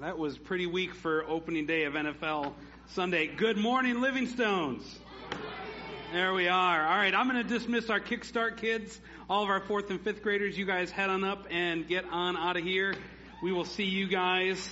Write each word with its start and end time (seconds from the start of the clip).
That 0.00 0.16
was 0.16 0.38
pretty 0.38 0.64
weak 0.64 0.94
for 0.94 1.26
opening 1.28 1.66
day 1.66 1.84
of 1.84 1.92
NFL 1.92 2.54
Sunday. 2.94 3.26
Good 3.26 3.58
morning, 3.58 3.96
Livingstones. 3.96 4.82
There 6.10 6.32
we 6.32 6.48
are. 6.48 6.86
All 6.86 6.96
right, 6.96 7.14
I'm 7.14 7.28
going 7.28 7.46
to 7.46 7.46
dismiss 7.46 7.90
our 7.90 8.00
Kickstart 8.00 8.56
kids. 8.56 8.98
All 9.28 9.42
of 9.42 9.50
our 9.50 9.60
fourth 9.60 9.90
and 9.90 10.00
fifth 10.00 10.22
graders, 10.22 10.56
you 10.56 10.64
guys 10.64 10.90
head 10.90 11.10
on 11.10 11.22
up 11.22 11.48
and 11.50 11.86
get 11.86 12.06
on 12.06 12.38
out 12.38 12.56
of 12.56 12.64
here. 12.64 12.94
We 13.42 13.52
will 13.52 13.66
see 13.66 13.84
you 13.84 14.08
guys 14.08 14.70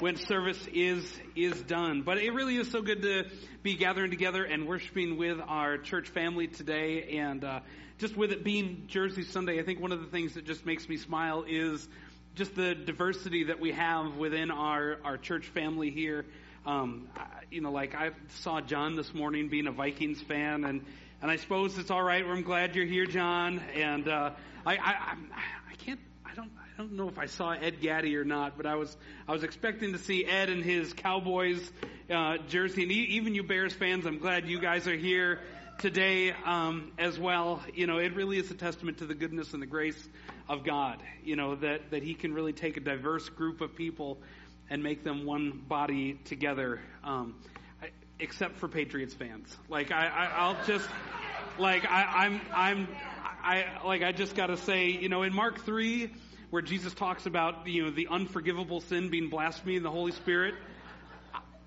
when 0.00 0.16
service 0.16 0.66
is 0.72 1.04
is 1.36 1.60
done. 1.60 2.00
But 2.00 2.16
it 2.16 2.32
really 2.32 2.56
is 2.56 2.70
so 2.70 2.80
good 2.80 3.02
to 3.02 3.24
be 3.62 3.74
gathering 3.74 4.10
together 4.10 4.44
and 4.44 4.66
worshiping 4.66 5.18
with 5.18 5.40
our 5.46 5.76
church 5.76 6.08
family 6.08 6.46
today. 6.46 7.18
And 7.18 7.44
uh, 7.44 7.60
just 7.98 8.16
with 8.16 8.32
it 8.32 8.42
being 8.42 8.84
Jersey 8.88 9.24
Sunday, 9.24 9.60
I 9.60 9.62
think 9.62 9.78
one 9.78 9.92
of 9.92 10.00
the 10.00 10.06
things 10.06 10.34
that 10.34 10.46
just 10.46 10.64
makes 10.64 10.88
me 10.88 10.96
smile 10.96 11.44
is 11.46 11.86
just 12.34 12.56
the 12.56 12.74
diversity 12.74 13.44
that 13.44 13.60
we 13.60 13.72
have 13.72 14.16
within 14.16 14.50
our, 14.50 14.98
our 15.04 15.16
church 15.16 15.46
family 15.46 15.90
here. 15.90 16.24
Um, 16.66 17.08
you 17.50 17.60
know, 17.60 17.70
like 17.70 17.94
I 17.94 18.10
saw 18.40 18.60
John 18.60 18.96
this 18.96 19.14
morning 19.14 19.48
being 19.48 19.66
a 19.66 19.72
Vikings 19.72 20.20
fan, 20.20 20.64
and 20.64 20.84
and 21.22 21.30
I 21.30 21.36
suppose 21.36 21.78
it's 21.78 21.90
all 21.90 22.02
right. 22.02 22.24
I'm 22.24 22.42
glad 22.42 22.74
you're 22.74 22.86
here, 22.86 23.06
John. 23.06 23.60
And 23.74 24.08
uh, 24.08 24.30
I, 24.66 24.76
I 24.76 25.16
I 25.70 25.74
can't 25.78 26.00
I 26.24 26.34
don't 26.34 26.50
I 26.56 26.76
don't 26.76 26.92
know 26.92 27.08
if 27.08 27.18
I 27.18 27.26
saw 27.26 27.52
Ed 27.52 27.80
Gaddy 27.80 28.16
or 28.16 28.24
not, 28.24 28.56
but 28.56 28.66
I 28.66 28.74
was 28.74 28.96
I 29.28 29.32
was 29.32 29.44
expecting 29.44 29.92
to 29.92 29.98
see 29.98 30.24
Ed 30.24 30.48
in 30.48 30.62
his 30.62 30.92
Cowboys 30.92 31.70
uh, 32.10 32.38
jersey, 32.48 32.82
and 32.82 32.90
even 32.90 33.34
you 33.34 33.44
Bears 33.44 33.74
fans, 33.74 34.06
I'm 34.06 34.18
glad 34.18 34.48
you 34.48 34.58
guys 34.58 34.88
are 34.88 34.96
here 34.96 35.40
today 35.78 36.32
um, 36.44 36.92
as 36.98 37.18
well. 37.18 37.62
You 37.74 37.86
know, 37.86 37.98
it 37.98 38.14
really 38.16 38.38
is 38.38 38.50
a 38.50 38.54
testament 38.54 38.98
to 38.98 39.06
the 39.06 39.14
goodness 39.14 39.52
and 39.52 39.62
the 39.62 39.66
grace 39.66 40.08
of 40.48 40.64
God. 40.64 41.02
You 41.24 41.36
know 41.36 41.54
that 41.56 41.90
that 41.90 42.02
He 42.02 42.14
can 42.14 42.34
really 42.34 42.52
take 42.52 42.76
a 42.76 42.80
diverse 42.80 43.28
group 43.28 43.60
of 43.60 43.74
people 43.74 44.18
and 44.70 44.82
make 44.82 45.04
them 45.04 45.24
one 45.24 45.62
body 45.68 46.18
together. 46.24 46.80
Um, 47.02 47.34
except 48.20 48.56
for 48.58 48.68
Patriots 48.68 49.14
fans, 49.14 49.56
like 49.68 49.90
I, 49.90 50.06
I 50.06 50.24
I'll 50.36 50.64
just 50.66 50.88
like 51.58 51.84
I, 51.84 52.26
I'm 52.26 52.40
I'm 52.54 52.88
I 53.42 53.64
like 53.84 54.02
I 54.02 54.12
just 54.12 54.34
got 54.34 54.46
to 54.46 54.56
say, 54.56 54.88
you 54.88 55.08
know, 55.08 55.22
in 55.22 55.34
Mark 55.34 55.64
three, 55.64 56.10
where 56.50 56.62
Jesus 56.62 56.94
talks 56.94 57.26
about 57.26 57.66
you 57.66 57.84
know 57.84 57.90
the 57.90 58.08
unforgivable 58.08 58.80
sin 58.80 59.10
being 59.10 59.28
blasphemy 59.28 59.76
in 59.76 59.82
the 59.82 59.90
Holy 59.90 60.12
Spirit, 60.12 60.54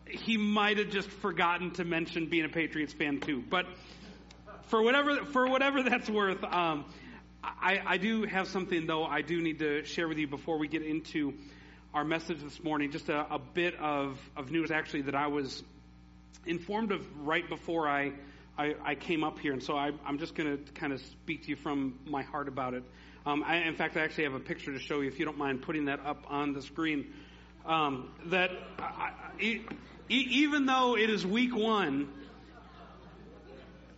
he 0.07 0.37
might 0.37 0.77
have 0.77 0.89
just 0.89 1.09
forgotten 1.09 1.71
to 1.71 1.83
mention 1.83 2.27
being 2.27 2.45
a 2.45 2.49
Patriots 2.49 2.93
fan 2.93 3.19
too. 3.19 3.43
But 3.49 3.65
for 4.67 4.81
whatever 4.81 5.25
for 5.25 5.47
whatever 5.47 5.83
that's 5.83 6.09
worth, 6.09 6.43
um, 6.43 6.85
I, 7.47 7.81
I 7.85 7.97
do 7.97 8.23
have 8.23 8.47
something 8.47 8.87
though 8.87 9.05
I 9.05 9.21
do 9.21 9.41
need 9.41 9.59
to 9.59 9.83
share 9.85 10.07
with 10.07 10.17
you 10.17 10.27
before 10.27 10.57
we 10.57 10.67
get 10.67 10.81
into 10.81 11.33
our 11.93 12.03
message 12.03 12.41
this 12.41 12.61
morning. 12.63 12.91
Just 12.91 13.09
a, 13.09 13.33
a 13.33 13.39
bit 13.39 13.75
of, 13.75 14.19
of 14.35 14.51
news 14.51 14.69
actually 14.69 15.03
that 15.03 15.15
I 15.15 15.27
was 15.27 15.63
informed 16.45 16.91
of 16.91 17.05
right 17.25 17.47
before 17.47 17.87
I 17.87 18.13
I, 18.57 18.73
I 18.83 18.95
came 18.95 19.23
up 19.23 19.37
here, 19.37 19.53
and 19.53 19.61
so 19.61 19.77
I, 19.77 19.91
am 20.07 20.17
just 20.17 20.33
going 20.33 20.57
to 20.57 20.71
kind 20.71 20.91
of 20.91 20.99
speak 20.99 21.43
to 21.43 21.49
you 21.49 21.55
from 21.55 21.99
my 22.07 22.23
heart 22.23 22.47
about 22.47 22.73
it. 22.73 22.83
Um, 23.23 23.43
I, 23.45 23.57
in 23.57 23.75
fact, 23.75 23.95
I 23.97 23.99
actually 23.99 24.23
have 24.23 24.33
a 24.33 24.39
picture 24.39 24.73
to 24.73 24.79
show 24.79 24.99
you, 24.99 25.07
if 25.07 25.19
you 25.19 25.25
don't 25.25 25.37
mind 25.37 25.61
putting 25.61 25.85
that 25.85 26.03
up 26.03 26.25
on 26.27 26.53
the 26.53 26.63
screen. 26.63 27.13
Um, 27.67 28.09
that 28.25 28.49
even 30.09 30.65
though 30.65 30.97
it 30.97 31.11
is 31.11 31.23
week 31.23 31.55
one, 31.55 32.09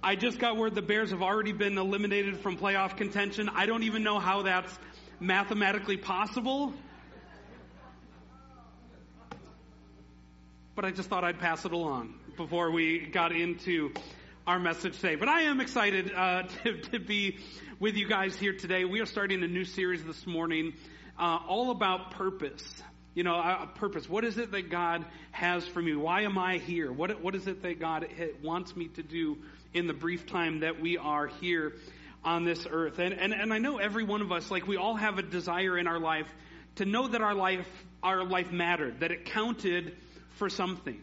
I 0.02 0.16
just 0.16 0.40
got 0.40 0.56
word 0.56 0.76
the 0.76 0.82
Bears 0.82 1.10
have 1.10 1.22
already 1.22 1.52
been 1.52 1.78
eliminated 1.78 2.38
from 2.38 2.58
playoff 2.58 2.96
contention. 2.96 3.50
I 3.50 3.66
don't 3.66 3.84
even 3.84 4.02
know 4.02 4.18
how 4.18 4.44
that's 4.44 4.72
mathematically 5.20 5.98
possible. 5.98 6.74
But 10.74 10.86
I 10.86 10.92
just 10.92 11.10
thought 11.10 11.26
I'd 11.26 11.40
pass 11.40 11.66
it 11.66 11.74
along 11.74 12.14
before 12.38 12.72
we 12.72 13.08
got 13.08 13.34
into 13.34 13.92
our 14.48 14.58
message 14.58 14.96
today. 14.96 15.16
But 15.16 15.28
I 15.28 15.42
am 15.42 15.60
excited 15.60 16.14
uh, 16.16 16.44
to, 16.64 16.78
to, 16.78 17.00
be 17.00 17.40
with 17.82 17.98
you 17.98 18.08
guys 18.08 18.38
here 18.38 18.54
today. 18.54 18.86
We 18.86 19.02
are 19.02 19.06
starting 19.06 19.44
a 19.44 19.48
new 19.48 19.66
series 19.66 20.02
this 20.06 20.26
morning 20.26 20.76
uh, 21.20 21.40
all 21.46 21.72
about 21.72 22.12
purpose. 22.12 22.64
You 23.16 23.24
know, 23.24 23.36
uh, 23.36 23.66
purpose. 23.66 24.08
What 24.08 24.24
is 24.24 24.38
it 24.38 24.54
that 24.54 24.70
God 24.70 25.04
has 25.32 25.68
for 25.68 25.82
me? 25.82 25.94
Why 25.94 26.22
am 26.22 26.38
I 26.38 26.58
here? 26.58 26.90
What, 26.90 27.22
what 27.22 27.36
is 27.36 27.48
it 27.48 27.64
that 27.64 27.82
God 27.82 28.08
wants 28.42 28.78
me 28.78 28.88
to 28.96 29.04
do 29.04 29.38
in 29.74 29.88
the 29.88 29.94
brief 29.94 30.26
time 30.26 30.62
that 30.62 30.80
we 30.80 30.98
are 30.98 31.28
here 31.28 31.74
on 32.24 32.44
this 32.44 32.68
earth. 32.70 33.00
And, 33.00 33.14
and, 33.14 33.34
and 33.34 33.54
I 33.54 33.60
know 33.60 33.78
every 33.78 34.04
one 34.04 34.22
of 34.22 34.32
us, 34.32 34.52
like 34.52 34.68
we 34.68 34.78
all 34.78 34.96
have 34.96 35.18
a 35.18 35.22
desire 35.22 35.78
in 35.78 35.88
our 35.88 36.00
life 36.00 36.28
to 36.76 36.86
know 36.86 37.08
that 37.08 37.22
our 37.22 37.36
life, 37.36 37.68
our 38.04 38.24
life 38.24 38.52
mattered, 38.52 39.02
that 39.02 39.12
it 39.12 39.26
counted 39.26 39.96
for 40.36 40.50
something. 40.50 41.02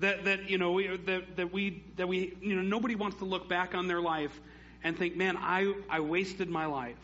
That, 0.00 0.24
that, 0.24 0.50
you 0.50 0.58
know, 0.58 0.72
we, 0.72 0.96
that, 1.06 1.36
that 1.36 1.52
we, 1.52 1.82
that 1.96 2.08
we, 2.08 2.36
you 2.40 2.56
know, 2.56 2.62
nobody 2.62 2.94
wants 2.94 3.18
to 3.18 3.24
look 3.24 3.48
back 3.48 3.74
on 3.74 3.86
their 3.86 4.00
life 4.00 4.38
and 4.82 4.98
think, 4.98 5.16
man, 5.16 5.36
I, 5.36 5.72
I 5.88 6.00
wasted 6.00 6.48
my 6.48 6.66
life. 6.66 6.96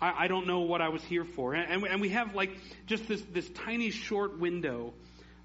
I, 0.00 0.24
I 0.24 0.28
don't 0.28 0.46
know 0.46 0.60
what 0.60 0.80
I 0.80 0.88
was 0.88 1.02
here 1.04 1.24
for. 1.24 1.54
And, 1.54 1.84
and 1.84 2.00
we 2.00 2.08
have 2.10 2.34
like 2.34 2.50
just 2.86 3.06
this, 3.06 3.22
this 3.32 3.48
tiny 3.50 3.90
short 3.90 4.38
window 4.38 4.92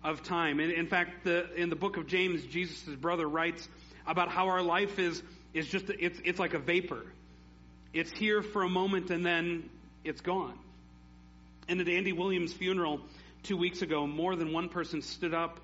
of 0.04 0.24
time. 0.24 0.60
And 0.60 0.72
in 0.72 0.88
fact, 0.88 1.24
the, 1.24 1.54
in 1.56 1.70
the 1.70 1.76
book 1.76 1.98
of 1.98 2.08
James, 2.08 2.44
Jesus' 2.46 2.96
brother 2.96 3.28
writes 3.28 3.68
about 4.08 4.30
how 4.30 4.48
our 4.48 4.62
life 4.62 5.00
is, 5.00 5.22
is 5.54 5.68
just, 5.68 5.90
it's, 5.90 6.20
it's 6.24 6.40
like 6.40 6.54
a 6.54 6.60
vapor. 6.60 7.04
It's 7.94 8.12
here 8.12 8.42
for 8.42 8.64
a 8.64 8.70
moment 8.70 9.10
and 9.10 9.26
then 9.26 9.70
it's 10.04 10.22
gone. 10.22 10.58
And 11.68 11.82
at 11.82 11.88
Andy 11.88 12.14
Williams' 12.14 12.54
funeral 12.54 13.02
two 13.44 13.58
weeks 13.58 13.82
ago, 13.82 14.06
more 14.06 14.36
than 14.36 14.52
one 14.54 14.70
person 14.70 15.02
stood 15.02 15.34
up 15.34 15.60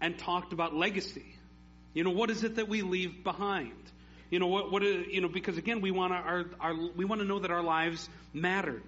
and 0.00 0.18
talked 0.18 0.52
about 0.52 0.74
legacy. 0.74 1.24
You 1.94 2.04
know, 2.04 2.10
what 2.10 2.30
is 2.30 2.44
it 2.44 2.56
that 2.56 2.68
we 2.68 2.82
leave 2.82 3.24
behind? 3.24 3.72
You 4.30 4.38
know, 4.38 4.46
what, 4.46 4.70
what 4.70 4.82
is, 4.82 5.06
you 5.08 5.20
know, 5.20 5.28
because 5.28 5.56
again, 5.56 5.80
we 5.80 5.90
want 5.90 6.12
our, 6.12 6.44
our, 6.60 6.74
we 6.96 7.04
want 7.04 7.20
to 7.22 7.26
know 7.26 7.38
that 7.38 7.50
our 7.50 7.62
lives 7.62 8.08
mattered, 8.34 8.82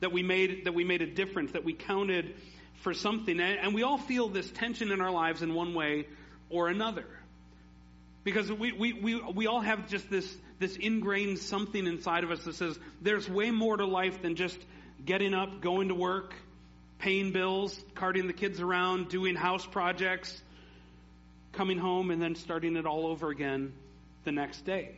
that 0.00 0.12
we 0.12 0.22
made, 0.22 0.64
that 0.64 0.74
we 0.74 0.82
made 0.82 1.00
a 1.00 1.06
difference, 1.06 1.52
that 1.52 1.64
we 1.64 1.74
counted 1.74 2.34
for 2.82 2.92
something. 2.92 3.38
And 3.38 3.74
we 3.74 3.82
all 3.82 3.98
feel 3.98 4.28
this 4.28 4.50
tension 4.50 4.90
in 4.90 5.00
our 5.00 5.12
lives 5.12 5.42
in 5.42 5.54
one 5.54 5.74
way 5.74 6.06
or 6.48 6.68
another. 6.68 7.06
Because 8.22 8.52
we, 8.52 8.72
we, 8.72 8.92
we, 8.92 9.20
we 9.20 9.46
all 9.46 9.60
have 9.60 9.88
just 9.88 10.10
this, 10.10 10.36
this 10.58 10.76
ingrained 10.76 11.38
something 11.38 11.86
inside 11.86 12.24
of 12.24 12.30
us 12.30 12.44
that 12.44 12.54
says 12.54 12.78
there's 13.00 13.28
way 13.28 13.50
more 13.50 13.76
to 13.76 13.86
life 13.86 14.20
than 14.20 14.36
just 14.36 14.58
getting 15.04 15.32
up, 15.32 15.62
going 15.62 15.88
to 15.88 15.94
work, 15.94 16.34
paying 16.98 17.32
bills, 17.32 17.82
carting 17.94 18.26
the 18.26 18.32
kids 18.34 18.60
around, 18.60 19.08
doing 19.08 19.34
house 19.34 19.64
projects, 19.64 20.40
coming 21.52 21.78
home, 21.78 22.10
and 22.10 22.20
then 22.20 22.34
starting 22.34 22.76
it 22.76 22.84
all 22.84 23.06
over 23.06 23.30
again 23.30 23.72
the 24.24 24.32
next 24.32 24.66
day. 24.66 24.96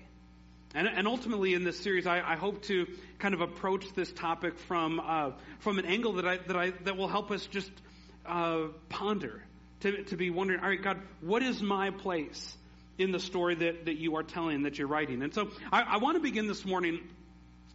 And, 0.75 0.89
and 0.89 1.07
ultimately, 1.07 1.55
in 1.55 1.65
this 1.65 1.79
series, 1.79 2.07
I, 2.07 2.21
I, 2.21 2.37
hope 2.37 2.63
to 2.65 2.87
kind 3.19 3.35
of 3.35 3.43
approach 3.43 3.85
this 3.95 4.11
topic 4.11 4.59
from 4.59 5.01
uh, 5.01 5.33
from 5.59 5.79
an 5.79 5.85
angle 5.85 6.15
that 6.15 6.27
I 6.27 6.39
that 6.39 6.57
I 6.57 6.71
that 6.85 6.97
will 6.97 7.09
help 7.09 7.31
us 7.31 7.45
just 7.45 7.71
uh, 8.25 8.69
ponder, 8.89 9.43
to 9.81 10.05
to 10.05 10.17
be 10.17 10.31
wondering, 10.31 10.61
all 10.61 10.69
right, 10.69 10.83
God, 10.83 10.99
what 11.21 11.43
is 11.43 11.61
my 11.61 11.91
place 11.91 12.57
in 12.99 13.13
the 13.13 13.21
story 13.21 13.55
that, 13.57 13.87
that 13.87 13.97
you 13.97 14.17
are 14.17 14.23
telling, 14.23 14.63
that 14.63 14.79
you're 14.79 14.89
writing. 14.89 15.23
And 15.23 15.33
so 15.33 15.51
I, 15.73 15.83
I 15.83 15.97
want 15.99 16.17
to 16.17 16.21
begin 16.21 16.47
this 16.47 16.65
morning 16.65 17.01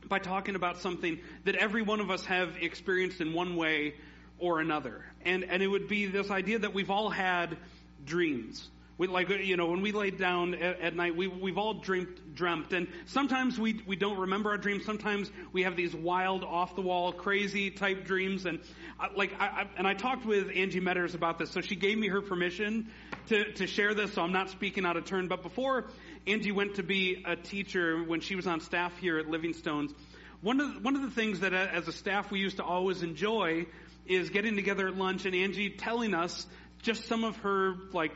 by 0.07 0.19
talking 0.19 0.55
about 0.55 0.79
something 0.79 1.19
that 1.44 1.55
every 1.55 1.81
one 1.81 2.00
of 2.00 2.09
us 2.09 2.25
have 2.25 2.57
experienced 2.61 3.19
in 3.19 3.33
one 3.33 3.56
way 3.56 3.95
or 4.39 4.59
another. 4.59 5.03
And, 5.25 5.44
and 5.44 5.61
it 5.61 5.67
would 5.67 5.88
be 5.88 6.06
this 6.06 6.29
idea 6.29 6.59
that 6.59 6.73
we've 6.73 6.91
all 6.91 7.09
had 7.09 7.57
dreams. 8.06 8.69
We, 8.97 9.05
like, 9.05 9.29
you 9.29 9.57
know, 9.57 9.67
when 9.67 9.81
we 9.81 9.91
lay 9.91 10.09
down 10.09 10.55
at, 10.55 10.81
at 10.81 10.95
night, 10.95 11.15
we, 11.15 11.27
we've 11.27 11.59
all 11.59 11.75
dreamt, 11.75 12.33
dreamt. 12.33 12.73
And 12.73 12.87
sometimes 13.05 13.59
we, 13.59 13.83
we 13.85 13.95
don't 13.95 14.17
remember 14.17 14.49
our 14.49 14.57
dreams. 14.57 14.85
Sometimes 14.85 15.31
we 15.53 15.63
have 15.63 15.75
these 15.75 15.93
wild, 15.93 16.43
off 16.43 16.75
the 16.75 16.81
wall, 16.81 17.13
crazy 17.13 17.69
type 17.69 18.05
dreams. 18.05 18.47
And 18.47 18.59
uh, 18.99 19.09
like, 19.15 19.33
I, 19.39 19.45
I, 19.45 19.67
and 19.77 19.85
I 19.85 19.93
talked 19.93 20.25
with 20.25 20.49
Angie 20.55 20.81
Metters 20.81 21.13
about 21.13 21.38
this. 21.38 21.51
So 21.51 21.61
she 21.61 21.75
gave 21.75 21.95
me 21.95 22.07
her 22.07 22.21
permission 22.21 22.89
to, 23.27 23.53
to 23.53 23.67
share 23.67 23.94
this. 23.94 24.13
So 24.13 24.23
I'm 24.23 24.33
not 24.33 24.49
speaking 24.49 24.83
out 24.83 24.97
of 24.97 25.05
turn. 25.05 25.27
But 25.27 25.43
before 25.43 25.85
Angie 26.25 26.51
went 26.51 26.75
to 26.75 26.83
be 26.83 27.23
a 27.23 27.35
teacher 27.35 28.03
when 28.03 28.21
she 28.21 28.35
was 28.35 28.47
on 28.47 28.61
staff 28.61 28.97
here 28.97 29.19
at 29.19 29.29
Livingstone's, 29.29 29.93
one 30.41 30.59
of 30.59 30.73
the, 30.73 30.79
one 30.79 30.95
of 30.95 31.03
the 31.03 31.11
things 31.11 31.41
that 31.41 31.53
as 31.53 31.88
a 31.88 31.91
staff 31.91 32.31
we 32.31 32.39
used 32.39 32.57
to 32.57 32.63
always 32.63 33.03
enjoy 33.03 33.67
is 34.07 34.29
getting 34.29 34.55
together 34.55 34.88
at 34.88 34.95
lunch 34.95 35.25
and 35.25 35.35
Angie 35.35 35.69
telling 35.71 36.13
us 36.13 36.47
just 36.81 37.05
some 37.05 37.23
of 37.23 37.35
her 37.38 37.75
like 37.91 38.11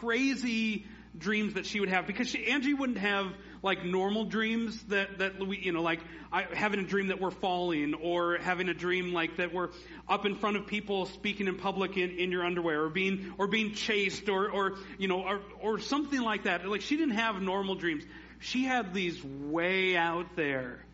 crazy 0.00 0.86
dreams 1.16 1.54
that 1.54 1.66
she 1.66 1.80
would 1.80 1.88
have. 1.88 2.06
Because 2.06 2.28
she, 2.28 2.46
Angie 2.46 2.74
wouldn't 2.74 2.98
have 2.98 3.32
like 3.62 3.84
normal 3.84 4.24
dreams 4.24 4.80
that 4.84 5.18
that 5.18 5.44
we 5.44 5.58
you 5.58 5.72
know 5.72 5.82
like 5.82 6.00
I, 6.32 6.46
having 6.52 6.80
a 6.80 6.84
dream 6.84 7.08
that 7.08 7.20
we're 7.20 7.30
falling 7.30 7.94
or 7.94 8.38
having 8.38 8.68
a 8.68 8.74
dream 8.74 9.12
like 9.12 9.36
that 9.38 9.52
we're 9.52 9.70
up 10.08 10.26
in 10.26 10.36
front 10.36 10.56
of 10.56 10.66
people 10.66 11.06
speaking 11.06 11.48
in 11.48 11.56
public 11.56 11.96
in, 11.96 12.10
in 12.10 12.30
your 12.30 12.44
underwear 12.44 12.84
or 12.84 12.88
being 12.88 13.34
or 13.38 13.46
being 13.46 13.74
chased 13.74 14.28
or 14.28 14.50
or 14.50 14.76
you 14.98 15.08
know 15.08 15.22
or 15.22 15.40
or 15.60 15.78
something 15.78 16.20
like 16.20 16.44
that. 16.44 16.66
Like 16.66 16.82
she 16.82 16.96
didn't 16.96 17.16
have 17.16 17.40
normal 17.40 17.74
dreams. 17.74 18.04
She 18.40 18.64
had 18.64 18.94
these 18.94 19.22
way 19.24 19.96
out 19.96 20.36
there 20.36 20.84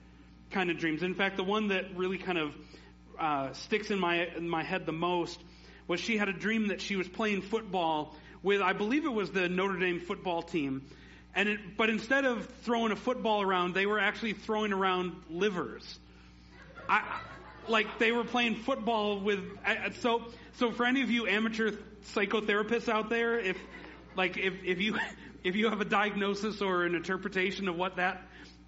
kind 0.50 0.70
of 0.70 0.79
dreams. 0.79 1.02
In 1.02 1.14
fact 1.14 1.37
the 1.37 1.44
one 1.44 1.69
that 1.69 1.97
really 1.97 2.19
kind 2.19 2.38
of 2.38 2.55
uh, 3.19 3.52
sticks 3.52 3.90
in 3.90 3.99
my 3.99 4.26
in 4.37 4.49
my 4.49 4.62
head 4.62 4.87
the 4.87 4.93
most 4.93 5.38
was 5.87 6.00
she 6.00 6.17
had 6.17 6.29
a 6.29 6.32
dream 6.32 6.69
that 6.69 6.81
she 6.81 6.97
was 6.97 7.06
playing 7.06 7.43
football 7.43 8.17
with, 8.44 8.61
I 8.61 8.75
believe 8.75 9.05
it 9.06 9.12
was 9.12 9.31
the 9.31 9.49
Notre 9.49 9.79
Dame 9.79 9.99
football 9.99 10.43
team. 10.43 10.82
And 11.35 11.49
it, 11.49 11.76
but 11.76 11.91
instead 11.91 12.25
of 12.25 12.46
throwing 12.62 12.93
a 12.93 12.96
football 12.96 13.43
around, 13.43 13.75
they 13.75 13.87
were 13.87 13.99
actually 13.99 14.35
throwing 14.35 14.73
around 14.73 15.14
livers. 15.29 15.99
I, 16.88 17.02
like 17.67 17.99
they 17.99 18.12
were 18.12 18.23
playing 18.23 18.56
football 18.56 19.19
with, 19.19 19.41
so, 19.99 20.23
so 20.58 20.70
for 20.70 20.85
any 20.85 21.02
of 21.02 21.11
you 21.11 21.26
amateur 21.26 21.73
psychotherapists 22.14 22.88
out 22.88 23.08
there, 23.08 23.38
if, 23.38 23.56
like, 24.14 24.37
if, 24.37 24.62
if 24.62 24.81
you, 24.81 24.99
if 25.43 25.56
you 25.56 25.70
have 25.70 25.81
a 25.81 25.87
diagnosis 25.87 26.61
or 26.61 26.85
an 26.85 26.94
interpretation 26.94 27.67
of 27.69 27.76
what 27.76 27.97
that 27.97 28.23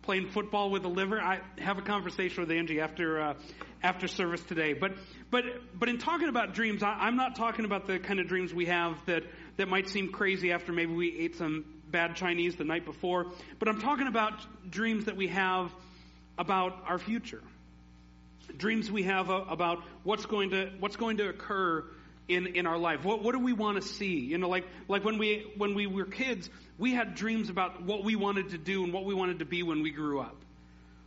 playing 0.07 0.29
football 0.29 0.71
with 0.71 0.85
a 0.85 0.89
liver, 0.89 1.21
I 1.21 1.41
have 1.59 1.79
a 1.79 1.83
conversation 1.83 2.43
with 2.43 2.51
Angie 2.51 2.81
after 2.81 3.21
uh, 3.21 3.35
after 3.83 4.07
service 4.09 4.41
today. 4.43 4.73
But 4.73 4.93
but 5.31 5.45
but 5.79 5.89
in 5.89 5.99
talking 5.99 6.29
about 6.29 6.55
dreams, 6.55 6.83
I, 6.83 7.09
am 7.09 7.17
not 7.17 7.35
talking 7.35 7.65
about 7.65 7.87
the 7.87 7.99
kind 7.99 8.21
of 8.21 8.29
dreams 8.29 8.55
we 8.55 8.67
have 8.67 9.05
that 9.07 9.25
that 9.57 9.69
might 9.69 9.89
seem 9.89 10.13
crazy 10.13 10.53
after 10.53 10.73
maybe 10.73 10.93
we 10.93 11.19
ate 11.19 11.37
some 11.37 11.65
bad 11.91 12.17
Chinese 12.17 12.57
the 12.57 12.65
night 12.65 12.85
before. 12.85 13.27
But 13.59 13.69
I'm 13.69 13.81
talking 13.81 14.07
about 14.07 14.35
dreams 14.71 15.07
that 15.07 15.17
we 15.17 15.29
have 15.29 15.71
about 16.39 16.85
our 16.87 16.99
future. 16.99 17.43
Dreams 18.57 18.91
we 18.91 19.05
have 19.05 19.29
about 19.29 19.83
what's 20.05 20.27
going 20.27 20.51
to 20.51 20.71
what's 20.79 20.97
going 20.97 21.17
to 21.19 21.29
occur 21.29 21.85
in, 22.29 22.47
in 22.49 22.67
our 22.67 22.79
life? 22.79 23.05
What, 23.05 23.23
what 23.23 23.33
do 23.33 23.39
we 23.39 23.53
want 23.53 23.81
to 23.81 23.87
see? 23.87 24.19
You 24.19 24.39
know, 24.39 24.49
like, 24.49 24.65
like 24.89 25.05
when 25.05 25.19
we, 25.19 25.51
when 25.57 25.75
we 25.75 25.87
were 25.87 26.05
kids, 26.05 26.51
we 26.79 26.93
had 26.93 27.15
dreams 27.15 27.51
about 27.51 27.83
what 27.83 28.05
we 28.05 28.17
wanted 28.17 28.51
to 28.51 28.59
do 28.59 28.85
and 28.85 28.93
what 28.93 29.05
we 29.05 29.15
wanted 29.15 29.41
to 29.41 29.45
be 29.45 29.63
when 29.63 29.83
we 29.83 29.91
grew 29.91 30.21
up. 30.21 30.37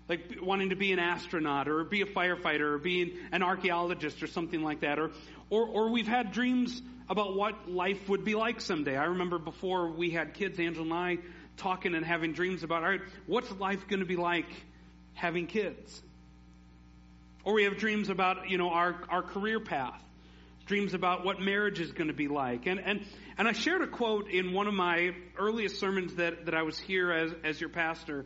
Like 0.09 0.39
wanting 0.41 0.71
to 0.71 0.75
be 0.75 0.91
an 0.91 0.99
astronaut 0.99 1.69
or 1.69 1.83
be 1.83 2.01
a 2.01 2.05
firefighter 2.05 2.73
or 2.73 2.77
being 2.79 3.11
an 3.31 3.43
archaeologist 3.43 4.23
or 4.23 4.27
something 4.27 4.63
like 4.63 4.81
that. 4.81 4.97
Or, 4.99 5.11
or, 5.49 5.67
or 5.67 5.89
we've 5.91 6.07
had 6.07 6.31
dreams 6.31 6.81
about 7.07 7.35
what 7.35 7.69
life 7.69 8.09
would 8.09 8.25
be 8.25 8.35
like 8.35 8.59
someday. 8.59 8.97
I 8.97 9.05
remember 9.05 9.37
before 9.37 9.89
we 9.89 10.09
had 10.09 10.33
kids, 10.33 10.59
Angela 10.59 10.85
and 10.85 10.93
I 10.93 11.17
talking 11.57 11.93
and 11.93 12.05
having 12.05 12.33
dreams 12.33 12.63
about, 12.63 12.83
all 12.83 12.89
right, 12.89 13.01
what's 13.27 13.51
life 13.59 13.87
going 13.87 13.99
to 13.99 14.05
be 14.05 14.15
like 14.15 14.47
having 15.13 15.45
kids? 15.45 16.01
Or 17.43 17.53
we 17.53 17.65
have 17.65 17.77
dreams 17.77 18.09
about, 18.09 18.49
you 18.49 18.57
know, 18.57 18.69
our, 18.69 18.95
our 19.09 19.21
career 19.21 19.59
path 19.59 20.01
dreams 20.65 20.93
about 20.93 21.25
what 21.25 21.39
marriage 21.39 21.79
is 21.79 21.91
going 21.91 22.09
to 22.09 22.13
be 22.13 22.27
like. 22.27 22.67
And, 22.67 22.79
and, 22.79 23.03
and 23.39 23.47
I 23.47 23.53
shared 23.53 23.81
a 23.81 23.87
quote 23.87 24.29
in 24.29 24.53
one 24.53 24.67
of 24.67 24.73
my 24.75 25.15
earliest 25.35 25.79
sermons 25.79 26.13
that, 26.15 26.45
that 26.45 26.53
I 26.53 26.61
was 26.61 26.77
here 26.77 27.11
as, 27.11 27.31
as 27.43 27.59
your 27.59 27.71
pastor. 27.71 28.25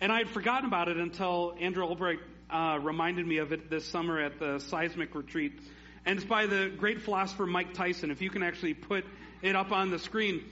And 0.00 0.12
I 0.12 0.18
had 0.18 0.28
forgotten 0.28 0.66
about 0.66 0.88
it 0.88 0.96
until 0.96 1.54
Andrew 1.60 1.84
Albright 1.84 2.20
uh, 2.50 2.78
reminded 2.80 3.26
me 3.26 3.38
of 3.38 3.52
it 3.52 3.68
this 3.68 3.84
summer 3.84 4.20
at 4.20 4.38
the 4.38 4.58
seismic 4.60 5.14
retreat. 5.14 5.58
And 6.06 6.18
it's 6.18 6.26
by 6.26 6.46
the 6.46 6.72
great 6.76 7.02
philosopher 7.02 7.46
Mike 7.46 7.74
Tyson, 7.74 8.10
if 8.10 8.22
you 8.22 8.30
can 8.30 8.42
actually 8.42 8.74
put 8.74 9.04
it 9.42 9.56
up 9.56 9.72
on 9.72 9.90
the 9.90 9.98
screen, 9.98 10.44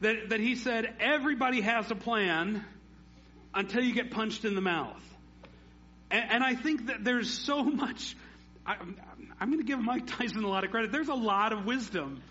that, 0.00 0.30
that 0.30 0.40
he 0.40 0.56
said, 0.56 0.94
everybody 1.00 1.60
has 1.60 1.90
a 1.90 1.94
plan 1.94 2.64
until 3.52 3.82
you 3.82 3.94
get 3.94 4.10
punched 4.10 4.44
in 4.44 4.54
the 4.54 4.60
mouth. 4.60 5.02
And, 6.10 6.30
and 6.30 6.44
I 6.44 6.54
think 6.54 6.86
that 6.86 7.04
there's 7.04 7.30
so 7.30 7.62
much 7.64 8.16
I, 8.66 8.76
am 9.40 9.50
going 9.50 9.58
to 9.58 9.64
give 9.64 9.78
Mike 9.78 10.06
Tyson 10.06 10.42
a 10.44 10.48
lot 10.48 10.64
of 10.64 10.70
credit. 10.70 10.90
There's 10.90 11.08
a 11.08 11.14
lot 11.14 11.52
of 11.52 11.66
wisdom 11.66 12.22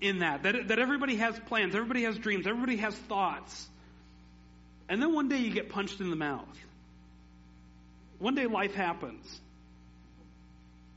in 0.00 0.18
that, 0.18 0.42
that, 0.42 0.68
that 0.68 0.78
everybody 0.78 1.16
has 1.16 1.38
plans, 1.46 1.74
everybody 1.74 2.02
has 2.02 2.18
dreams, 2.18 2.46
everybody 2.46 2.76
has 2.76 2.94
thoughts. 2.94 3.68
And 4.88 5.00
then 5.00 5.14
one 5.14 5.28
day 5.28 5.38
you 5.38 5.50
get 5.50 5.70
punched 5.70 6.00
in 6.00 6.10
the 6.10 6.16
mouth. 6.16 6.48
One 8.18 8.34
day 8.34 8.46
life 8.46 8.74
happens. 8.74 9.40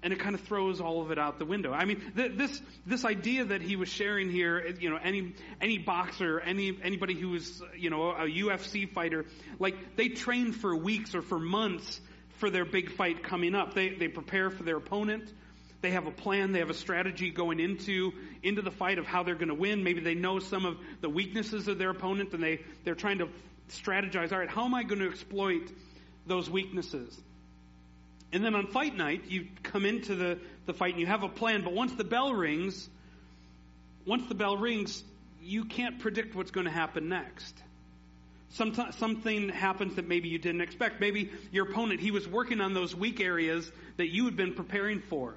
And 0.04 0.14
it 0.14 0.20
kind 0.20 0.36
of 0.36 0.42
throws 0.42 0.80
all 0.80 1.02
of 1.02 1.12
it 1.12 1.18
out 1.18 1.40
the 1.40 1.46
window. 1.46 1.74
I 1.74 1.86
mean, 1.86 2.02
th- 2.16 2.34
this 2.38 2.62
this 2.86 3.04
idea 3.04 3.46
that 3.46 3.62
he 3.62 3.76
was 3.76 3.90
sharing 3.90 4.30
here, 4.30 4.76
you 4.80 4.90
know, 4.90 5.00
any 5.04 5.34
any 5.60 5.80
boxer, 5.80 6.40
any 6.40 6.78
anybody 6.84 7.16
who 7.16 7.32
was, 7.32 7.62
you 7.76 7.90
know, 7.90 8.12
a 8.12 8.28
UFC 8.28 8.88
fighter, 8.88 9.26
like 9.60 9.96
they 9.96 10.10
train 10.10 10.52
for 10.52 10.76
weeks 10.76 11.16
or 11.16 11.24
for 11.24 11.40
months 11.40 12.00
for 12.38 12.50
their 12.50 12.66
big 12.66 12.92
fight 12.92 13.24
coming 13.24 13.56
up. 13.56 13.74
They, 13.74 13.90
they 13.90 14.08
prepare 14.08 14.50
for 14.50 14.64
their 14.64 14.78
opponent. 14.78 15.32
They 15.82 15.92
have 15.92 16.08
a 16.08 16.12
plan. 16.12 16.52
They 16.52 16.60
have 16.60 16.70
a 16.70 16.76
strategy 16.76 17.30
going 17.30 17.60
into, 17.60 18.14
into 18.42 18.62
the 18.62 18.72
fight 18.72 18.98
of 18.98 19.06
how 19.06 19.24
they're 19.24 19.36
going 19.36 19.50
to 19.50 19.54
win. 19.56 19.84
Maybe 19.84 20.02
they 20.02 20.16
know 20.16 20.40
some 20.40 20.66
of 20.66 20.78
the 21.02 21.10
weaknesses 21.10 21.68
of 21.68 21.78
their 21.78 21.92
opponent 21.92 22.34
and 22.34 22.42
they, 22.42 22.62
they're 22.84 22.96
trying 22.96 23.20
to 23.20 23.30
strategize, 23.70 24.32
all 24.32 24.40
right, 24.40 24.50
how 24.50 24.66
am 24.66 24.74
I 24.74 24.84
going 24.84 25.00
to 25.00 25.10
exploit 25.10 25.72
those 26.26 26.50
weaknesses? 26.50 27.16
And 28.32 28.44
then 28.44 28.56
on 28.56 28.68
fight 28.68 28.96
night, 28.96 29.24
you 29.28 29.48
come 29.64 29.86
into 29.86 30.16
the, 30.16 30.40
the 30.66 30.74
fight 30.74 30.92
and 30.92 31.00
you 31.00 31.08
have 31.08 31.24
a 31.24 31.30
plan, 31.30 31.64
but 31.64 31.74
once 31.74 31.94
the 31.94 32.04
bell 32.04 32.34
rings, 32.34 32.90
once 34.06 34.28
the 34.28 34.36
bell 34.36 34.58
rings, 34.58 35.04
you 35.42 35.66
can't 35.66 36.00
predict 36.00 36.36
what's 36.36 36.52
going 36.52 36.66
to 36.66 36.72
happen 36.72 37.10
next. 37.10 37.56
Sometimes, 38.52 38.96
something 38.98 39.50
happens 39.50 39.96
that 39.96 40.08
maybe 40.08 40.30
you 40.30 40.40
didn't 40.40 40.62
expect. 40.62 41.00
Maybe 41.00 41.32
your 41.52 41.70
opponent, 41.70 42.00
he 42.00 42.12
was 42.12 42.28
working 42.28 42.62
on 42.62 42.74
those 42.74 42.96
weak 42.96 43.20
areas 43.20 43.70
that 43.98 44.08
you 44.08 44.26
had 44.26 44.36
been 44.36 44.54
preparing 44.54 45.02
for. 45.02 45.36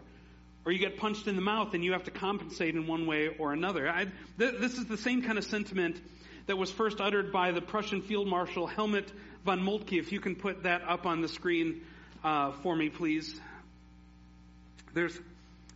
Or 0.64 0.72
you 0.72 0.78
get 0.78 0.98
punched 0.98 1.26
in 1.26 1.36
the 1.36 1.42
mouth 1.42 1.74
and 1.74 1.84
you 1.84 1.92
have 1.92 2.04
to 2.04 2.10
compensate 2.10 2.74
in 2.74 2.86
one 2.86 3.06
way 3.06 3.28
or 3.28 3.52
another. 3.52 3.88
I, 3.88 4.06
th- 4.38 4.60
this 4.60 4.74
is 4.74 4.86
the 4.86 4.98
same 4.98 5.22
kind 5.22 5.38
of 5.38 5.44
sentiment 5.44 5.96
that 6.50 6.56
was 6.56 6.68
first 6.68 7.00
uttered 7.00 7.30
by 7.30 7.52
the 7.52 7.60
Prussian 7.60 8.02
Field 8.02 8.26
Marshal 8.26 8.66
Helmut 8.66 9.08
von 9.44 9.62
Moltke. 9.62 10.00
If 10.00 10.10
you 10.10 10.18
can 10.18 10.34
put 10.34 10.64
that 10.64 10.82
up 10.82 11.06
on 11.06 11.20
the 11.20 11.28
screen 11.28 11.82
uh, 12.24 12.50
for 12.64 12.74
me, 12.74 12.88
please. 12.88 13.40
There's, 14.92 15.16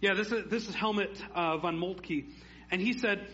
yeah, 0.00 0.14
this 0.14 0.32
is, 0.32 0.50
this 0.50 0.68
is 0.68 0.74
Helmut 0.74 1.16
uh, 1.32 1.58
von 1.58 1.78
Moltke. 1.78 2.24
And 2.72 2.80
he 2.80 2.92
said, 2.92 3.24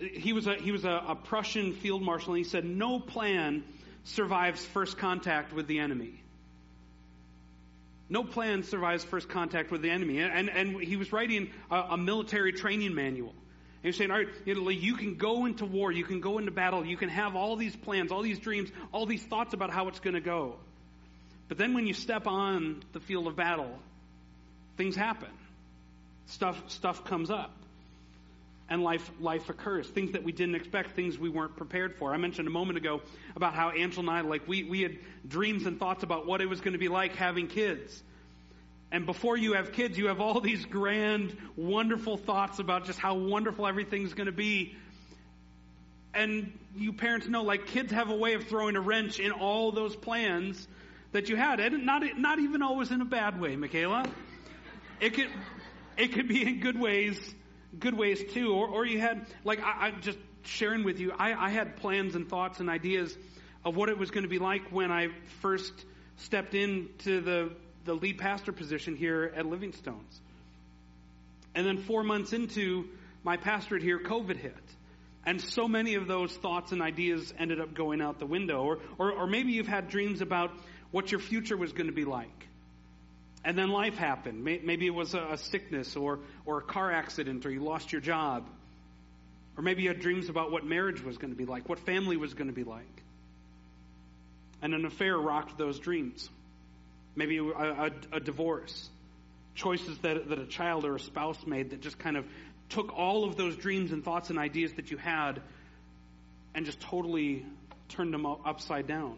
he 0.00 0.32
was 0.32 0.48
a, 0.48 0.56
he 0.56 0.72
was 0.72 0.84
a, 0.84 0.90
a 0.90 1.14
Prussian 1.14 1.74
field 1.74 2.02
marshal, 2.02 2.34
and 2.34 2.44
he 2.44 2.50
said, 2.50 2.64
No 2.64 2.98
plan 2.98 3.62
survives 4.02 4.64
first 4.64 4.98
contact 4.98 5.52
with 5.52 5.68
the 5.68 5.78
enemy. 5.78 6.20
No 8.08 8.24
plan 8.24 8.64
survives 8.64 9.04
first 9.04 9.28
contact 9.28 9.70
with 9.70 9.82
the 9.82 9.90
enemy. 9.90 10.18
And, 10.18 10.50
and 10.50 10.80
he 10.80 10.96
was 10.96 11.12
writing 11.12 11.52
a, 11.70 11.76
a 11.90 11.96
military 11.96 12.52
training 12.52 12.96
manual. 12.96 13.32
He 13.82 13.92
saying, 13.92 14.10
all 14.10 14.18
right, 14.18 14.28
you, 14.44 14.94
can 14.94 15.14
go 15.14 15.46
into 15.46 15.64
war, 15.64 15.90
you 15.90 16.04
can 16.04 16.20
go 16.20 16.38
into 16.38 16.50
battle, 16.50 16.84
you 16.84 16.98
can 16.98 17.08
have 17.08 17.34
all 17.34 17.56
these 17.56 17.74
plans, 17.74 18.12
all 18.12 18.20
these 18.20 18.38
dreams, 18.38 18.70
all 18.92 19.06
these 19.06 19.22
thoughts 19.22 19.54
about 19.54 19.70
how 19.70 19.88
it's 19.88 20.00
going 20.00 20.14
to 20.14 20.20
go. 20.20 20.56
But 21.48 21.56
then 21.56 21.72
when 21.72 21.86
you 21.86 21.94
step 21.94 22.26
on 22.26 22.82
the 22.92 23.00
field 23.00 23.26
of 23.26 23.36
battle, 23.36 23.78
things 24.76 24.94
happen. 24.94 25.30
Stuff, 26.26 26.62
stuff 26.68 27.04
comes 27.04 27.30
up 27.30 27.52
and 28.68 28.84
life, 28.84 29.10
life 29.18 29.48
occurs. 29.48 29.88
Things 29.88 30.12
that 30.12 30.22
we 30.22 30.30
didn't 30.30 30.54
expect, 30.54 30.94
things 30.94 31.18
we 31.18 31.28
weren't 31.28 31.56
prepared 31.56 31.96
for. 31.96 32.14
I 32.14 32.18
mentioned 32.18 32.46
a 32.46 32.52
moment 32.52 32.78
ago 32.78 33.00
about 33.34 33.54
how 33.54 33.70
Angela 33.70 34.00
and 34.00 34.10
I, 34.10 34.20
like, 34.20 34.46
we, 34.46 34.62
we 34.62 34.82
had 34.82 34.98
dreams 35.26 35.66
and 35.66 35.78
thoughts 35.78 36.04
about 36.04 36.26
what 36.26 36.40
it 36.40 36.46
was 36.46 36.60
going 36.60 36.74
to 36.74 36.78
be 36.78 36.88
like 36.88 37.16
having 37.16 37.48
kids. 37.48 38.00
And 38.92 39.06
before 39.06 39.36
you 39.36 39.54
have 39.54 39.72
kids, 39.72 39.96
you 39.96 40.08
have 40.08 40.20
all 40.20 40.40
these 40.40 40.64
grand, 40.64 41.36
wonderful 41.56 42.16
thoughts 42.16 42.58
about 42.58 42.86
just 42.86 42.98
how 42.98 43.14
wonderful 43.14 43.66
everything's 43.66 44.14
going 44.14 44.26
to 44.26 44.32
be. 44.32 44.74
And 46.12 46.58
you 46.76 46.92
parents 46.92 47.28
know, 47.28 47.42
like, 47.42 47.66
kids 47.68 47.92
have 47.92 48.10
a 48.10 48.16
way 48.16 48.34
of 48.34 48.44
throwing 48.48 48.74
a 48.74 48.80
wrench 48.80 49.20
in 49.20 49.30
all 49.30 49.70
those 49.70 49.94
plans 49.94 50.66
that 51.12 51.28
you 51.28 51.36
had. 51.36 51.60
And 51.60 51.86
not, 51.86 52.02
not 52.18 52.40
even 52.40 52.62
always 52.62 52.90
in 52.90 53.00
a 53.00 53.04
bad 53.04 53.40
way, 53.40 53.54
Michaela. 53.54 54.04
It 55.00 55.14
could, 55.14 55.28
it 55.96 56.12
could 56.12 56.26
be 56.26 56.42
in 56.42 56.60
good 56.60 56.78
ways 56.78 57.34
good 57.78 57.96
ways 57.96 58.22
too. 58.32 58.52
Or, 58.52 58.68
or 58.68 58.86
you 58.86 59.00
had, 59.00 59.26
like, 59.44 59.60
I, 59.60 59.88
I 59.88 59.90
just 60.00 60.18
sharing 60.42 60.84
with 60.84 60.98
you, 60.98 61.12
I, 61.16 61.46
I 61.46 61.50
had 61.50 61.76
plans 61.76 62.14
and 62.14 62.28
thoughts 62.28 62.60
and 62.60 62.68
ideas 62.68 63.16
of 63.64 63.76
what 63.76 63.88
it 63.88 63.98
was 63.98 64.10
going 64.10 64.22
to 64.22 64.28
be 64.28 64.38
like 64.38 64.70
when 64.70 64.90
I 64.90 65.08
first 65.40 65.72
stepped 66.16 66.54
into 66.54 67.20
the, 67.20 67.52
the 67.84 67.94
lead 67.94 68.18
pastor 68.18 68.52
position 68.52 68.96
here 68.96 69.32
at 69.34 69.44
Livingstones. 69.44 70.20
And 71.54 71.66
then 71.66 71.78
four 71.78 72.02
months 72.02 72.32
into 72.32 72.86
my 73.24 73.36
pastorate 73.36 73.82
here, 73.82 73.98
COVID 73.98 74.36
hit. 74.36 74.54
And 75.26 75.40
so 75.40 75.68
many 75.68 75.94
of 75.94 76.06
those 76.06 76.32
thoughts 76.32 76.72
and 76.72 76.80
ideas 76.80 77.34
ended 77.38 77.60
up 77.60 77.74
going 77.74 78.00
out 78.00 78.18
the 78.18 78.26
window. 78.26 78.62
Or, 78.62 78.78
or, 78.98 79.12
or 79.12 79.26
maybe 79.26 79.52
you've 79.52 79.68
had 79.68 79.88
dreams 79.88 80.20
about 80.20 80.50
what 80.90 81.10
your 81.10 81.20
future 81.20 81.56
was 81.56 81.72
going 81.72 81.88
to 81.88 81.92
be 81.92 82.04
like. 82.04 82.28
And 83.44 83.56
then 83.56 83.70
life 83.70 83.96
happened. 83.96 84.44
Maybe 84.44 84.86
it 84.86 84.94
was 84.94 85.14
a 85.14 85.36
sickness 85.36 85.96
or, 85.96 86.20
or 86.44 86.58
a 86.58 86.62
car 86.62 86.92
accident 86.92 87.46
or 87.46 87.50
you 87.50 87.60
lost 87.60 87.90
your 87.90 88.00
job. 88.00 88.46
Or 89.56 89.62
maybe 89.62 89.82
you 89.82 89.88
had 89.88 90.00
dreams 90.00 90.28
about 90.28 90.52
what 90.52 90.64
marriage 90.64 91.02
was 91.02 91.16
going 91.16 91.32
to 91.32 91.36
be 91.36 91.46
like, 91.46 91.68
what 91.68 91.78
family 91.80 92.16
was 92.16 92.34
going 92.34 92.48
to 92.48 92.54
be 92.54 92.64
like. 92.64 93.02
And 94.62 94.74
an 94.74 94.84
affair 94.84 95.16
rocked 95.16 95.56
those 95.56 95.78
dreams. 95.78 96.28
Maybe 97.16 97.38
a, 97.38 97.44
a, 97.44 97.90
a 98.12 98.20
divorce. 98.20 98.88
Choices 99.54 99.98
that, 99.98 100.28
that 100.28 100.38
a 100.38 100.46
child 100.46 100.84
or 100.84 100.96
a 100.96 101.00
spouse 101.00 101.44
made 101.46 101.70
that 101.70 101.80
just 101.80 101.98
kind 101.98 102.16
of 102.16 102.24
took 102.68 102.96
all 102.96 103.24
of 103.24 103.36
those 103.36 103.56
dreams 103.56 103.92
and 103.92 104.04
thoughts 104.04 104.30
and 104.30 104.38
ideas 104.38 104.72
that 104.74 104.90
you 104.90 104.96
had 104.96 105.42
and 106.54 106.64
just 106.64 106.80
totally 106.80 107.44
turned 107.88 108.14
them 108.14 108.26
upside 108.26 108.86
down. 108.86 109.16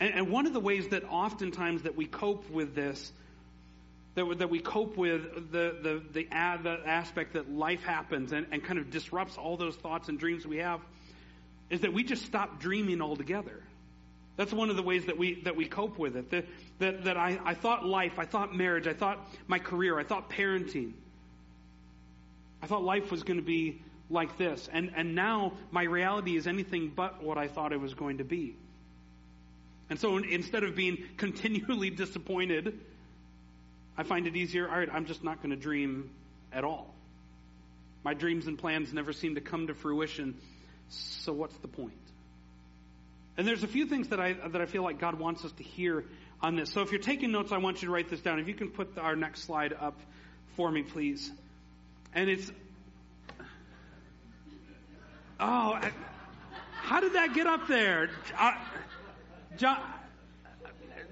And, 0.00 0.14
and 0.14 0.30
one 0.30 0.46
of 0.46 0.52
the 0.52 0.60
ways 0.60 0.88
that 0.88 1.04
oftentimes 1.04 1.82
that 1.82 1.96
we 1.96 2.06
cope 2.06 2.50
with 2.50 2.74
this 2.74 3.12
that, 4.16 4.38
that 4.38 4.50
we 4.50 4.60
cope 4.60 4.96
with 4.96 5.52
the, 5.52 5.76
the, 5.82 6.02
the, 6.10 6.28
ad, 6.32 6.64
the 6.64 6.80
aspect 6.86 7.34
that 7.34 7.52
life 7.52 7.82
happens 7.82 8.32
and, 8.32 8.46
and 8.50 8.64
kind 8.64 8.78
of 8.78 8.90
disrupts 8.90 9.36
all 9.36 9.58
those 9.58 9.76
thoughts 9.76 10.08
and 10.08 10.18
dreams 10.18 10.46
we 10.46 10.56
have 10.56 10.80
is 11.68 11.82
that 11.82 11.92
we 11.92 12.02
just 12.02 12.24
stop 12.24 12.58
dreaming 12.58 13.02
altogether. 13.02 13.62
That's 14.36 14.52
one 14.52 14.70
of 14.70 14.76
the 14.76 14.82
ways 14.82 15.04
that 15.06 15.18
we, 15.18 15.42
that 15.42 15.54
we 15.54 15.66
cope 15.66 15.98
with 15.98 16.16
it. 16.16 16.30
That, 16.30 16.46
that, 16.78 17.04
that 17.04 17.16
I, 17.16 17.38
I 17.44 17.54
thought 17.54 17.84
life, 17.86 18.18
I 18.18 18.26
thought 18.26 18.54
marriage, 18.54 18.86
I 18.86 18.92
thought 18.92 19.18
my 19.46 19.58
career, 19.58 19.98
I 19.98 20.04
thought 20.04 20.30
parenting. 20.30 20.92
I 22.62 22.66
thought 22.66 22.82
life 22.82 23.10
was 23.10 23.22
going 23.22 23.38
to 23.38 23.44
be 23.44 23.82
like 24.10 24.38
this. 24.38 24.68
And, 24.72 24.92
and 24.96 25.14
now 25.14 25.54
my 25.70 25.84
reality 25.84 26.36
is 26.36 26.46
anything 26.46 26.92
but 26.94 27.22
what 27.22 27.38
I 27.38 27.48
thought 27.48 27.72
it 27.72 27.80
was 27.80 27.94
going 27.94 28.18
to 28.18 28.24
be. 28.24 28.56
And 29.88 29.98
so 29.98 30.16
instead 30.16 30.64
of 30.64 30.74
being 30.74 30.98
continually 31.16 31.90
disappointed, 31.90 32.78
I 33.96 34.02
find 34.02 34.26
it 34.26 34.36
easier, 34.36 34.68
all 34.68 34.78
right, 34.78 34.88
I'm 34.92 35.06
just 35.06 35.24
not 35.24 35.38
going 35.38 35.50
to 35.50 35.56
dream 35.56 36.10
at 36.52 36.64
all. 36.64 36.94
My 38.04 38.14
dreams 38.14 38.46
and 38.46 38.58
plans 38.58 38.92
never 38.92 39.12
seem 39.12 39.34
to 39.34 39.40
come 39.40 39.66
to 39.66 39.74
fruition, 39.74 40.36
so 40.88 41.32
what's 41.32 41.56
the 41.58 41.68
point? 41.68 41.92
And 43.36 43.46
there's 43.46 43.62
a 43.62 43.68
few 43.68 43.86
things 43.86 44.08
that 44.08 44.20
I, 44.20 44.34
that 44.34 44.60
I 44.60 44.66
feel 44.66 44.82
like 44.82 44.98
God 44.98 45.18
wants 45.18 45.44
us 45.44 45.52
to 45.52 45.62
hear 45.62 46.04
on 46.40 46.56
this. 46.56 46.72
So 46.72 46.82
if 46.82 46.90
you're 46.92 47.00
taking 47.00 47.32
notes, 47.32 47.52
I 47.52 47.58
want 47.58 47.82
you 47.82 47.88
to 47.88 47.92
write 47.92 48.08
this 48.08 48.20
down. 48.20 48.38
If 48.38 48.48
you 48.48 48.54
can 48.54 48.70
put 48.70 48.98
our 48.98 49.16
next 49.16 49.44
slide 49.44 49.72
up 49.72 49.98
for 50.56 50.70
me, 50.70 50.82
please. 50.82 51.30
And 52.14 52.30
it's, 52.30 52.50
oh, 55.40 55.78
how 56.72 57.00
did 57.00 57.14
that 57.14 57.34
get 57.34 57.46
up 57.46 57.68
there? 57.68 58.10
Uh, 58.38 58.52
John, 59.56 59.78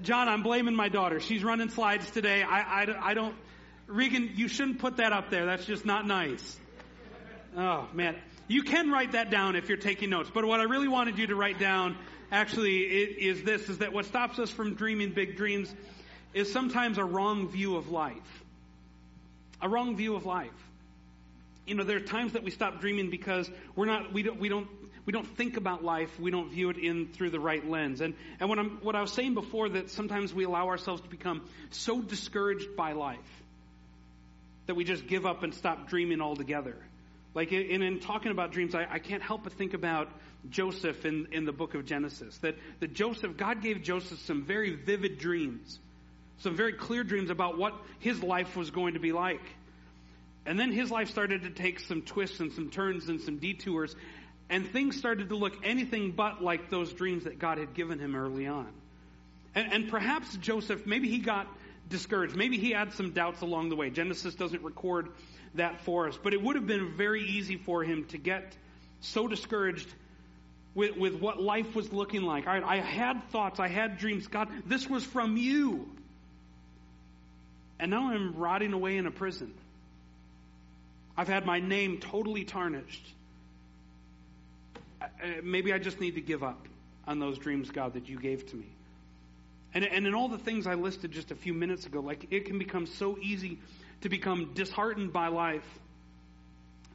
John, 0.02 0.28
I'm 0.28 0.42
blaming 0.42 0.74
my 0.74 0.88
daughter. 0.88 1.20
She's 1.20 1.42
running 1.44 1.68
slides 1.68 2.10
today. 2.10 2.42
I, 2.42 2.82
I, 2.82 3.10
I 3.10 3.14
don't, 3.14 3.34
Regan, 3.86 4.32
you 4.34 4.48
shouldn't 4.48 4.78
put 4.78 4.96
that 4.96 5.12
up 5.12 5.30
there. 5.30 5.46
That's 5.46 5.64
just 5.64 5.84
not 5.84 6.06
nice. 6.06 6.58
Oh, 7.56 7.86
man. 7.92 8.16
You 8.46 8.62
can 8.62 8.90
write 8.90 9.12
that 9.12 9.30
down 9.30 9.56
if 9.56 9.68
you're 9.68 9.78
taking 9.78 10.10
notes. 10.10 10.30
But 10.32 10.44
what 10.44 10.60
I 10.60 10.64
really 10.64 10.88
wanted 10.88 11.18
you 11.18 11.26
to 11.28 11.34
write 11.34 11.58
down 11.58 11.96
actually 12.34 12.78
is 12.80 13.42
this, 13.42 13.68
is 13.68 13.78
that 13.78 13.92
what 13.92 14.06
stops 14.06 14.38
us 14.38 14.50
from 14.50 14.74
dreaming 14.74 15.10
big 15.10 15.36
dreams 15.36 15.72
is 16.32 16.52
sometimes 16.52 16.98
a 16.98 17.04
wrong 17.04 17.48
view 17.48 17.76
of 17.76 17.88
life. 17.88 18.42
A 19.62 19.68
wrong 19.68 19.96
view 19.96 20.16
of 20.16 20.26
life. 20.26 20.50
You 21.66 21.76
know, 21.76 21.84
there 21.84 21.96
are 21.96 22.00
times 22.00 22.32
that 22.32 22.42
we 22.42 22.50
stop 22.50 22.80
dreaming 22.80 23.08
because 23.08 23.50
we're 23.74 23.86
not, 23.86 24.12
we 24.12 24.22
don't, 24.22 24.38
we 24.38 24.48
don't, 24.48 24.68
we 25.06 25.12
don't 25.12 25.26
think 25.36 25.56
about 25.56 25.84
life. 25.84 26.10
We 26.18 26.30
don't 26.30 26.50
view 26.50 26.70
it 26.70 26.76
in 26.76 27.08
through 27.08 27.30
the 27.30 27.40
right 27.40 27.66
lens. 27.66 28.00
And, 28.00 28.14
and 28.40 28.48
what 28.48 28.58
I'm, 28.58 28.78
what 28.82 28.96
I 28.96 29.00
was 29.00 29.12
saying 29.12 29.34
before 29.34 29.68
that 29.70 29.90
sometimes 29.90 30.34
we 30.34 30.44
allow 30.44 30.68
ourselves 30.68 31.02
to 31.02 31.08
become 31.08 31.42
so 31.70 32.02
discouraged 32.02 32.76
by 32.76 32.92
life 32.92 33.18
that 34.66 34.74
we 34.74 34.84
just 34.84 35.06
give 35.06 35.24
up 35.24 35.42
and 35.42 35.54
stop 35.54 35.88
dreaming 35.88 36.20
altogether. 36.20 36.76
Like 37.34 37.52
in, 37.52 37.82
in 37.82 38.00
talking 38.00 38.30
about 38.30 38.52
dreams, 38.52 38.74
I, 38.74 38.86
I 38.88 38.98
can't 38.98 39.22
help 39.22 39.44
but 39.44 39.52
think 39.54 39.74
about 39.74 40.08
Joseph 40.50 41.04
in, 41.04 41.28
in 41.32 41.44
the 41.44 41.52
book 41.52 41.74
of 41.74 41.84
Genesis. 41.84 42.38
That, 42.38 42.56
that 42.80 42.94
Joseph, 42.94 43.36
God 43.36 43.60
gave 43.60 43.82
Joseph 43.82 44.20
some 44.20 44.44
very 44.44 44.74
vivid 44.74 45.18
dreams, 45.18 45.78
some 46.38 46.56
very 46.56 46.72
clear 46.72 47.02
dreams 47.02 47.30
about 47.30 47.58
what 47.58 47.74
his 47.98 48.22
life 48.22 48.56
was 48.56 48.70
going 48.70 48.94
to 48.94 49.00
be 49.00 49.12
like. 49.12 49.42
And 50.46 50.60
then 50.60 50.70
his 50.70 50.90
life 50.90 51.10
started 51.10 51.42
to 51.42 51.50
take 51.50 51.80
some 51.80 52.02
twists 52.02 52.38
and 52.38 52.52
some 52.52 52.70
turns 52.70 53.08
and 53.08 53.20
some 53.20 53.38
detours, 53.38 53.96
and 54.50 54.68
things 54.68 54.96
started 54.96 55.30
to 55.30 55.36
look 55.36 55.54
anything 55.64 56.12
but 56.12 56.42
like 56.42 56.70
those 56.70 56.92
dreams 56.92 57.24
that 57.24 57.38
God 57.38 57.58
had 57.58 57.74
given 57.74 57.98
him 57.98 58.14
early 58.14 58.46
on. 58.46 58.68
And, 59.54 59.72
and 59.72 59.88
perhaps 59.88 60.36
Joseph, 60.36 60.86
maybe 60.86 61.08
he 61.08 61.18
got 61.18 61.46
discouraged. 61.88 62.36
Maybe 62.36 62.58
he 62.58 62.72
had 62.72 62.92
some 62.92 63.12
doubts 63.12 63.40
along 63.40 63.70
the 63.70 63.76
way. 63.76 63.90
Genesis 63.90 64.34
doesn't 64.34 64.62
record 64.62 65.08
that 65.54 65.80
for 65.82 66.08
us. 66.08 66.18
But 66.22 66.34
it 66.34 66.42
would 66.42 66.56
have 66.56 66.66
been 66.66 66.96
very 66.96 67.22
easy 67.22 67.56
for 67.56 67.82
him 67.82 68.04
to 68.06 68.18
get 68.18 68.54
so 69.00 69.28
discouraged 69.28 69.88
with, 70.74 70.96
with 70.96 71.14
what 71.14 71.40
life 71.40 71.74
was 71.74 71.92
looking 71.92 72.22
like. 72.22 72.46
Right, 72.46 72.62
I 72.62 72.76
had 72.76 73.28
thoughts, 73.30 73.60
I 73.60 73.68
had 73.68 73.98
dreams. 73.98 74.26
God, 74.26 74.48
this 74.66 74.88
was 74.88 75.04
from 75.04 75.36
you. 75.36 75.88
And 77.78 77.90
now 77.90 78.10
I'm 78.10 78.36
rotting 78.36 78.72
away 78.72 78.96
in 78.96 79.06
a 79.06 79.10
prison. 79.10 79.52
I've 81.16 81.28
had 81.28 81.46
my 81.46 81.60
name 81.60 81.98
totally 81.98 82.44
tarnished. 82.44 83.06
Uh, 85.00 85.04
uh, 85.04 85.26
maybe 85.42 85.72
I 85.72 85.78
just 85.78 86.00
need 86.00 86.16
to 86.16 86.20
give 86.20 86.42
up 86.42 86.66
on 87.06 87.18
those 87.18 87.38
dreams, 87.38 87.70
God, 87.70 87.94
that 87.94 88.08
you 88.08 88.18
gave 88.18 88.46
to 88.50 88.56
me. 88.56 88.66
And, 89.74 89.84
and 89.84 90.06
in 90.06 90.14
all 90.14 90.28
the 90.28 90.38
things 90.38 90.66
I 90.66 90.74
listed 90.74 91.12
just 91.12 91.30
a 91.30 91.34
few 91.34 91.52
minutes 91.52 91.86
ago, 91.86 92.00
like 92.00 92.26
it 92.30 92.46
can 92.46 92.58
become 92.58 92.86
so 92.86 93.18
easy 93.20 93.58
to 94.04 94.10
become 94.10 94.50
disheartened 94.52 95.14
by 95.14 95.28
life 95.28 95.64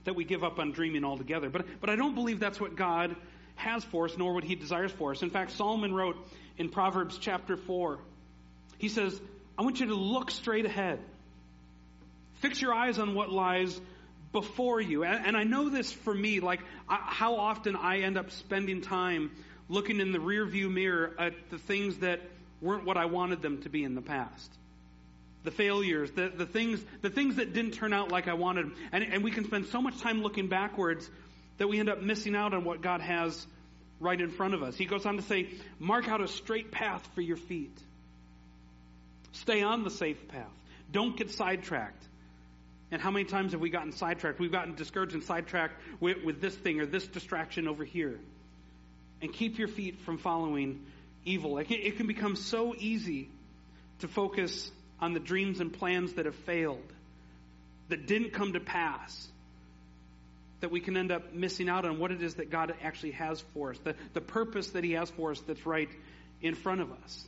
that 0.04 0.16
we 0.16 0.24
give 0.24 0.44
up 0.44 0.60
on 0.60 0.72
dreaming 0.72 1.04
altogether. 1.04 1.50
But, 1.50 1.66
but 1.82 1.90
I 1.90 1.96
don't 1.96 2.14
believe 2.14 2.40
that's 2.40 2.62
what 2.62 2.76
God 2.76 3.16
has 3.56 3.84
for 3.84 4.06
us, 4.06 4.16
nor 4.16 4.36
what 4.36 4.44
he 4.44 4.54
desires 4.54 4.92
for 4.92 5.10
us. 5.10 5.24
In 5.24 5.32
fact, 5.32 5.54
Solomon 5.54 5.92
wrote 5.92 6.18
in 6.60 6.70
Proverbs 6.70 7.18
chapter 7.18 7.58
4, 7.58 7.98
he 8.78 8.90
says, 8.90 9.20
I 9.58 9.64
want 9.64 9.80
you 9.80 9.88
to 9.88 9.96
look 9.96 10.30
straight 10.30 10.68
ahead. 10.68 11.00
Fix 12.42 12.62
your 12.62 12.76
eyes 12.76 13.00
on 13.00 13.16
what 13.16 13.32
lies 13.32 13.82
before 14.32 14.80
you. 14.80 15.04
And, 15.04 15.26
and 15.26 15.36
I 15.36 15.46
know 15.46 15.70
this 15.70 15.92
for 15.92 16.14
me, 16.14 16.42
like 16.42 16.60
I, 16.88 17.00
how 17.02 17.38
often 17.38 17.76
I 17.76 18.02
end 18.02 18.20
up 18.20 18.30
spending 18.30 18.82
time 18.82 19.32
looking 19.68 20.00
in 20.00 20.12
the 20.12 20.20
rearview 20.20 20.72
mirror 20.72 21.16
at 21.18 21.34
the 21.50 21.58
things 21.58 21.98
that 21.98 22.22
weren't 22.62 22.86
what 22.86 22.98
I 22.98 23.06
wanted 23.06 23.42
them 23.42 23.64
to 23.64 23.70
be 23.70 23.84
in 23.84 23.96
the 23.96 24.02
past 24.02 24.60
the 25.44 25.52
failures, 25.52 26.12
the, 26.12 26.30
the 26.30 26.46
things, 26.46 26.84
the 27.02 27.10
things 27.10 27.38
that 27.38 27.54
didn't 27.54 27.72
turn 27.72 27.94
out 27.94 28.12
like 28.12 28.28
I 28.28 28.34
wanted. 28.34 28.72
And, 28.92 29.04
and 29.04 29.24
we 29.24 29.32
can 29.32 29.46
spend 29.46 29.68
so 29.68 29.82
much 29.82 30.00
time 30.02 30.22
looking 30.22 30.48
backwards 30.48 31.10
that 31.58 31.68
we 31.68 31.80
end 31.80 31.90
up 31.90 32.02
missing 32.02 32.36
out 32.36 32.54
on 32.54 32.64
what 32.64 32.82
God 32.82 33.02
has 33.02 33.46
right 34.00 34.20
in 34.20 34.32
front 34.32 34.54
of 34.54 34.64
us. 34.64 34.76
He 34.76 34.86
goes 34.86 35.06
on 35.06 35.18
to 35.18 35.22
say, 35.24 35.50
mark 35.78 36.08
out 36.08 36.22
a 36.22 36.28
straight 36.28 36.72
path 36.72 37.08
for 37.16 37.22
your 37.22 37.38
feet. 37.38 37.78
Stay 39.34 39.62
on 39.62 39.84
the 39.84 39.90
safe 39.90 40.28
path. 40.30 40.52
Don't 40.92 41.16
get 41.16 41.32
sidetracked. 41.32 42.04
And 42.92 43.02
how 43.02 43.12
many 43.12 43.26
times 43.26 43.52
have 43.52 43.62
we 43.62 43.70
gotten 43.70 43.92
sidetracked? 43.92 44.40
We've 44.40 44.52
gotten 44.52 44.74
discouraged 44.76 45.14
and 45.14 45.24
sidetracked 45.24 45.80
with, 46.00 46.24
with 46.24 46.42
this 46.42 46.56
thing 46.56 46.80
or 46.80 46.86
this 46.86 47.06
distraction 47.06 47.68
over 47.68 47.84
here. 47.84 48.20
And 49.22 49.32
keep 49.32 49.60
your 49.60 49.68
feet 49.68 50.00
from 50.02 50.18
following 50.18 50.86
evil. 51.26 51.54
Like 51.54 51.70
it, 51.72 51.82
it 51.82 51.98
can 51.98 52.08
become 52.08 52.36
so 52.36 52.74
easy 52.78 53.30
to 54.00 54.08
focus 54.08 54.72
on 55.02 55.14
the 55.14 55.20
dreams 55.20 55.60
and 55.60 55.72
plans 55.72 56.14
that 56.14 56.26
have 56.26 56.36
failed, 56.36 56.94
that 57.90 58.06
didn't 58.06 58.34
come 58.34 58.54
to 58.54 58.60
pass, 58.60 59.28
that 60.62 60.72
we 60.72 60.80
can 60.80 60.98
end 60.98 61.12
up 61.12 61.34
missing 61.34 61.70
out 61.70 61.86
on 61.86 62.00
what 62.00 62.12
it 62.12 62.22
is 62.22 62.36
that 62.36 62.50
God 62.50 62.74
actually 62.84 63.12
has 63.12 63.42
for 63.54 63.72
us, 63.72 63.78
the, 63.84 63.96
the 64.14 64.22
purpose 64.22 64.70
that 64.72 64.84
He 64.84 64.94
has 64.94 65.10
for 65.12 65.32
us 65.32 65.40
that's 65.42 65.66
right 65.66 65.90
in 66.42 66.56
front 66.56 66.82
of 66.82 66.92
us. 66.92 67.26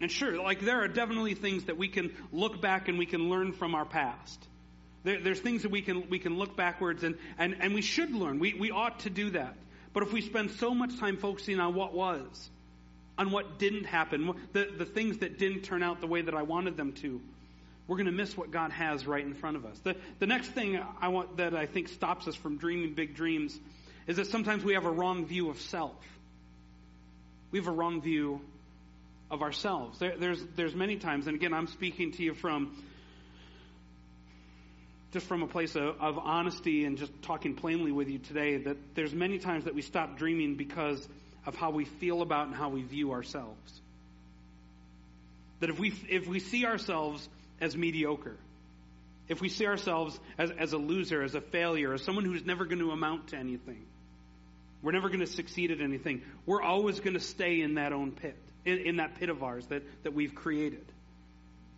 And 0.00 0.10
sure, 0.10 0.40
like 0.42 0.60
there 0.60 0.82
are 0.82 0.88
definitely 0.88 1.34
things 1.34 1.64
that 1.64 1.76
we 1.76 1.88
can 1.88 2.12
look 2.32 2.60
back 2.60 2.88
and 2.88 2.98
we 2.98 3.06
can 3.06 3.28
learn 3.28 3.52
from 3.52 3.74
our 3.74 3.84
past. 3.84 4.46
There, 5.04 5.20
there's 5.20 5.40
things 5.40 5.62
that 5.62 5.70
we 5.70 5.82
can 5.82 6.08
we 6.08 6.18
can 6.18 6.38
look 6.38 6.56
backwards 6.56 7.04
and, 7.04 7.16
and, 7.38 7.56
and 7.60 7.74
we 7.74 7.82
should 7.82 8.12
learn. 8.12 8.38
We 8.38 8.54
we 8.54 8.70
ought 8.70 9.00
to 9.00 9.10
do 9.10 9.30
that. 9.30 9.56
But 9.92 10.04
if 10.04 10.12
we 10.12 10.22
spend 10.22 10.52
so 10.52 10.74
much 10.74 10.98
time 10.98 11.16
focusing 11.16 11.58
on 11.60 11.74
what 11.74 11.92
was, 11.92 12.50
on 13.20 13.30
what 13.30 13.58
didn't 13.58 13.84
happen, 13.84 14.32
the, 14.54 14.66
the 14.78 14.86
things 14.86 15.18
that 15.18 15.38
didn't 15.38 15.60
turn 15.60 15.82
out 15.82 16.00
the 16.00 16.06
way 16.06 16.22
that 16.22 16.34
I 16.34 16.40
wanted 16.40 16.78
them 16.78 16.94
to, 16.94 17.20
we're 17.86 17.98
going 17.98 18.06
to 18.06 18.12
miss 18.12 18.34
what 18.34 18.50
God 18.50 18.72
has 18.72 19.06
right 19.06 19.22
in 19.22 19.34
front 19.34 19.58
of 19.58 19.66
us. 19.66 19.78
The, 19.80 19.94
the 20.20 20.26
next 20.26 20.48
thing 20.48 20.80
I 21.02 21.08
want 21.08 21.36
that 21.36 21.54
I 21.54 21.66
think 21.66 21.88
stops 21.88 22.26
us 22.26 22.34
from 22.34 22.56
dreaming 22.56 22.94
big 22.94 23.14
dreams 23.14 23.60
is 24.06 24.16
that 24.16 24.28
sometimes 24.28 24.64
we 24.64 24.72
have 24.72 24.86
a 24.86 24.90
wrong 24.90 25.26
view 25.26 25.50
of 25.50 25.60
self. 25.60 25.94
We 27.50 27.58
have 27.58 27.68
a 27.68 27.72
wrong 27.72 28.00
view 28.00 28.40
of 29.30 29.42
ourselves. 29.42 29.98
There, 29.98 30.16
there's 30.16 30.42
there's 30.56 30.74
many 30.74 30.96
times, 30.96 31.26
and 31.26 31.36
again, 31.36 31.52
I'm 31.52 31.66
speaking 31.66 32.12
to 32.12 32.22
you 32.22 32.32
from 32.32 32.74
just 35.12 35.26
from 35.26 35.42
a 35.42 35.46
place 35.46 35.74
of, 35.76 36.00
of 36.00 36.16
honesty 36.16 36.86
and 36.86 36.96
just 36.96 37.12
talking 37.20 37.54
plainly 37.54 37.92
with 37.92 38.08
you 38.08 38.18
today. 38.18 38.56
That 38.56 38.78
there's 38.94 39.12
many 39.12 39.38
times 39.38 39.64
that 39.64 39.74
we 39.74 39.82
stop 39.82 40.16
dreaming 40.16 40.54
because 40.54 41.06
of 41.46 41.54
how 41.54 41.70
we 41.70 41.84
feel 41.84 42.22
about 42.22 42.46
and 42.46 42.54
how 42.54 42.68
we 42.68 42.82
view 42.82 43.12
ourselves. 43.12 43.80
That 45.60 45.70
if 45.70 45.78
we, 45.78 45.92
if 46.08 46.26
we 46.26 46.40
see 46.40 46.64
ourselves 46.64 47.28
as 47.60 47.76
mediocre, 47.76 48.36
if 49.28 49.40
we 49.40 49.48
see 49.48 49.66
ourselves 49.66 50.18
as, 50.38 50.50
as 50.50 50.72
a 50.72 50.78
loser, 50.78 51.22
as 51.22 51.34
a 51.34 51.40
failure, 51.40 51.94
as 51.94 52.02
someone 52.02 52.24
who's 52.24 52.44
never 52.44 52.64
going 52.64 52.80
to 52.80 52.90
amount 52.90 53.28
to 53.28 53.36
anything, 53.36 53.84
we're 54.82 54.92
never 54.92 55.08
going 55.08 55.20
to 55.20 55.26
succeed 55.26 55.70
at 55.70 55.80
anything, 55.80 56.22
we're 56.46 56.62
always 56.62 57.00
going 57.00 57.14
to 57.14 57.20
stay 57.20 57.60
in 57.60 57.74
that 57.74 57.92
own 57.92 58.12
pit, 58.12 58.36
in, 58.64 58.78
in 58.78 58.96
that 58.96 59.16
pit 59.16 59.28
of 59.28 59.42
ours 59.42 59.66
that, 59.66 59.82
that 60.02 60.14
we've 60.14 60.34
created. 60.34 60.84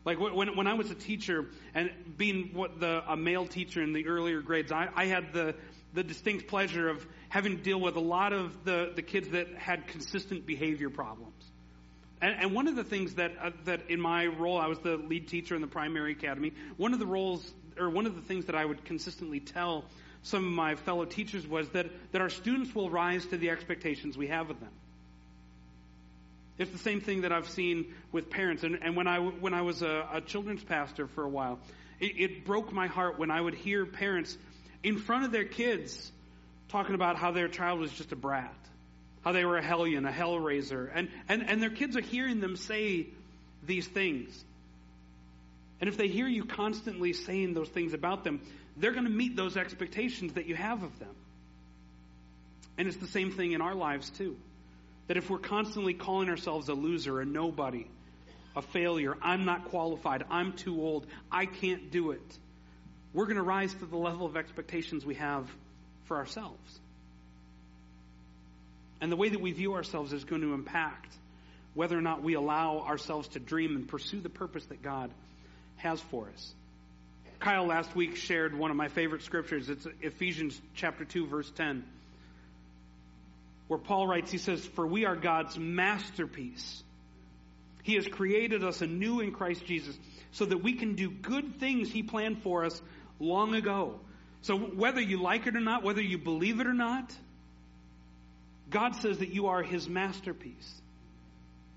Like 0.05 0.19
when, 0.19 0.57
when 0.57 0.67
I 0.67 0.75
was 0.75 0.91
a 0.91 0.97
teacher 0.97 1.47
and 1.75 1.91
being 2.17 2.51
what 2.55 2.81
the, 2.81 3.03
a 3.07 3.17
male 3.17 3.47
teacher 3.47 3.83
in 3.83 3.93
the 3.93 4.07
earlier 4.07 4.41
grades, 4.41 4.73
I, 4.73 4.89
I 4.97 5.07
had 5.07 5.33
the, 5.33 5.55
the 5.95 6.03
distinct 6.03 6.49
pleasure 6.49 6.89
of 6.89 7.07
having 7.29 7.57
to 7.57 7.63
deal 7.63 7.81
with 7.81 7.97
a 7.97 8.01
lot 8.01 8.33
of 8.33 8.65
the, 8.65 8.93
the 8.95 9.03
kids 9.03 9.29
that 9.31 9.55
had 9.55 9.87
consistent 9.87 10.47
behavior 10.47 10.91
problems. 10.91 11.45
And, 12.21 12.37
and 12.39 12.55
one 12.55 12.69
of 12.69 12.77
the 12.77 12.85
things 12.85 13.15
that 13.15 13.33
uh, 13.41 13.51
that 13.65 13.91
in 13.91 14.01
my 14.01 14.27
role, 14.27 14.59
I 14.59 14.69
was 14.69 14.79
the 14.79 14.97
lead 14.97 15.29
teacher 15.29 15.55
in 15.55 15.61
the 15.61 15.67
primary 15.67 16.13
academy. 16.13 16.53
One 16.77 16.93
of 16.93 16.99
the 16.99 17.07
roles, 17.07 17.53
or 17.79 17.91
one 17.91 18.07
of 18.07 18.15
the 18.15 18.23
things 18.23 18.47
that 18.47 18.55
I 18.55 18.65
would 18.65 18.85
consistently 18.85 19.41
tell 19.41 19.85
some 20.23 20.47
of 20.47 20.53
my 20.53 20.77
fellow 20.77 21.05
teachers 21.05 21.47
was 21.47 21.69
that 21.71 21.87
that 22.13 22.21
our 22.21 22.31
students 22.31 22.75
will 22.75 22.91
rise 22.91 23.27
to 23.27 23.37
the 23.37 23.51
expectations 23.51 24.17
we 24.17 24.29
have 24.29 24.51
of 24.51 24.61
them. 24.61 24.71
It's 26.59 26.71
the 26.71 26.79
same 26.79 27.01
thing 27.01 27.23
that 27.23 27.33
I've 27.33 27.49
seen 27.49 27.93
with 28.13 28.31
parents. 28.31 28.63
And, 28.63 28.79
and 28.83 28.95
when 28.95 29.09
I 29.09 29.19
when 29.19 29.53
I 29.53 29.63
was 29.63 29.83
a, 29.83 30.07
a 30.13 30.21
children's 30.21 30.63
pastor 30.63 31.09
for 31.09 31.25
a 31.25 31.29
while, 31.29 31.59
it, 31.99 32.13
it 32.19 32.45
broke 32.45 32.73
my 32.73 32.87
heart 32.87 33.19
when 33.19 33.33
I 33.33 33.41
would 33.41 33.55
hear 33.55 33.85
parents 33.85 34.39
in 34.83 34.99
front 34.99 35.25
of 35.25 35.33
their 35.33 35.45
kids 35.45 36.11
talking 36.69 36.95
about 36.95 37.17
how 37.17 37.31
their 37.31 37.49
child 37.49 37.81
was 37.81 37.93
just 37.93 38.13
a 38.13 38.17
brat 38.17 38.55
how 39.23 39.33
they 39.33 39.45
were 39.45 39.57
a 39.57 39.63
hellion, 39.63 40.05
a 40.05 40.13
hellraiser. 40.13 40.91
And, 40.93 41.09
and, 41.29 41.49
and 41.49 41.63
their 41.63 41.71
kids 41.71 41.97
are 41.97 42.01
hearing 42.01 42.41
them 42.41 42.57
say 42.57 43.07
these 43.65 43.87
things. 43.87 44.45
And 45.81 45.89
if 45.89 45.97
they 45.97 46.09
hear 46.09 46.27
you 46.27 46.45
constantly 46.45 47.13
saying 47.13 47.55
those 47.55 47.69
things 47.69 47.95
about 47.95 48.25
them, 48.25 48.41
they're 48.77 48.93
going 48.93 49.05
to 49.05 49.11
meet 49.11 49.37
those 49.37 49.57
expectations 49.57 50.35
that 50.35 50.47
you 50.47 50.55
have 50.55 50.83
of 50.83 50.99
them. 50.99 51.15
And 52.79 52.89
it's 52.89 52.97
the 52.97 53.07
same 53.07 53.31
thing 53.31 53.53
in 53.53 53.61
our 53.61 53.75
lives, 53.75 54.11
too. 54.11 54.37
That 55.07 55.17
if 55.17 55.31
we're 55.31 55.39
constantly 55.39 55.95
calling 55.95 56.29
ourselves 56.29 56.69
a 56.69 56.75
loser, 56.75 57.21
a 57.21 57.25
nobody, 57.25 57.87
a 58.57 58.63
failure, 58.63 59.17
I'm 59.23 59.45
not 59.45 59.67
qualified, 59.67 60.25
I'm 60.31 60.53
too 60.53 60.81
old, 60.81 61.07
I 61.31 61.47
can't 61.47 61.91
do 61.91 62.13
it, 62.13 62.39
we're 63.15 63.27
going 63.27 63.37
to 63.37 63.43
rise 63.43 63.75
to 63.75 63.87
the 63.87 63.97
level 63.97 64.27
of 64.27 64.37
expectations 64.37 65.05
we 65.05 65.17
have 65.17 65.49
for 66.05 66.17
ourselves. 66.17 66.81
And 69.01 69.11
the 69.11 69.17
way 69.17 69.29
that 69.29 69.41
we 69.41 69.53
view 69.53 69.75
ourselves 69.75 70.13
is 70.13 70.25
going 70.25 70.43
to 70.43 70.55
impact 70.55 71.13
whether 71.75 71.97
or 71.97 72.03
not 72.03 72.23
we 72.23 72.35
allow 72.35 72.81
ourselves 72.81 73.29
to 73.29 73.39
dream 73.39 73.77
and 73.77 73.89
pursue 73.89 74.21
the 74.21 74.29
purpose 74.29 74.65
that 74.67 74.83
God 74.83 75.11
has 75.77 76.01
for 76.01 76.29
us. 76.33 76.55
Kyle 77.41 77.67
last 77.67 77.97
week 77.97 78.15
shared 78.15 78.57
one 78.57 78.71
of 78.71 78.77
my 78.77 78.87
favorite 78.89 79.23
scriptures. 79.23 79.69
It's 79.69 79.87
Ephesians 80.01 80.61
chapter 80.75 81.05
2 81.05 81.27
verse 81.27 81.51
10. 81.57 81.83
Where 83.67 83.81
Paul 83.81 84.07
writes, 84.07 84.31
he 84.31 84.39
says, 84.39 84.65
For 84.65 84.87
we 84.87 85.07
are 85.07 85.17
God's 85.17 85.59
masterpiece. 85.59 86.83
He 87.83 87.95
has 87.95 88.07
created 88.07 88.63
us 88.63 88.81
anew 88.81 89.19
in 89.21 89.33
Christ 89.33 89.65
Jesus 89.67 89.99
so 90.31 90.45
that 90.45 90.63
we 90.63 90.75
can 90.75 90.95
do 90.95 91.11
good 91.11 91.59
things 91.59 91.91
he 91.91 92.03
planned 92.05 92.43
for 92.43 92.65
us 92.65 92.81
long 93.23 93.55
ago. 93.55 94.01
So 94.43 94.59
whether 94.59 95.01
you 95.01 95.23
like 95.23 95.47
it 95.47 95.57
or 95.57 95.61
not, 95.61 95.83
whether 95.83 96.03
you 96.03 96.19
believe 96.19 96.61
it 96.61 96.67
or 96.67 96.75
not, 96.75 97.15
God 98.69 98.97
says 98.97 99.19
that 99.19 99.29
you 99.31 99.47
are 99.47 99.63
his 99.63 99.89
masterpiece. 99.89 100.81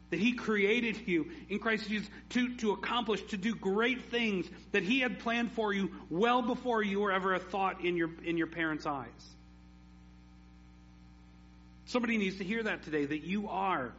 That 0.09 0.19
he 0.19 0.33
created 0.33 1.07
you 1.07 1.27
in 1.49 1.59
Christ 1.59 1.87
Jesus 1.87 2.09
to, 2.29 2.55
to 2.57 2.71
accomplish, 2.71 3.21
to 3.25 3.37
do 3.37 3.53
great 3.53 4.05
things 4.11 4.49
that 4.71 4.83
he 4.83 4.99
had 4.99 5.19
planned 5.19 5.51
for 5.51 5.73
you 5.73 5.91
well 6.09 6.41
before 6.41 6.83
you 6.83 7.01
were 7.01 7.11
ever 7.11 7.33
a 7.33 7.39
thought 7.39 7.83
in 7.83 7.97
your, 7.97 8.09
in 8.23 8.37
your 8.37 8.47
parents' 8.47 8.85
eyes. 8.85 9.07
Somebody 11.85 12.17
needs 12.17 12.37
to 12.37 12.43
hear 12.43 12.63
that 12.63 12.83
today, 12.83 13.05
that 13.05 13.23
you 13.23 13.49
are 13.49 13.93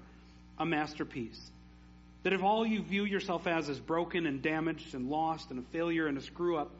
a 0.59 0.67
masterpiece. 0.67 1.41
That 2.23 2.33
if 2.33 2.43
all 2.43 2.67
you 2.67 2.83
view 2.83 3.05
yourself 3.05 3.47
as 3.47 3.69
is 3.69 3.79
broken 3.79 4.27
and 4.27 4.43
damaged 4.43 4.95
and 4.95 5.09
lost 5.09 5.51
and 5.51 5.61
a 5.61 5.63
failure 5.71 6.07
and 6.07 6.19
a 6.19 6.23
screw 6.23 6.57
up, 6.57 6.71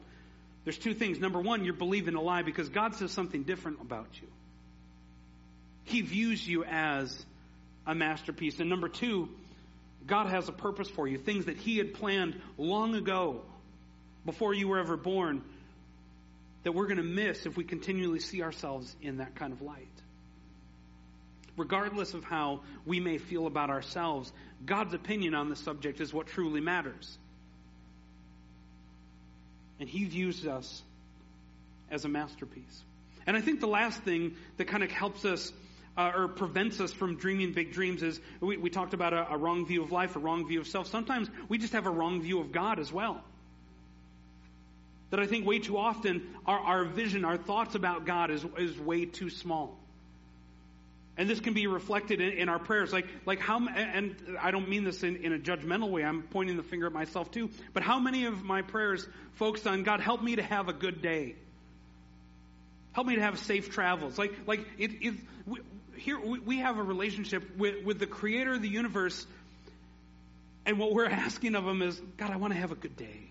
there's 0.67 0.77
two 0.77 0.93
things. 0.93 1.17
Number 1.17 1.39
one, 1.39 1.63
you're 1.63 1.73
believing 1.73 2.15
a 2.15 2.21
lie 2.21 2.41
because 2.41 2.67
God 2.67 2.93
says 2.93 3.13
something 3.13 3.43
different 3.43 3.79
about 3.79 4.09
you. 4.21 4.27
He 5.85 6.01
views 6.01 6.45
you 6.45 6.65
as 6.65 7.25
a 7.85 7.95
masterpiece. 7.95 8.59
And 8.59 8.69
number 8.69 8.89
two, 8.89 9.29
God 10.05 10.27
has 10.27 10.49
a 10.49 10.51
purpose 10.51 10.89
for 10.89 11.07
you, 11.07 11.19
things 11.19 11.45
that 11.45 11.55
He 11.55 11.77
had 11.77 11.93
planned 11.93 12.41
long 12.57 12.95
ago, 12.95 13.43
before 14.25 14.53
you 14.53 14.67
were 14.67 14.77
ever 14.77 14.97
born, 14.97 15.41
that 16.63 16.73
we're 16.73 16.87
going 16.87 16.97
to 16.97 17.01
miss 17.03 17.45
if 17.45 17.55
we 17.55 17.63
continually 17.63 18.19
see 18.19 18.41
ourselves 18.41 18.93
in 19.01 19.19
that 19.19 19.35
kind 19.35 19.53
of 19.53 19.61
light. 19.61 19.87
Regardless 21.55 22.13
of 22.13 22.25
how 22.25 22.59
we 22.85 22.99
may 22.99 23.19
feel 23.19 23.47
about 23.47 23.69
ourselves, 23.69 24.33
God's 24.65 24.93
opinion 24.93 25.33
on 25.33 25.47
the 25.47 25.55
subject 25.55 26.01
is 26.01 26.13
what 26.13 26.27
truly 26.27 26.59
matters. 26.59 27.17
And 29.79 29.87
He 29.89 30.05
views 30.05 30.45
us 30.45 30.81
as 31.89 32.05
a 32.05 32.09
masterpiece. 32.09 32.83
And 33.25 33.35
I 33.35 33.41
think 33.41 33.59
the 33.59 33.67
last 33.67 34.01
thing 34.03 34.35
that 34.57 34.65
kind 34.65 34.83
of 34.83 34.91
helps 34.91 35.25
us 35.25 35.51
uh, 35.97 36.11
or 36.15 36.27
prevents 36.27 36.79
us 36.79 36.93
from 36.93 37.15
dreaming 37.15 37.53
big 37.53 37.73
dreams 37.73 38.03
is 38.03 38.19
we, 38.39 38.57
we 38.57 38.69
talked 38.69 38.93
about 38.93 39.13
a, 39.13 39.33
a 39.33 39.37
wrong 39.37 39.65
view 39.65 39.83
of 39.83 39.91
life, 39.91 40.15
a 40.15 40.19
wrong 40.19 40.47
view 40.47 40.61
of 40.61 40.67
self. 40.67 40.87
Sometimes 40.87 41.29
we 41.49 41.57
just 41.57 41.73
have 41.73 41.87
a 41.87 41.91
wrong 41.91 42.21
view 42.21 42.39
of 42.39 42.51
God 42.51 42.79
as 42.79 42.93
well. 42.93 43.21
That 45.09 45.19
I 45.19 45.25
think 45.25 45.45
way 45.45 45.59
too 45.59 45.77
often 45.77 46.35
our, 46.45 46.59
our 46.59 46.85
vision, 46.85 47.25
our 47.25 47.37
thoughts 47.37 47.75
about 47.75 48.05
God 48.05 48.29
is, 48.29 48.45
is 48.57 48.77
way 48.79 49.05
too 49.05 49.29
small. 49.29 49.77
And 51.17 51.27
this 51.27 51.39
can 51.39 51.53
be 51.53 51.65
reflected 51.65 52.21
in, 52.21 52.33
in, 52.33 52.49
our 52.49 52.59
prayers. 52.59 52.93
Like, 52.93 53.07
like 53.25 53.39
how, 53.39 53.67
and 53.67 54.15
I 54.39 54.51
don't 54.51 54.69
mean 54.69 54.83
this 54.83 55.01
in, 55.03 55.17
in 55.17 55.33
a 55.33 55.39
judgmental 55.39 55.89
way. 55.89 56.03
I'm 56.03 56.21
pointing 56.21 56.57
the 56.57 56.63
finger 56.63 56.85
at 56.85 56.93
myself 56.93 57.31
too. 57.31 57.49
But 57.73 57.81
how 57.81 57.99
many 57.99 58.25
of 58.25 58.43
my 58.43 58.61
prayers 58.61 59.07
focused 59.33 59.65
on 59.65 59.83
God, 59.83 59.99
help 59.99 60.21
me 60.21 60.35
to 60.35 60.43
have 60.43 60.67
a 60.69 60.73
good 60.73 61.01
day? 61.01 61.35
Help 62.91 63.07
me 63.07 63.15
to 63.15 63.21
have 63.21 63.39
safe 63.39 63.71
travels. 63.71 64.17
Like, 64.17 64.33
like 64.45 64.65
it, 64.77 64.91
it, 65.01 65.13
here 65.97 66.19
we 66.19 66.59
have 66.59 66.77
a 66.77 66.83
relationship 66.83 67.57
with, 67.57 67.83
with 67.83 67.99
the 67.99 68.07
creator 68.07 68.53
of 68.53 68.61
the 68.61 68.69
universe, 68.69 69.25
and 70.65 70.77
what 70.79 70.93
we're 70.93 71.05
asking 71.09 71.55
of 71.55 71.65
him 71.65 71.81
is, 71.81 71.99
God, 72.17 72.31
I 72.31 72.37
want 72.37 72.53
to 72.53 72.59
have 72.59 72.71
a 72.71 72.75
good 72.75 72.95
day. 72.95 73.21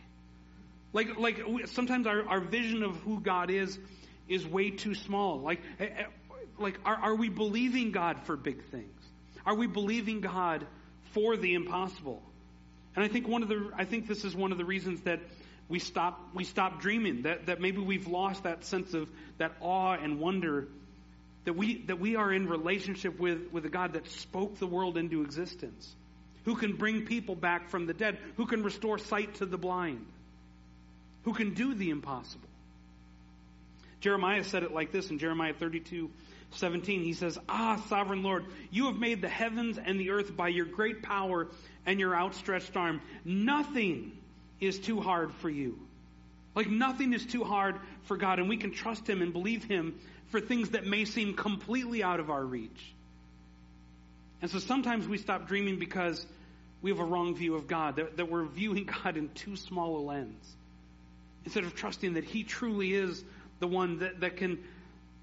Like, 0.92 1.18
like 1.18 1.40
sometimes 1.66 2.06
our, 2.06 2.26
our 2.28 2.40
vision 2.40 2.82
of 2.82 2.96
who 2.98 3.20
God 3.20 3.50
is 3.50 3.78
is 4.28 4.46
way 4.46 4.70
too 4.70 4.94
small. 4.94 5.40
Like, 5.40 5.60
like 6.58 6.78
are, 6.84 6.96
are 6.96 7.14
we 7.14 7.28
believing 7.28 7.92
God 7.92 8.22
for 8.24 8.36
big 8.36 8.62
things? 8.64 8.92
Are 9.44 9.54
we 9.54 9.66
believing 9.66 10.20
God 10.20 10.66
for 11.12 11.36
the 11.36 11.54
impossible? 11.54 12.22
And 12.94 13.04
I 13.04 13.08
think 13.08 13.28
one 13.28 13.42
of 13.42 13.48
the, 13.48 13.70
I 13.76 13.84
think 13.84 14.08
this 14.08 14.24
is 14.24 14.34
one 14.34 14.52
of 14.52 14.58
the 14.58 14.64
reasons 14.64 15.02
that 15.02 15.20
we 15.68 15.78
stop, 15.78 16.20
we 16.34 16.44
stop 16.44 16.80
dreaming, 16.80 17.22
that, 17.22 17.46
that 17.46 17.60
maybe 17.60 17.78
we've 17.78 18.06
lost 18.06 18.44
that 18.44 18.64
sense 18.64 18.94
of 18.94 19.08
that 19.38 19.52
awe 19.60 19.92
and 19.92 20.18
wonder 20.18 20.68
that 21.44 21.52
we, 21.52 21.82
that 21.82 22.00
we 22.00 22.16
are 22.16 22.32
in 22.32 22.48
relationship 22.48 23.18
with, 23.20 23.52
with 23.52 23.64
a 23.66 23.68
God 23.68 23.92
that 23.92 24.08
spoke 24.08 24.58
the 24.58 24.66
world 24.66 24.96
into 24.96 25.22
existence, 25.22 25.94
who 26.44 26.56
can 26.56 26.76
bring 26.76 27.04
people 27.04 27.34
back 27.36 27.68
from 27.68 27.86
the 27.86 27.94
dead, 27.94 28.18
who 28.36 28.46
can 28.46 28.62
restore 28.62 28.98
sight 28.98 29.34
to 29.36 29.46
the 29.46 29.58
blind, 29.58 30.04
who 31.24 31.32
can 31.32 31.54
do 31.54 31.74
the 31.74 31.90
impossible. 31.90 32.48
Jeremiah 34.00 34.44
said 34.44 34.62
it 34.62 34.72
like 34.72 34.92
this 34.92 35.10
in 35.10 35.18
Jeremiah 35.18 35.54
32 35.54 36.10
17. 36.52 37.02
He 37.02 37.12
says, 37.12 37.38
Ah, 37.48 37.82
sovereign 37.88 38.22
Lord, 38.22 38.46
you 38.70 38.86
have 38.86 38.96
made 38.96 39.20
the 39.20 39.28
heavens 39.28 39.78
and 39.78 40.00
the 40.00 40.10
earth 40.10 40.36
by 40.36 40.48
your 40.48 40.64
great 40.64 41.02
power 41.02 41.48
and 41.84 42.00
your 42.00 42.14
outstretched 42.14 42.76
arm. 42.76 43.00
Nothing 43.24 44.12
is 44.60 44.78
too 44.78 45.00
hard 45.00 45.32
for 45.34 45.50
you. 45.50 45.78
Like 46.54 46.68
nothing 46.68 47.12
is 47.12 47.26
too 47.26 47.44
hard 47.44 47.76
for 48.04 48.16
God, 48.16 48.38
and 48.38 48.48
we 48.48 48.56
can 48.56 48.72
trust 48.72 49.08
Him 49.08 49.20
and 49.20 49.32
believe 49.32 49.64
Him 49.64 49.98
for 50.28 50.40
things 50.40 50.70
that 50.70 50.86
may 50.86 51.04
seem 51.04 51.34
completely 51.34 52.02
out 52.02 52.18
of 52.18 52.30
our 52.30 52.44
reach. 52.44 52.94
And 54.40 54.50
so 54.50 54.58
sometimes 54.58 55.06
we 55.06 55.18
stop 55.18 55.48
dreaming 55.48 55.78
because 55.78 56.26
we 56.80 56.90
have 56.90 57.00
a 57.00 57.04
wrong 57.04 57.34
view 57.34 57.54
of 57.54 57.66
God, 57.66 57.96
that, 57.96 58.16
that 58.16 58.30
we're 58.30 58.44
viewing 58.44 58.88
God 59.04 59.16
in 59.16 59.28
too 59.30 59.56
small 59.56 59.98
a 59.98 60.02
lens. 60.02 60.56
Instead 61.44 61.64
of 61.64 61.74
trusting 61.74 62.14
that 62.14 62.24
He 62.24 62.42
truly 62.42 62.94
is 62.94 63.22
the 63.60 63.66
one 63.66 63.98
that, 63.98 64.20
that 64.20 64.36
can 64.38 64.64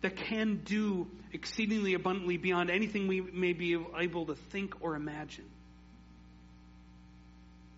that 0.04 0.18
can 0.18 0.62
do 0.66 1.08
exceedingly 1.32 1.96
abundantly 1.96 2.38
beyond 2.38 2.70
anything 2.70 3.08
we 3.08 3.22
may 3.22 3.54
be 3.54 3.78
able 3.98 4.28
to 4.28 4.36
think 4.36 4.76
or 4.82 4.96
imagine. 4.96 5.46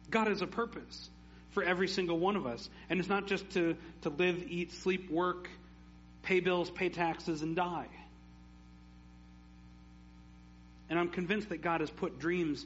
God 0.09 0.27
has 0.27 0.41
a 0.41 0.47
purpose 0.47 1.09
for 1.51 1.63
every 1.63 1.88
single 1.88 2.19
one 2.19 2.35
of 2.35 2.45
us. 2.45 2.67
And 2.89 2.99
it's 2.99 3.07
not 3.07 3.27
just 3.27 3.49
to, 3.51 3.77
to 4.01 4.09
live, 4.09 4.43
eat, 4.49 4.73
sleep, 4.73 5.09
work, 5.09 5.47
pay 6.23 6.39
bills, 6.39 6.69
pay 6.69 6.89
taxes, 6.89 7.43
and 7.43 7.55
die. 7.55 7.88
And 10.89 10.99
I'm 10.99 11.09
convinced 11.09 11.49
that 11.49 11.61
God 11.61 11.81
has 11.81 11.89
put 11.89 12.19
dreams 12.19 12.65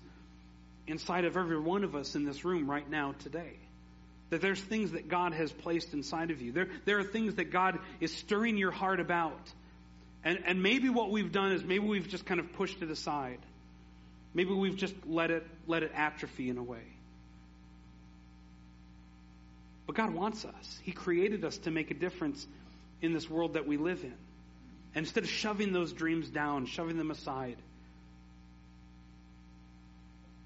inside 0.87 1.25
of 1.25 1.37
every 1.37 1.59
one 1.59 1.83
of 1.83 1.95
us 1.95 2.15
in 2.15 2.23
this 2.23 2.43
room 2.43 2.69
right 2.69 2.89
now 2.89 3.13
today. 3.19 3.57
That 4.29 4.41
there's 4.41 4.61
things 4.61 4.91
that 4.91 5.07
God 5.07 5.33
has 5.33 5.51
placed 5.51 5.93
inside 5.93 6.29
of 6.31 6.41
you. 6.41 6.51
There, 6.51 6.67
there 6.85 6.99
are 6.99 7.03
things 7.03 7.35
that 7.35 7.51
God 7.51 7.79
is 7.99 8.13
stirring 8.13 8.57
your 8.57 8.71
heart 8.71 8.99
about. 8.99 9.39
And, 10.23 10.39
and 10.45 10.61
maybe 10.61 10.89
what 10.89 11.09
we've 11.09 11.31
done 11.31 11.51
is 11.51 11.63
maybe 11.63 11.85
we've 11.85 12.07
just 12.07 12.25
kind 12.25 12.39
of 12.39 12.53
pushed 12.53 12.81
it 12.81 12.91
aside. 12.91 13.39
Maybe 14.33 14.53
we've 14.53 14.75
just 14.75 14.93
let 15.07 15.31
it, 15.31 15.47
let 15.65 15.83
it 15.83 15.91
atrophy 15.95 16.49
in 16.49 16.57
a 16.57 16.63
way. 16.63 16.83
But 19.87 19.95
God 19.95 20.13
wants 20.13 20.45
us. 20.45 20.79
He 20.83 20.91
created 20.91 21.43
us 21.43 21.57
to 21.59 21.71
make 21.71 21.89
a 21.89 21.95
difference 21.95 22.45
in 23.01 23.13
this 23.13 23.27
world 23.27 23.53
that 23.53 23.65
we 23.65 23.77
live 23.77 24.03
in. 24.03 24.13
And 24.93 25.05
instead 25.05 25.23
of 25.23 25.29
shoving 25.29 25.71
those 25.71 25.93
dreams 25.93 26.29
down, 26.29 26.67
shoving 26.67 26.97
them 26.97 27.09
aside, 27.09 27.57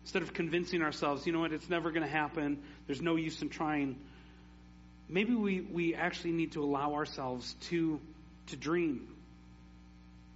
instead 0.04 0.22
of 0.22 0.34
convincing 0.34 0.82
ourselves, 0.82 1.26
you 1.26 1.34
know 1.34 1.40
what, 1.40 1.52
it's 1.52 1.70
never 1.70 1.92
going 1.92 2.04
to 2.04 2.10
happen, 2.10 2.62
there's 2.88 3.02
no 3.02 3.16
use 3.16 3.42
in 3.42 3.50
trying, 3.50 3.98
maybe 5.10 5.34
we, 5.34 5.62
we 5.62 5.96
actually 5.96 6.34
need 6.34 6.52
to 6.52 6.64
allow 6.64 6.94
ourselves 6.94 7.56
to, 7.62 8.00
to 8.48 8.56
dream. 8.56 9.08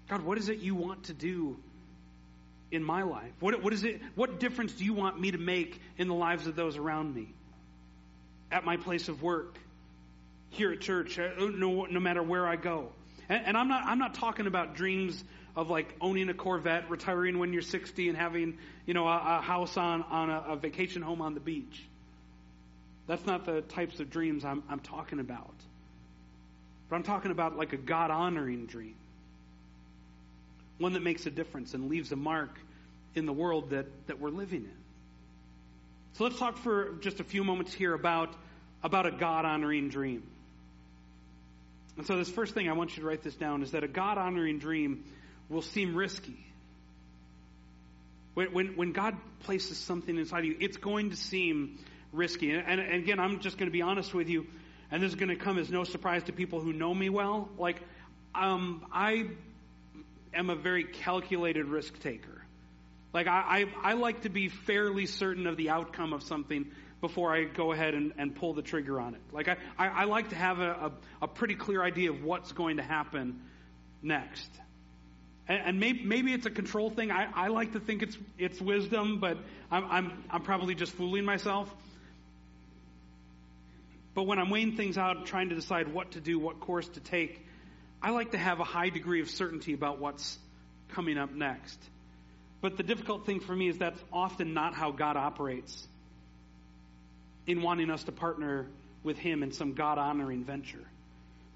God, 0.09 0.21
what 0.21 0.37
is 0.37 0.47
it 0.49 0.59
you 0.59 0.73
want 0.73 1.03
to 1.05 1.13
do 1.13 1.57
in 2.71 2.81
my 2.81 3.03
life? 3.03 3.31
What, 3.41 3.61
what 3.61 3.73
is 3.73 3.83
it, 3.83 4.01
what 4.15 4.39
difference 4.39 4.71
do 4.73 4.85
you 4.85 4.93
want 4.93 5.19
me 5.19 5.31
to 5.31 5.37
make 5.37 5.79
in 5.97 6.07
the 6.07 6.15
lives 6.15 6.47
of 6.47 6.55
those 6.55 6.77
around 6.77 7.13
me? 7.13 7.27
At 8.49 8.63
my 8.63 8.77
place 8.77 9.09
of 9.09 9.21
work, 9.21 9.57
here 10.49 10.71
at 10.71 10.79
church, 10.79 11.19
uh, 11.19 11.31
no, 11.37 11.85
no 11.85 11.99
matter 11.99 12.23
where 12.23 12.47
I 12.47 12.55
go. 12.55 12.89
And, 13.27 13.47
and 13.47 13.57
I'm 13.57 13.67
not, 13.67 13.83
I'm 13.85 13.99
not 13.99 14.13
talking 14.13 14.47
about 14.47 14.75
dreams 14.75 15.21
of 15.57 15.71
like 15.71 15.93
owning 15.99 16.29
a 16.29 16.35
Corvette, 16.35 16.87
retiring 16.87 17.39
when 17.39 17.51
you're 17.51 17.63
60 17.63 18.09
and 18.09 18.17
having, 18.17 18.59
you 18.85 18.93
know, 18.93 19.07
a, 19.07 19.39
a 19.39 19.41
house 19.41 19.75
on, 19.75 20.03
on 20.03 20.29
a, 20.29 20.43
a 20.49 20.55
vacation 20.55 21.01
home 21.01 21.19
on 21.19 21.33
the 21.33 21.39
beach. 21.39 21.83
That's 23.07 23.25
not 23.25 23.43
the 23.43 23.61
types 23.61 23.99
of 23.99 24.11
dreams 24.11 24.45
I'm, 24.45 24.61
I'm 24.69 24.79
talking 24.79 25.19
about. 25.19 25.55
But 26.89 26.97
I'm 26.97 27.03
talking 27.03 27.31
about 27.31 27.57
like 27.57 27.73
a 27.73 27.77
God 27.77 28.11
honoring 28.11 28.67
dream. 28.67 28.93
One 30.77 30.93
that 30.93 31.01
makes 31.01 31.25
a 31.25 31.31
difference 31.31 31.73
and 31.73 31.89
leaves 31.89 32.11
a 32.11 32.15
mark 32.15 32.51
in 33.15 33.25
the 33.25 33.33
world 33.33 33.71
that, 33.71 33.87
that 34.05 34.19
we're 34.19 34.29
living 34.29 34.61
in. 34.61 34.77
So 36.13 36.23
let's 36.23 36.37
talk 36.37 36.57
for 36.57 36.93
just 37.01 37.19
a 37.19 37.23
few 37.23 37.43
moments 37.43 37.73
here 37.73 37.95
about, 37.95 38.29
about 38.83 39.07
a 39.07 39.11
God 39.11 39.43
honoring 39.43 39.89
dream. 39.89 40.21
And 41.97 42.05
so, 42.05 42.15
this 42.15 42.29
first 42.29 42.53
thing 42.53 42.69
I 42.69 42.73
want 42.73 42.95
you 42.95 43.01
to 43.01 43.09
write 43.09 43.23
this 43.23 43.33
down 43.33 43.63
is 43.63 43.71
that 43.71 43.83
a 43.83 43.87
God 43.87 44.19
honoring 44.19 44.59
dream 44.59 45.03
will 45.49 45.61
seem 45.61 45.95
risky. 45.95 46.45
When, 48.33 48.53
when, 48.53 48.67
when, 48.75 48.91
God 48.91 49.15
places 49.41 49.77
something 49.77 50.17
inside 50.17 50.45
you, 50.45 50.55
it's 50.59 50.77
going 50.77 51.09
to 51.09 51.15
seem 51.15 51.79
risky. 52.11 52.51
And, 52.51 52.67
and, 52.67 52.79
and 52.79 53.03
again, 53.03 53.19
I'm 53.19 53.39
just 53.39 53.57
going 53.57 53.67
to 53.67 53.73
be 53.73 53.81
honest 53.81 54.13
with 54.13 54.29
you, 54.29 54.45
and 54.91 55.01
this 55.01 55.09
is 55.09 55.15
going 55.15 55.29
to 55.29 55.35
come 55.35 55.57
as 55.57 55.69
no 55.69 55.83
surprise 55.83 56.23
to 56.23 56.33
people 56.33 56.59
who 56.59 56.73
know 56.73 56.93
me 56.93 57.09
well. 57.09 57.49
Like, 57.57 57.81
um, 58.35 58.85
I 58.91 59.27
am 60.33 60.49
a 60.49 60.55
very 60.55 60.83
calculated 60.83 61.65
risk 61.67 61.99
taker. 61.99 62.43
Like, 63.13 63.27
I, 63.27 63.65
I, 63.83 63.91
I, 63.91 63.93
like 63.93 64.21
to 64.21 64.29
be 64.29 64.49
fairly 64.49 65.07
certain 65.07 65.47
of 65.47 65.57
the 65.57 65.69
outcome 65.69 66.13
of 66.13 66.21
something 66.21 66.69
before 67.01 67.33
I 67.33 67.45
go 67.45 67.71
ahead 67.71 67.93
and, 67.93 68.13
and 68.17 68.35
pull 68.35 68.53
the 68.53 68.61
trigger 68.61 68.99
on 68.99 69.15
it. 69.15 69.21
Like, 69.31 69.47
I, 69.47 69.57
I, 69.77 69.87
I 69.87 70.03
like 70.03 70.29
to 70.29 70.35
have 70.35 70.59
a, 70.59 70.71
a, 70.71 70.91
a, 71.23 71.27
pretty 71.27 71.55
clear 71.55 71.83
idea 71.83 72.11
of 72.11 72.23
what's 72.23 72.51
going 72.51 72.77
to 72.77 72.83
happen 72.83 73.41
next. 74.01 74.49
And, 75.47 75.61
and 75.65 75.79
maybe, 75.79 76.03
maybe 76.03 76.33
it's 76.33 76.45
a 76.45 76.51
control 76.51 76.89
thing. 76.89 77.11
I, 77.11 77.27
I 77.33 77.47
like 77.47 77.73
to 77.73 77.79
think 77.79 78.03
it's, 78.03 78.17
it's 78.37 78.59
wisdom, 78.59 79.19
but 79.19 79.37
I'm, 79.71 79.85
I'm, 79.85 80.23
I'm 80.29 80.41
probably 80.43 80.75
just 80.75 80.91
fooling 80.93 81.25
myself. 81.25 81.73
But 84.13 84.23
when 84.23 84.39
I'm 84.39 84.49
weighing 84.49 84.75
things 84.75 84.97
out, 84.97 85.25
trying 85.27 85.49
to 85.49 85.55
decide 85.55 85.93
what 85.93 86.11
to 86.11 86.19
do, 86.19 86.39
what 86.39 86.59
course 86.59 86.87
to 86.89 86.99
take, 86.99 87.45
I 88.01 88.11
like 88.11 88.31
to 88.31 88.37
have 88.37 88.59
a 88.59 88.63
high 88.63 88.89
degree 88.89 89.21
of 89.21 89.29
certainty 89.29 89.73
about 89.73 89.99
what's 89.99 90.37
coming 90.89 91.17
up 91.17 91.31
next. 91.31 91.79
But 92.61 92.77
the 92.77 92.83
difficult 92.83 93.25
thing 93.25 93.39
for 93.39 93.55
me 93.55 93.67
is 93.67 93.77
that's 93.77 94.01
often 94.11 94.53
not 94.53 94.73
how 94.73 94.91
God 94.91 95.17
operates 95.17 95.87
in 97.45 97.61
wanting 97.61 97.89
us 97.89 98.03
to 98.05 98.11
partner 98.11 98.67
with 99.03 99.17
Him 99.17 99.43
in 99.43 99.51
some 99.51 99.73
God 99.73 99.97
honoring 99.97 100.43
venture. 100.43 100.85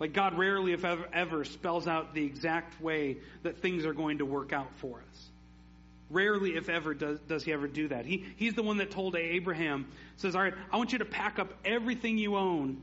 Like 0.01 0.13
God 0.13 0.35
rarely, 0.35 0.73
if 0.73 0.83
ever, 0.83 1.05
ever, 1.13 1.45
spells 1.45 1.87
out 1.87 2.15
the 2.15 2.25
exact 2.25 2.81
way 2.81 3.17
that 3.43 3.59
things 3.61 3.85
are 3.85 3.93
going 3.93 4.17
to 4.17 4.25
work 4.25 4.51
out 4.51 4.71
for 4.77 4.97
us. 4.97 5.29
Rarely, 6.09 6.55
if 6.55 6.69
ever, 6.69 6.95
does, 6.95 7.19
does 7.27 7.43
he 7.43 7.53
ever 7.53 7.67
do 7.67 7.87
that. 7.89 8.07
He, 8.07 8.25
he's 8.35 8.55
the 8.55 8.63
one 8.63 8.77
that 8.77 8.89
told 8.89 9.15
Abraham, 9.15 9.87
says, 10.17 10.35
All 10.35 10.41
right, 10.41 10.55
I 10.73 10.77
want 10.77 10.91
you 10.91 10.97
to 10.97 11.05
pack 11.05 11.37
up 11.37 11.53
everything 11.63 12.17
you 12.17 12.35
own, 12.35 12.81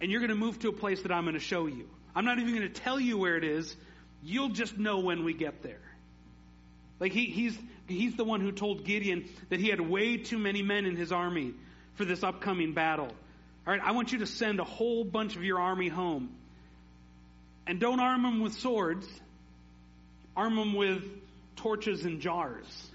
and 0.00 0.08
you're 0.08 0.20
going 0.20 0.30
to 0.30 0.36
move 0.36 0.60
to 0.60 0.68
a 0.68 0.72
place 0.72 1.02
that 1.02 1.10
I'm 1.10 1.24
going 1.24 1.34
to 1.34 1.40
show 1.40 1.66
you. 1.66 1.88
I'm 2.14 2.24
not 2.24 2.38
even 2.38 2.54
going 2.54 2.72
to 2.72 2.80
tell 2.80 3.00
you 3.00 3.18
where 3.18 3.36
it 3.36 3.42
is. 3.42 3.74
You'll 4.22 4.50
just 4.50 4.78
know 4.78 5.00
when 5.00 5.24
we 5.24 5.34
get 5.34 5.64
there. 5.64 5.82
Like 7.00 7.10
he, 7.10 7.24
he's, 7.24 7.58
he's 7.88 8.14
the 8.14 8.24
one 8.24 8.40
who 8.40 8.52
told 8.52 8.84
Gideon 8.84 9.28
that 9.48 9.58
he 9.58 9.68
had 9.68 9.80
way 9.80 10.18
too 10.18 10.38
many 10.38 10.62
men 10.62 10.86
in 10.86 10.94
his 10.94 11.10
army 11.10 11.54
for 11.96 12.04
this 12.04 12.22
upcoming 12.22 12.72
battle. 12.72 13.08
All 13.66 13.72
right, 13.72 13.82
I 13.82 13.92
want 13.92 14.12
you 14.12 14.18
to 14.18 14.26
send 14.26 14.60
a 14.60 14.64
whole 14.64 15.04
bunch 15.04 15.36
of 15.36 15.44
your 15.44 15.58
army 15.58 15.88
home. 15.88 16.30
And 17.66 17.80
don't 17.80 18.00
arm 18.00 18.22
them 18.22 18.40
with 18.40 18.52
swords, 18.54 19.08
arm 20.36 20.56
them 20.56 20.74
with 20.74 21.02
torches 21.56 22.04
and 22.04 22.20
jars. 22.20 22.90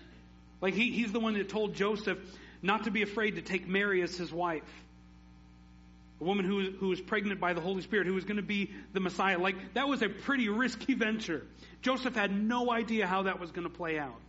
Like 0.62 0.76
he, 0.76 0.92
he's 0.92 1.12
the 1.12 1.20
one 1.20 1.34
that 1.34 1.50
told 1.50 1.74
Joseph 1.74 2.20
not 2.62 2.84
to 2.84 2.92
be 2.92 3.02
afraid 3.02 3.36
to 3.36 3.42
take 3.42 3.68
Mary 3.68 4.02
as 4.04 4.16
his 4.16 4.32
wife. 4.32 4.62
A 6.22 6.24
woman 6.24 6.46
who, 6.46 6.72
who 6.72 6.90
was 6.90 7.00
pregnant 7.00 7.40
by 7.40 7.54
the 7.54 7.62
Holy 7.62 7.82
Spirit, 7.82 8.06
who 8.06 8.14
was 8.14 8.26
going 8.26 8.38
to 8.38 8.44
be 8.44 8.72
the 8.94 9.00
Messiah. 9.00 9.40
Like, 9.40 9.56
that 9.74 9.88
was 9.88 10.02
a 10.02 10.10
pretty 10.10 10.50
risky 10.50 10.94
venture. 10.96 11.46
Joseph 11.82 12.14
had 12.14 12.32
no 12.32 12.72
idea 12.72 13.08
how 13.08 13.24
that 13.24 13.40
was 13.40 13.52
going 13.52 13.64
to 13.64 13.74
play 13.74 13.98
out. 13.98 14.20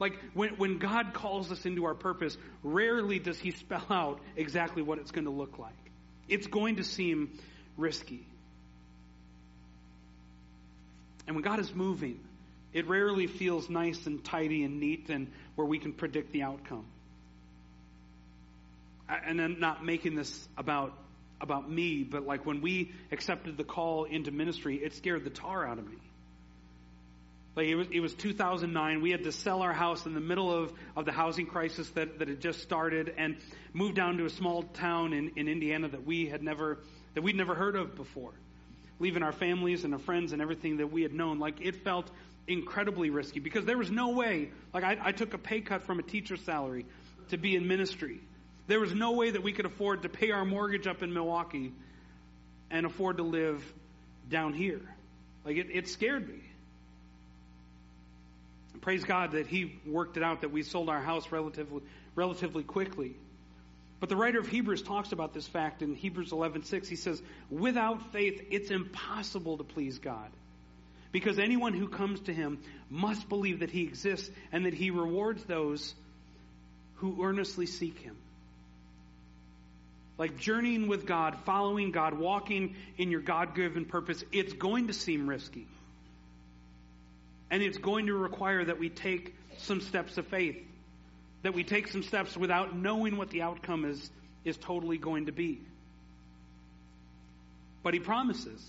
Like, 0.00 0.18
when, 0.34 0.50
when 0.50 0.78
God 0.78 1.12
calls 1.12 1.50
us 1.50 1.66
into 1.66 1.84
our 1.86 1.94
purpose, 1.94 2.36
rarely 2.62 3.18
does 3.18 3.38
He 3.38 3.50
spell 3.50 3.84
out 3.90 4.20
exactly 4.36 4.82
what 4.82 4.98
it's 4.98 5.10
going 5.10 5.24
to 5.24 5.30
look 5.30 5.58
like. 5.58 5.72
It's 6.28 6.46
going 6.46 6.76
to 6.76 6.84
seem 6.84 7.38
risky. 7.76 8.26
And 11.26 11.36
when 11.36 11.44
God 11.44 11.60
is 11.60 11.74
moving, 11.74 12.20
it 12.72 12.86
rarely 12.86 13.26
feels 13.26 13.68
nice 13.68 14.06
and 14.06 14.22
tidy 14.24 14.62
and 14.64 14.80
neat 14.80 15.08
and 15.10 15.30
where 15.56 15.66
we 15.66 15.78
can 15.78 15.92
predict 15.92 16.32
the 16.32 16.42
outcome. 16.42 16.86
And 19.08 19.38
then 19.38 19.58
not 19.58 19.84
making 19.84 20.14
this 20.14 20.48
about 20.56 20.92
about 21.40 21.70
me, 21.70 22.02
but 22.02 22.26
like 22.26 22.44
when 22.44 22.60
we 22.60 22.92
accepted 23.12 23.56
the 23.56 23.64
call 23.64 24.04
into 24.04 24.30
ministry, 24.30 24.76
it 24.76 24.94
scared 24.94 25.24
the 25.24 25.30
tar 25.30 25.66
out 25.66 25.78
of 25.78 25.88
me. 25.88 25.96
Like 27.58 27.66
it 27.66 27.74
was, 27.74 27.88
it 27.90 27.98
was 27.98 28.14
2009. 28.14 29.00
We 29.00 29.10
had 29.10 29.24
to 29.24 29.32
sell 29.32 29.62
our 29.62 29.72
house 29.72 30.06
in 30.06 30.14
the 30.14 30.20
middle 30.20 30.48
of, 30.48 30.72
of 30.96 31.06
the 31.06 31.10
housing 31.10 31.46
crisis 31.46 31.90
that, 31.90 32.20
that 32.20 32.28
had 32.28 32.40
just 32.40 32.62
started 32.62 33.12
and 33.18 33.36
move 33.72 33.94
down 33.94 34.16
to 34.18 34.26
a 34.26 34.30
small 34.30 34.62
town 34.62 35.12
in, 35.12 35.32
in 35.34 35.48
Indiana 35.48 35.88
that 35.88 36.06
we 36.06 36.26
had 36.26 36.40
never, 36.40 36.78
that 37.14 37.22
we'd 37.22 37.34
never 37.34 37.56
heard 37.56 37.74
of 37.74 37.96
before. 37.96 38.30
Leaving 39.00 39.24
our 39.24 39.32
families 39.32 39.82
and 39.82 39.92
our 39.92 39.98
friends 39.98 40.32
and 40.32 40.40
everything 40.40 40.76
that 40.76 40.92
we 40.92 41.02
had 41.02 41.12
known. 41.12 41.40
Like 41.40 41.60
it 41.60 41.82
felt 41.82 42.08
incredibly 42.46 43.10
risky 43.10 43.40
because 43.40 43.64
there 43.64 43.76
was 43.76 43.90
no 43.90 44.10
way, 44.10 44.50
like 44.72 44.84
I, 44.84 44.96
I 45.06 45.10
took 45.10 45.34
a 45.34 45.38
pay 45.38 45.60
cut 45.60 45.82
from 45.82 45.98
a 45.98 46.02
teacher's 46.02 46.40
salary 46.42 46.86
to 47.30 47.38
be 47.38 47.56
in 47.56 47.66
ministry. 47.66 48.20
There 48.68 48.78
was 48.78 48.94
no 48.94 49.10
way 49.14 49.30
that 49.30 49.42
we 49.42 49.50
could 49.52 49.66
afford 49.66 50.02
to 50.02 50.08
pay 50.08 50.30
our 50.30 50.44
mortgage 50.44 50.86
up 50.86 51.02
in 51.02 51.12
Milwaukee 51.12 51.72
and 52.70 52.86
afford 52.86 53.16
to 53.16 53.24
live 53.24 53.64
down 54.30 54.52
here. 54.52 54.82
Like 55.44 55.56
it, 55.56 55.66
it 55.72 55.88
scared 55.88 56.28
me. 56.28 56.38
Praise 58.80 59.04
God 59.04 59.32
that 59.32 59.46
He 59.46 59.80
worked 59.86 60.16
it 60.16 60.22
out 60.22 60.42
that 60.42 60.50
we 60.50 60.62
sold 60.62 60.88
our 60.88 61.00
house 61.00 61.30
relatively 61.30 61.82
relatively 62.14 62.64
quickly. 62.64 63.14
But 64.00 64.08
the 64.08 64.16
writer 64.16 64.38
of 64.38 64.46
Hebrews 64.46 64.82
talks 64.82 65.12
about 65.12 65.34
this 65.34 65.46
fact 65.46 65.82
in 65.82 65.94
Hebrews 65.94 66.30
11:6. 66.30 66.88
He 66.88 66.96
says, 66.96 67.22
"Without 67.50 68.12
faith, 68.12 68.46
it's 68.50 68.70
impossible 68.70 69.58
to 69.58 69.64
please 69.64 69.98
God." 69.98 70.30
Because 71.10 71.38
anyone 71.38 71.72
who 71.72 71.88
comes 71.88 72.20
to 72.22 72.34
him 72.34 72.58
must 72.90 73.28
believe 73.28 73.60
that 73.60 73.70
he 73.70 73.82
exists 73.82 74.30
and 74.52 74.66
that 74.66 74.74
he 74.74 74.90
rewards 74.90 75.42
those 75.44 75.94
who 76.96 77.24
earnestly 77.24 77.66
seek 77.66 77.98
him. 77.98 78.16
Like 80.18 80.38
journeying 80.38 80.88
with 80.88 81.06
God, 81.06 81.38
following 81.44 81.92
God, 81.92 82.14
walking 82.14 82.74
in 82.98 83.10
your 83.10 83.20
God 83.20 83.54
given 83.54 83.84
purpose, 83.84 84.22
it's 84.32 84.52
going 84.52 84.88
to 84.88 84.92
seem 84.92 85.28
risky. 85.28 85.66
And 87.50 87.62
it's 87.62 87.78
going 87.78 88.06
to 88.06 88.14
require 88.14 88.64
that 88.64 88.78
we 88.78 88.88
take 88.88 89.34
some 89.58 89.80
steps 89.80 90.18
of 90.18 90.26
faith, 90.26 90.56
that 91.42 91.54
we 91.54 91.64
take 91.64 91.88
some 91.88 92.02
steps 92.02 92.36
without 92.36 92.76
knowing 92.76 93.16
what 93.16 93.30
the 93.30 93.42
outcome 93.42 93.84
is, 93.84 94.10
is 94.44 94.56
totally 94.56 94.98
going 94.98 95.26
to 95.26 95.32
be. 95.32 95.60
But 97.82 97.94
he 97.94 98.00
promises 98.00 98.60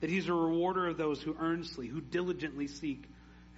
that 0.00 0.10
he's 0.10 0.28
a 0.28 0.34
rewarder 0.34 0.88
of 0.88 0.98
those 0.98 1.22
who 1.22 1.36
earnestly, 1.40 1.86
who 1.86 2.00
diligently 2.00 2.66
seek 2.66 3.02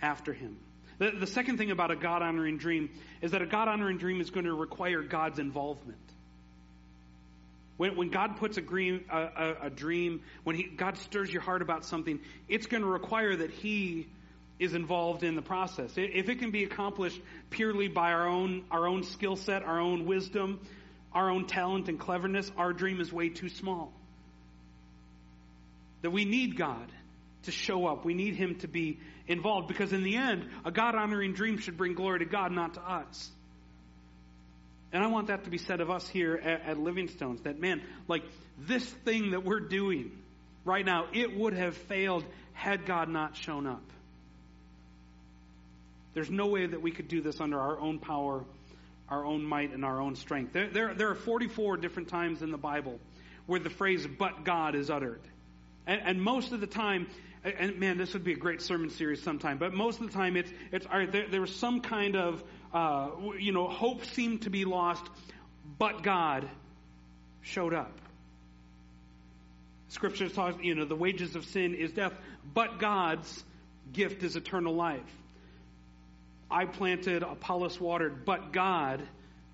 after 0.00 0.32
him. 0.32 0.56
The, 0.98 1.10
the 1.10 1.26
second 1.26 1.58
thing 1.58 1.70
about 1.70 1.90
a 1.90 1.96
God 1.96 2.22
honoring 2.22 2.58
dream 2.58 2.90
is 3.20 3.32
that 3.32 3.42
a 3.42 3.46
God 3.46 3.66
honoring 3.66 3.98
dream 3.98 4.20
is 4.20 4.30
going 4.30 4.46
to 4.46 4.54
require 4.54 5.02
God's 5.02 5.38
involvement. 5.38 5.98
When, 7.76 7.96
when 7.96 8.10
God 8.10 8.36
puts 8.36 8.56
a 8.56 8.60
dream, 8.60 9.04
a, 9.10 9.18
a, 9.18 9.56
a 9.62 9.70
dream, 9.70 10.22
when 10.44 10.54
he, 10.54 10.64
God 10.64 10.96
stirs 10.98 11.32
your 11.32 11.42
heart 11.42 11.62
about 11.62 11.84
something, 11.84 12.20
it's 12.48 12.66
going 12.66 12.82
to 12.82 12.88
require 12.88 13.34
that 13.34 13.50
He 13.50 14.06
is 14.58 14.74
involved 14.74 15.22
in 15.24 15.34
the 15.34 15.42
process. 15.42 15.92
If 15.96 16.28
it 16.28 16.38
can 16.38 16.50
be 16.50 16.64
accomplished 16.64 17.20
purely 17.50 17.88
by 17.88 18.12
our 18.12 18.28
own, 18.28 18.64
our 18.70 18.86
own 18.86 19.02
skill 19.02 19.36
set, 19.36 19.62
our 19.62 19.80
own 19.80 20.06
wisdom, 20.06 20.60
our 21.12 21.30
own 21.30 21.46
talent 21.46 21.88
and 21.88 21.98
cleverness, 21.98 22.50
our 22.56 22.72
dream 22.72 23.00
is 23.00 23.12
way 23.12 23.28
too 23.28 23.48
small. 23.48 23.92
That 26.02 26.10
we 26.10 26.24
need 26.24 26.56
God 26.56 26.90
to 27.44 27.50
show 27.50 27.86
up. 27.86 28.04
We 28.04 28.14
need 28.14 28.36
him 28.36 28.56
to 28.56 28.68
be 28.68 29.00
involved 29.26 29.68
because 29.68 29.92
in 29.92 30.02
the 30.02 30.16
end, 30.16 30.48
a 30.64 30.70
God 30.70 30.94
honoring 30.94 31.32
dream 31.32 31.58
should 31.58 31.76
bring 31.76 31.94
glory 31.94 32.20
to 32.20 32.24
God, 32.24 32.52
not 32.52 32.74
to 32.74 32.80
us. 32.80 33.30
And 34.92 35.02
I 35.02 35.08
want 35.08 35.26
that 35.26 35.44
to 35.44 35.50
be 35.50 35.58
said 35.58 35.80
of 35.80 35.90
us 35.90 36.06
here 36.08 36.36
at, 36.36 36.62
at 36.62 36.76
Livingstones 36.76 37.42
that, 37.42 37.58
man, 37.58 37.82
like 38.06 38.22
this 38.58 38.84
thing 38.84 39.32
that 39.32 39.44
we're 39.44 39.60
doing 39.60 40.12
right 40.64 40.84
now, 40.84 41.06
it 41.12 41.36
would 41.36 41.54
have 41.54 41.76
failed 41.76 42.24
had 42.52 42.86
God 42.86 43.08
not 43.08 43.36
shown 43.36 43.66
up. 43.66 43.82
There's 46.14 46.30
no 46.30 46.46
way 46.46 46.66
that 46.66 46.80
we 46.80 46.90
could 46.90 47.08
do 47.08 47.20
this 47.20 47.40
under 47.40 47.60
our 47.60 47.78
own 47.78 47.98
power, 47.98 48.44
our 49.08 49.24
own 49.24 49.44
might, 49.44 49.72
and 49.72 49.84
our 49.84 50.00
own 50.00 50.14
strength. 50.14 50.52
There, 50.52 50.68
there, 50.68 50.94
there 50.94 51.10
are 51.10 51.14
44 51.14 51.76
different 51.76 52.08
times 52.08 52.40
in 52.40 52.50
the 52.50 52.58
Bible 52.58 52.98
where 53.46 53.60
the 53.60 53.70
phrase, 53.70 54.06
but 54.06 54.44
God, 54.44 54.74
is 54.74 54.90
uttered. 54.90 55.20
And, 55.86 56.00
and 56.02 56.22
most 56.22 56.52
of 56.52 56.60
the 56.60 56.66
time, 56.66 57.08
and 57.44 57.78
man, 57.78 57.98
this 57.98 58.14
would 58.14 58.24
be 58.24 58.32
a 58.32 58.36
great 58.36 58.62
sermon 58.62 58.90
series 58.90 59.22
sometime, 59.22 59.58
but 59.58 59.74
most 59.74 60.00
of 60.00 60.06
the 60.06 60.12
time 60.12 60.36
it's, 60.36 60.50
it's, 60.72 60.86
all 60.86 60.98
right, 60.98 61.10
there, 61.10 61.28
there 61.28 61.40
was 61.40 61.54
some 61.54 61.80
kind 61.80 62.16
of, 62.16 62.42
uh, 62.72 63.10
you 63.38 63.52
know, 63.52 63.68
hope 63.68 64.04
seemed 64.06 64.42
to 64.42 64.50
be 64.50 64.64
lost, 64.64 65.04
but 65.78 66.02
God 66.02 66.48
showed 67.42 67.74
up. 67.74 67.92
Scripture 69.88 70.28
talks, 70.28 70.62
you 70.62 70.74
know, 70.74 70.84
the 70.84 70.96
wages 70.96 71.36
of 71.36 71.44
sin 71.44 71.74
is 71.74 71.92
death, 71.92 72.14
but 72.54 72.78
God's 72.78 73.44
gift 73.92 74.22
is 74.22 74.36
eternal 74.36 74.74
life. 74.74 75.02
I 76.50 76.66
planted, 76.66 77.22
Apollos 77.22 77.80
watered, 77.80 78.24
but 78.24 78.52
God 78.52 79.02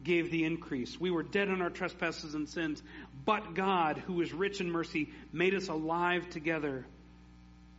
gave 0.03 0.31
the 0.31 0.45
increase. 0.45 0.99
We 0.99 1.11
were 1.11 1.23
dead 1.23 1.49
in 1.49 1.61
our 1.61 1.71
trespasses 1.71 2.35
and 2.35 2.49
sins, 2.49 2.83
but 3.25 3.55
God, 3.55 3.99
who 3.99 4.21
is 4.21 4.33
rich 4.33 4.61
in 4.61 4.71
mercy, 4.71 5.11
made 5.33 5.55
us 5.55 5.69
alive 5.69 6.29
together 6.31 6.87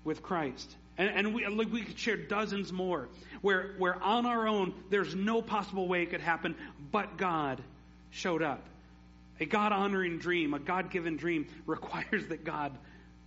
with 0.03 0.21
Christ. 0.21 0.75
And, 0.97 1.09
and 1.09 1.33
we, 1.33 1.65
we 1.65 1.81
could 1.81 1.97
share 1.97 2.17
dozens 2.17 2.71
more 2.71 3.09
where, 3.41 3.73
where 3.77 4.01
on 4.01 4.25
our 4.25 4.47
own, 4.47 4.73
there's 4.89 5.15
no 5.15 5.41
possible 5.41 5.87
way 5.87 6.03
it 6.03 6.11
could 6.11 6.21
happen, 6.21 6.55
but 6.91 7.17
God 7.17 7.61
showed 8.11 8.43
up. 8.43 8.63
A 9.39 9.45
God 9.45 9.71
honoring 9.71 10.19
dream, 10.19 10.53
a 10.53 10.59
God 10.59 10.91
given 10.91 11.17
dream, 11.17 11.47
requires 11.65 12.27
that 12.27 12.43
God 12.43 12.71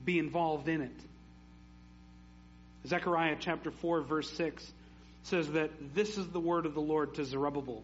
be 0.04 0.18
involved 0.18 0.68
in 0.68 0.82
it. 0.82 1.00
Zechariah 2.86 3.36
chapter 3.40 3.70
4, 3.70 4.02
verse 4.02 4.30
6 4.32 4.72
says 5.24 5.50
that 5.52 5.70
this 5.94 6.16
is 6.18 6.28
the 6.28 6.40
word 6.40 6.66
of 6.66 6.74
the 6.74 6.80
Lord 6.80 7.14
to 7.14 7.24
Zerubbabel. 7.24 7.82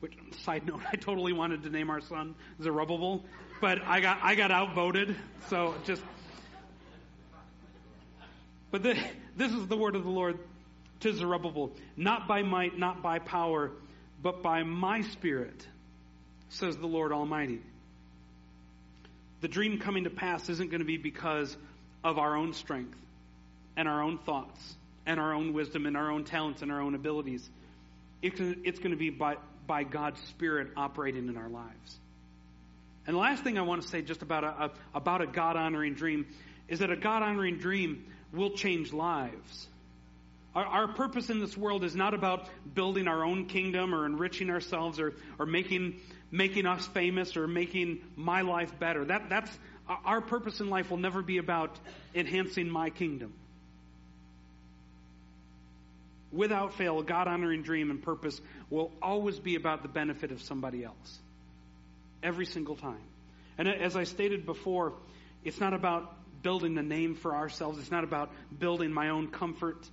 Which, 0.00 0.12
side 0.42 0.66
note, 0.66 0.80
I 0.92 0.96
totally 0.96 1.32
wanted 1.32 1.64
to 1.64 1.70
name 1.70 1.90
our 1.90 2.00
son 2.00 2.34
Zerubbabel, 2.62 3.24
but 3.60 3.82
I 3.82 4.00
got 4.00 4.18
I 4.22 4.34
got 4.34 4.50
outvoted. 4.50 5.16
So 5.48 5.74
just, 5.84 6.02
but 8.70 8.82
the, 8.82 8.98
this 9.36 9.52
is 9.52 9.66
the 9.66 9.76
word 9.76 9.96
of 9.96 10.04
the 10.04 10.10
Lord 10.10 10.38
to 11.00 11.12
Zerubbabel, 11.12 11.72
not 11.96 12.28
by 12.28 12.42
might, 12.42 12.78
not 12.78 13.02
by 13.02 13.18
power, 13.18 13.72
but 14.22 14.42
by 14.42 14.62
my 14.62 15.00
spirit, 15.00 15.66
says 16.50 16.76
the 16.76 16.86
Lord 16.86 17.12
Almighty. 17.12 17.60
The 19.40 19.48
dream 19.48 19.78
coming 19.78 20.04
to 20.04 20.10
pass 20.10 20.48
isn't 20.48 20.70
going 20.70 20.80
to 20.80 20.86
be 20.86 20.96
because 20.96 21.54
of 22.02 22.18
our 22.18 22.36
own 22.36 22.52
strength 22.52 22.98
and 23.76 23.86
our 23.86 24.02
own 24.02 24.18
thoughts 24.18 24.76
and 25.06 25.20
our 25.20 25.32
own 25.32 25.52
wisdom 25.52 25.86
and 25.86 25.96
our 25.96 26.10
own 26.10 26.24
talents 26.24 26.62
and 26.62 26.72
our 26.72 26.80
own 26.80 26.94
abilities. 26.94 27.48
It's 28.22 28.78
going 28.80 28.90
to 28.90 28.96
be 28.96 29.10
by, 29.10 29.36
by 29.66 29.84
God's 29.84 30.20
Spirit 30.28 30.68
operating 30.76 31.28
in 31.28 31.36
our 31.36 31.48
lives. 31.48 31.98
And 33.06 33.14
the 33.14 33.20
last 33.20 33.44
thing 33.44 33.56
I 33.56 33.62
want 33.62 33.82
to 33.82 33.88
say 33.88 34.02
just 34.02 34.22
about 34.22 34.42
a, 34.42 34.48
a 34.48 34.70
about 34.94 35.22
a 35.22 35.28
God 35.28 35.56
honoring 35.56 35.94
dream 35.94 36.26
is 36.66 36.80
that 36.80 36.90
a 36.90 36.96
God 36.96 37.22
honoring 37.22 37.58
dream 37.58 38.04
will 38.32 38.50
change 38.50 38.92
lives. 38.92 39.68
Our, 40.56 40.64
our, 40.64 40.88
purpose 40.88 41.30
in 41.30 41.38
this 41.38 41.56
world 41.56 41.84
is 41.84 41.94
not 41.94 42.14
about 42.14 42.48
building 42.74 43.06
our 43.06 43.24
own 43.24 43.46
kingdom 43.46 43.94
or 43.94 44.06
enriching 44.06 44.50
ourselves 44.50 44.98
or, 44.98 45.12
or 45.38 45.46
making, 45.46 46.00
making 46.32 46.66
us 46.66 46.84
famous 46.88 47.36
or 47.36 47.46
making 47.46 48.00
my 48.16 48.40
life 48.40 48.76
better. 48.78 49.04
That, 49.04 49.28
that's, 49.28 49.50
our 49.86 50.22
purpose 50.22 50.58
in 50.58 50.70
life 50.70 50.90
will 50.90 50.96
never 50.96 51.22
be 51.22 51.36
about 51.36 51.78
enhancing 52.14 52.70
my 52.70 52.90
kingdom 52.90 53.34
without 56.32 56.74
fail, 56.74 56.98
a 56.98 57.04
God 57.04 57.28
honoring 57.28 57.62
dream 57.62 57.90
and 57.90 58.02
purpose 58.02 58.40
will 58.70 58.92
always 59.00 59.38
be 59.38 59.54
about 59.54 59.82
the 59.82 59.88
benefit 59.88 60.32
of 60.32 60.42
somebody 60.42 60.84
else. 60.84 61.18
Every 62.22 62.46
single 62.46 62.76
time. 62.76 63.02
And 63.58 63.68
as 63.68 63.96
I 63.96 64.04
stated 64.04 64.44
before, 64.44 64.92
it's 65.44 65.60
not 65.60 65.72
about 65.72 66.12
building 66.42 66.76
a 66.78 66.82
name 66.82 67.14
for 67.14 67.34
ourselves, 67.34 67.78
it's 67.78 67.90
not 67.90 68.04
about 68.04 68.30
building 68.56 68.92
my 68.92 69.08
own 69.08 69.28
comfort, 69.28 69.88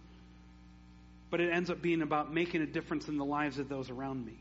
but 1.29 1.39
it 1.39 1.51
ends 1.51 1.69
up 1.69 1.81
being 1.81 2.01
about 2.01 2.33
making 2.33 2.61
a 2.61 2.65
difference 2.65 3.07
in 3.07 3.17
the 3.17 3.25
lives 3.25 3.57
of 3.57 3.69
those 3.69 3.89
around 3.89 4.23
me. 4.23 4.37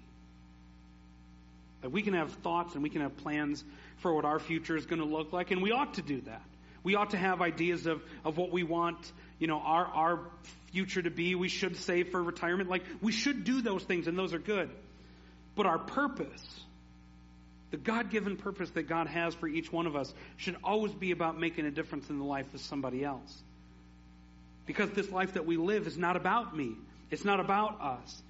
That 1.81 1.91
we 1.91 2.03
can 2.03 2.15
have 2.15 2.33
thoughts 2.33 2.75
and 2.75 2.83
we 2.83 2.91
can 2.91 3.01
have 3.01 3.17
plans 3.17 3.65
for 3.99 4.13
what 4.13 4.25
our 4.25 4.39
future 4.39 4.77
is 4.77 4.87
going 4.87 5.01
to 5.01 5.07
look 5.07 5.33
like, 5.33 5.51
and 5.51 5.63
we 5.63 5.73
ought 5.73 5.95
to 5.95 6.03
do 6.03 6.21
that. 6.23 6.43
We 6.85 6.97
ought 6.97 7.11
to 7.11 7.17
have 7.17 7.41
ideas 7.41 7.87
of, 7.87 8.03
of 8.25 8.37
what 8.37 8.53
we 8.53 8.63
want, 8.63 9.13
you 9.43 9.49
know, 9.49 9.59
our, 9.59 9.85
our 9.87 10.21
future 10.71 11.03
to 11.03 11.11
be. 11.11 11.35
We 11.35 11.49
should 11.49 11.77
save 11.77 12.11
for 12.11 12.23
retirement. 12.23 12.71
Like, 12.71 12.85
we 13.01 13.11
should 13.11 13.43
do 13.43 13.61
those 13.61 13.83
things, 13.83 14.07
and 14.07 14.17
those 14.17 14.33
are 14.33 14.39
good. 14.39 14.71
But 15.57 15.67
our 15.67 15.81
purpose, 15.81 16.61
the 17.73 17.77
God 17.77 18.11
given 18.11 18.37
purpose 18.37 18.71
that 18.71 18.85
God 18.85 19.09
has 19.09 19.35
for 19.35 19.49
each 19.49 19.73
one 19.73 19.89
of 19.89 19.97
us, 19.97 20.15
should 20.37 20.55
always 20.63 20.93
be 20.93 21.11
about 21.11 21.41
making 21.41 21.67
a 21.67 21.73
difference 21.73 22.09
in 22.09 22.21
the 22.21 22.25
life 22.25 22.55
of 22.55 22.61
somebody 22.61 23.05
else. 23.05 23.43
Because 24.65 24.91
this 24.91 25.11
life 25.11 25.33
that 25.33 25.45
we 25.45 25.57
live 25.57 25.89
is 25.89 25.99
not 25.99 26.15
about 26.15 26.57
me, 26.57 26.77
it's 27.11 27.25
not 27.25 27.41
about 27.41 27.81
us. 27.81 28.23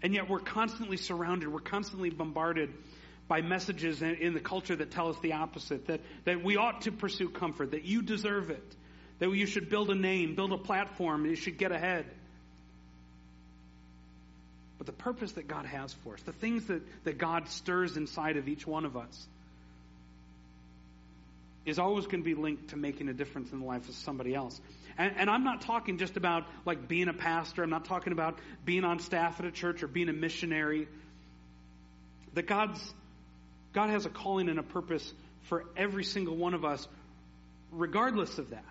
And 0.00 0.14
yet 0.14 0.30
we're 0.30 0.38
constantly 0.38 0.96
surrounded, 0.96 1.48
we're 1.48 1.58
constantly 1.58 2.10
bombarded 2.10 2.72
by 3.26 3.40
messages 3.40 4.00
in 4.00 4.32
the 4.32 4.40
culture 4.40 4.76
that 4.76 4.92
tell 4.92 5.08
us 5.08 5.16
the 5.22 5.32
opposite 5.32 5.88
that, 5.88 6.02
that 6.24 6.44
we 6.44 6.56
ought 6.56 6.82
to 6.82 6.92
pursue 6.92 7.28
comfort, 7.30 7.72
that 7.72 7.84
you 7.84 8.02
deserve 8.02 8.50
it, 8.50 8.76
that 9.18 9.30
you 9.30 9.46
should 9.46 9.68
build 9.68 9.90
a 9.90 9.94
name, 9.94 10.34
build 10.34 10.52
a 10.52 10.58
platform, 10.58 11.26
you 11.26 11.36
should 11.36 11.58
get 11.58 11.72
ahead. 11.72 12.06
But 14.78 14.86
the 14.86 14.92
purpose 14.92 15.32
that 15.32 15.46
God 15.46 15.64
has 15.64 15.92
for 16.02 16.14
us, 16.14 16.22
the 16.22 16.32
things 16.32 16.66
that, 16.66 16.82
that 17.04 17.16
God 17.16 17.48
stirs 17.48 17.96
inside 17.96 18.36
of 18.36 18.48
each 18.48 18.66
one 18.66 18.84
of 18.84 18.96
us, 18.96 19.26
is 21.64 21.78
always 21.78 22.06
going 22.06 22.20
to 22.20 22.24
be 22.24 22.34
linked 22.34 22.70
to 22.70 22.76
making 22.76 23.08
a 23.08 23.12
difference 23.12 23.52
in 23.52 23.60
the 23.60 23.64
life 23.64 23.88
of 23.88 23.94
somebody 23.94 24.34
else. 24.34 24.60
And, 24.98 25.14
and, 25.16 25.30
I'm 25.30 25.44
not 25.44 25.60
talking 25.62 25.98
just 25.98 26.16
about 26.16 26.44
like 26.66 26.88
being 26.88 27.08
a 27.08 27.12
pastor. 27.12 27.62
I'm 27.62 27.70
not 27.70 27.84
talking 27.84 28.12
about 28.12 28.38
being 28.64 28.84
on 28.84 28.98
staff 28.98 29.38
at 29.38 29.46
a 29.46 29.52
church 29.52 29.82
or 29.84 29.86
being 29.86 30.08
a 30.08 30.12
missionary. 30.12 30.88
That 32.34 32.46
God's 32.48 32.80
God 33.72 33.90
has 33.90 34.04
a 34.04 34.10
calling 34.10 34.48
and 34.48 34.58
a 34.58 34.62
purpose 34.62 35.12
for 35.44 35.64
every 35.76 36.04
single 36.04 36.36
one 36.36 36.54
of 36.54 36.64
us, 36.64 36.86
regardless 37.70 38.38
of 38.38 38.50
that 38.50 38.64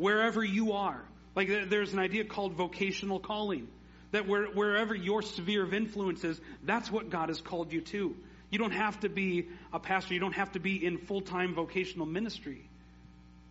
wherever 0.00 0.42
you 0.42 0.72
are. 0.72 1.00
Like 1.36 1.68
there's 1.68 1.92
an 1.92 1.98
idea 1.98 2.24
called 2.24 2.54
vocational 2.54 3.20
calling. 3.20 3.68
That 4.12 4.26
where, 4.26 4.46
wherever 4.46 4.94
your 4.94 5.22
sphere 5.22 5.62
of 5.62 5.72
influence 5.72 6.24
is, 6.24 6.40
that's 6.64 6.90
what 6.90 7.10
God 7.10 7.28
has 7.28 7.40
called 7.40 7.72
you 7.72 7.80
to. 7.82 8.16
You 8.50 8.58
don't 8.58 8.72
have 8.72 8.98
to 9.00 9.08
be 9.08 9.46
a 9.72 9.78
pastor. 9.78 10.14
You 10.14 10.20
don't 10.20 10.34
have 10.34 10.52
to 10.52 10.58
be 10.58 10.84
in 10.84 10.98
full 10.98 11.20
time 11.20 11.54
vocational 11.54 12.06
ministry 12.06 12.68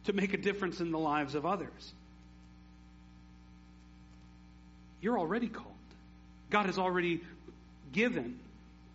to 0.05 0.13
make 0.13 0.33
a 0.33 0.37
difference 0.37 0.81
in 0.81 0.91
the 0.91 0.99
lives 0.99 1.35
of 1.35 1.45
others. 1.45 1.93
You're 5.01 5.17
already 5.17 5.47
called. 5.47 5.67
God 6.49 6.65
has 6.65 6.77
already 6.77 7.21
given 7.93 8.37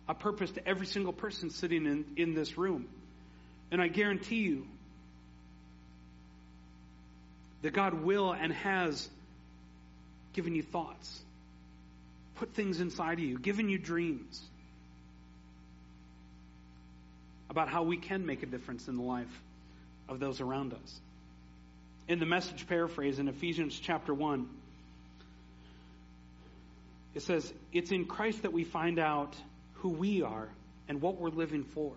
a 0.07 0.13
purpose 0.13 0.51
to 0.51 0.67
every 0.67 0.85
single 0.85 1.13
person 1.13 1.49
sitting 1.49 1.87
in, 1.87 2.05
in 2.15 2.35
this 2.35 2.57
room. 2.59 2.87
And 3.71 3.81
I 3.81 3.87
guarantee 3.87 4.41
you, 4.41 4.67
that 7.65 7.73
God 7.73 7.95
will 7.95 8.31
and 8.31 8.53
has 8.53 9.09
given 10.33 10.53
you 10.53 10.61
thoughts, 10.61 11.19
put 12.35 12.53
things 12.53 12.79
inside 12.79 13.13
of 13.13 13.25
you, 13.25 13.39
given 13.39 13.69
you 13.69 13.79
dreams 13.79 14.39
about 17.49 17.67
how 17.67 17.81
we 17.81 17.97
can 17.97 18.23
make 18.23 18.43
a 18.43 18.45
difference 18.45 18.87
in 18.87 18.97
the 18.97 19.01
life 19.01 19.41
of 20.07 20.19
those 20.19 20.41
around 20.41 20.73
us. 20.73 20.99
In 22.07 22.19
the 22.19 22.27
message 22.27 22.67
paraphrase 22.67 23.17
in 23.17 23.27
Ephesians 23.27 23.79
chapter 23.79 24.13
1, 24.13 24.47
it 27.15 27.23
says, 27.23 27.51
It's 27.73 27.91
in 27.91 28.05
Christ 28.05 28.43
that 28.43 28.53
we 28.53 28.63
find 28.63 28.99
out 28.99 29.35
who 29.77 29.89
we 29.89 30.21
are 30.21 30.49
and 30.87 31.01
what 31.01 31.19
we're 31.19 31.29
living 31.29 31.63
for 31.63 31.95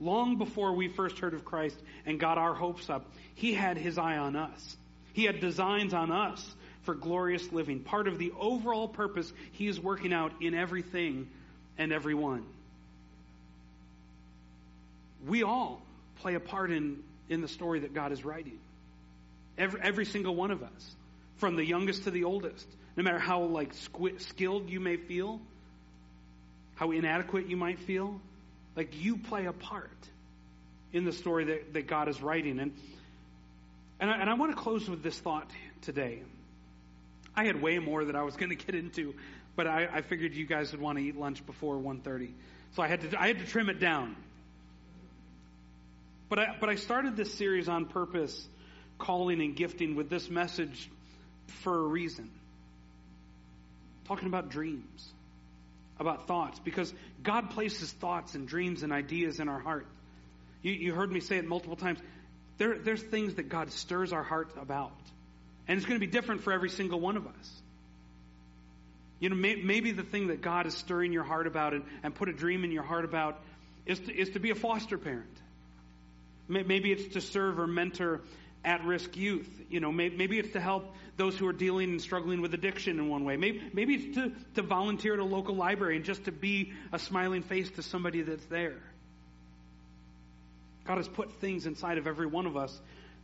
long 0.00 0.38
before 0.38 0.72
we 0.72 0.88
first 0.88 1.18
heard 1.18 1.34
of 1.34 1.44
Christ 1.44 1.76
and 2.06 2.18
got 2.18 2.38
our 2.38 2.54
hopes 2.54 2.88
up, 2.90 3.10
He 3.34 3.54
had 3.54 3.76
His 3.76 3.98
eye 3.98 4.16
on 4.16 4.36
us. 4.36 4.76
He 5.12 5.24
had 5.24 5.40
designs 5.40 5.94
on 5.94 6.10
us 6.10 6.54
for 6.82 6.94
glorious 6.94 7.52
living. 7.52 7.80
Part 7.80 8.08
of 8.08 8.18
the 8.18 8.32
overall 8.38 8.88
purpose 8.88 9.32
He 9.52 9.68
is 9.68 9.78
working 9.78 10.12
out 10.12 10.32
in 10.40 10.54
everything 10.54 11.28
and 11.78 11.92
everyone. 11.92 12.44
We 15.26 15.42
all 15.42 15.82
play 16.20 16.34
a 16.34 16.40
part 16.40 16.70
in, 16.70 17.02
in 17.28 17.42
the 17.42 17.48
story 17.48 17.80
that 17.80 17.94
God 17.94 18.12
is 18.12 18.24
writing. 18.24 18.58
Every, 19.58 19.80
every 19.82 20.06
single 20.06 20.34
one 20.34 20.50
of 20.50 20.62
us, 20.62 20.94
from 21.36 21.56
the 21.56 21.64
youngest 21.64 22.04
to 22.04 22.10
the 22.10 22.24
oldest, 22.24 22.66
no 22.96 23.02
matter 23.02 23.18
how 23.18 23.42
like 23.42 23.74
squ- 23.74 24.20
skilled 24.20 24.70
you 24.70 24.80
may 24.80 24.96
feel, 24.96 25.40
how 26.76 26.90
inadequate 26.90 27.48
you 27.48 27.56
might 27.56 27.78
feel, 27.80 28.20
like 28.76 29.02
you 29.02 29.16
play 29.16 29.46
a 29.46 29.52
part 29.52 29.90
in 30.92 31.04
the 31.04 31.12
story 31.12 31.44
that, 31.44 31.74
that 31.74 31.86
God 31.86 32.08
is 32.08 32.20
writing. 32.20 32.58
And 32.58 32.72
and 34.00 34.10
I, 34.10 34.16
and 34.16 34.30
I 34.30 34.34
want 34.34 34.56
to 34.56 34.56
close 34.56 34.88
with 34.88 35.02
this 35.02 35.18
thought 35.18 35.50
today. 35.82 36.22
I 37.36 37.44
had 37.44 37.60
way 37.60 37.78
more 37.78 38.04
that 38.06 38.16
I 38.16 38.22
was 38.22 38.34
going 38.36 38.48
to 38.48 38.56
get 38.56 38.74
into, 38.74 39.14
but 39.56 39.66
I, 39.66 39.88
I 39.92 40.00
figured 40.00 40.34
you 40.34 40.46
guys 40.46 40.72
would 40.72 40.80
want 40.80 40.98
to 40.98 41.04
eat 41.04 41.16
lunch 41.16 41.44
before 41.44 41.76
1.30. 41.76 42.30
So 42.74 42.82
I 42.82 42.88
had 42.88 43.02
to 43.02 43.20
I 43.20 43.26
had 43.28 43.38
to 43.38 43.46
trim 43.46 43.68
it 43.68 43.78
down. 43.78 44.16
But 46.28 46.38
I, 46.38 46.56
but 46.58 46.68
I 46.68 46.76
started 46.76 47.16
this 47.16 47.34
series 47.34 47.68
on 47.68 47.86
purpose, 47.86 48.48
calling 48.98 49.40
and 49.40 49.54
gifting 49.54 49.96
with 49.96 50.08
this 50.08 50.30
message 50.30 50.88
for 51.62 51.76
a 51.76 51.82
reason. 51.82 52.30
Talking 54.06 54.28
about 54.28 54.48
dreams, 54.48 55.12
about 56.00 56.26
thoughts, 56.26 56.58
because 56.58 56.92
God 57.22 57.50
places 57.50 57.92
thoughts 57.92 58.34
and 58.34 58.48
dreams 58.48 58.82
and 58.82 58.92
ideas 58.92 59.38
in 59.38 59.48
our 59.48 59.60
heart. 59.60 59.86
You, 60.62 60.72
you 60.72 60.94
heard 60.94 61.12
me 61.12 61.20
say 61.20 61.36
it 61.36 61.46
multiple 61.46 61.76
times. 61.76 62.00
There, 62.58 62.78
there's 62.78 63.02
things 63.02 63.34
that 63.34 63.48
God 63.48 63.70
stirs 63.70 64.12
our 64.12 64.22
heart 64.22 64.50
about. 64.60 64.92
And 65.68 65.76
it's 65.76 65.86
going 65.86 66.00
to 66.00 66.04
be 66.04 66.10
different 66.10 66.42
for 66.42 66.52
every 66.52 66.70
single 66.70 66.98
one 66.98 67.16
of 67.16 67.26
us. 67.26 67.62
You 69.20 69.28
know, 69.28 69.36
may, 69.36 69.56
maybe 69.56 69.92
the 69.92 70.02
thing 70.02 70.28
that 70.28 70.40
God 70.40 70.66
is 70.66 70.74
stirring 70.74 71.12
your 71.12 71.22
heart 71.22 71.46
about 71.46 71.74
and, 71.74 71.84
and 72.02 72.14
put 72.14 72.28
a 72.28 72.32
dream 72.32 72.64
in 72.64 72.72
your 72.72 72.82
heart 72.82 73.04
about 73.04 73.38
is 73.86 74.00
to, 74.00 74.12
is 74.12 74.30
to 74.30 74.40
be 74.40 74.50
a 74.50 74.54
foster 74.54 74.98
parent. 74.98 75.28
Maybe 76.48 76.90
it's 76.90 77.14
to 77.14 77.20
serve 77.20 77.60
or 77.60 77.66
mentor 77.66 78.22
at 78.64 78.84
risk 78.84 79.16
youth. 79.16 79.48
You 79.68 79.80
know, 79.80 79.92
maybe 79.92 80.38
it's 80.38 80.52
to 80.52 80.60
help 80.60 80.94
those 81.16 81.36
who 81.36 81.46
are 81.46 81.52
dealing 81.52 81.90
and 81.90 82.00
struggling 82.00 82.40
with 82.40 82.54
addiction 82.54 82.98
in 82.98 83.08
one 83.08 83.24
way. 83.24 83.36
Maybe, 83.36 83.62
maybe 83.72 83.94
it's 83.94 84.14
to, 84.16 84.32
to 84.54 84.62
volunteer 84.62 85.14
at 85.14 85.18
a 85.18 85.24
local 85.24 85.54
library 85.54 85.96
and 85.96 86.04
just 86.04 86.24
to 86.24 86.32
be 86.32 86.72
a 86.92 86.98
smiling 86.98 87.42
face 87.42 87.70
to 87.72 87.82
somebody 87.82 88.22
that's 88.22 88.44
there. 88.46 88.78
God 90.84 90.96
has 90.96 91.08
put 91.08 91.32
things 91.40 91.66
inside 91.66 91.98
of 91.98 92.06
every 92.06 92.26
one 92.26 92.46
of 92.46 92.56
us 92.56 92.78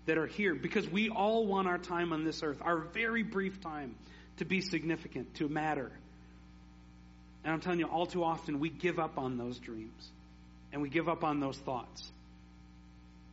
that 0.07 0.19
are 0.19 0.27
here 0.27 0.55
because 0.55 0.89
we 0.89 1.09
all 1.09 1.47
want 1.47 1.67
our 1.67 1.79
time 1.79 2.13
on 2.13 2.25
this 2.25 2.43
earth, 2.43 2.59
our 2.61 2.79
very 2.79 3.23
brief 3.23 3.61
time, 3.61 3.97
to 4.37 4.45
be 4.45 4.61
significant, 4.61 5.35
to 5.37 5.49
matter. 5.49 5.91
And 7.45 7.53
I'm 7.53 7.61
telling 7.61 7.79
you, 7.79 7.87
all 7.87 8.07
too 8.07 8.23
often 8.23 8.61
we 8.61 8.69
give 8.69 8.99
up 8.99 9.19
on 9.19 9.39
those 9.39 9.59
dreams 9.59 10.11
and 10.73 10.83
we 10.83 10.89
give 10.89 11.09
up 11.09 11.25
on 11.25 11.41
those 11.41 11.57
thoughts. 11.57 12.11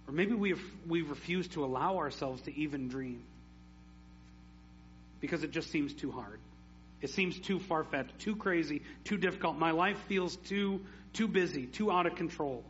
Or 0.07 0.13
maybe 0.13 0.33
we 0.33 0.55
we 0.87 1.01
refuse 1.01 1.47
to 1.49 1.63
allow 1.63 1.97
ourselves 1.97 2.41
to 2.43 2.55
even 2.55 2.87
dream 2.87 3.23
because 5.19 5.43
it 5.43 5.51
just 5.51 5.71
seems 5.71 5.93
too 5.93 6.11
hard. 6.11 6.39
It 7.01 7.09
seems 7.09 7.39
too 7.39 7.59
far 7.59 7.83
fetched, 7.83 8.19
too 8.19 8.35
crazy, 8.35 8.81
too 9.03 9.17
difficult. 9.17 9.57
My 9.57 9.71
life 9.71 9.97
feels 10.07 10.35
too 10.35 10.81
too 11.13 11.27
busy, 11.27 11.65
too 11.65 11.91
out 11.91 12.05
of 12.05 12.15
control. 12.15 12.63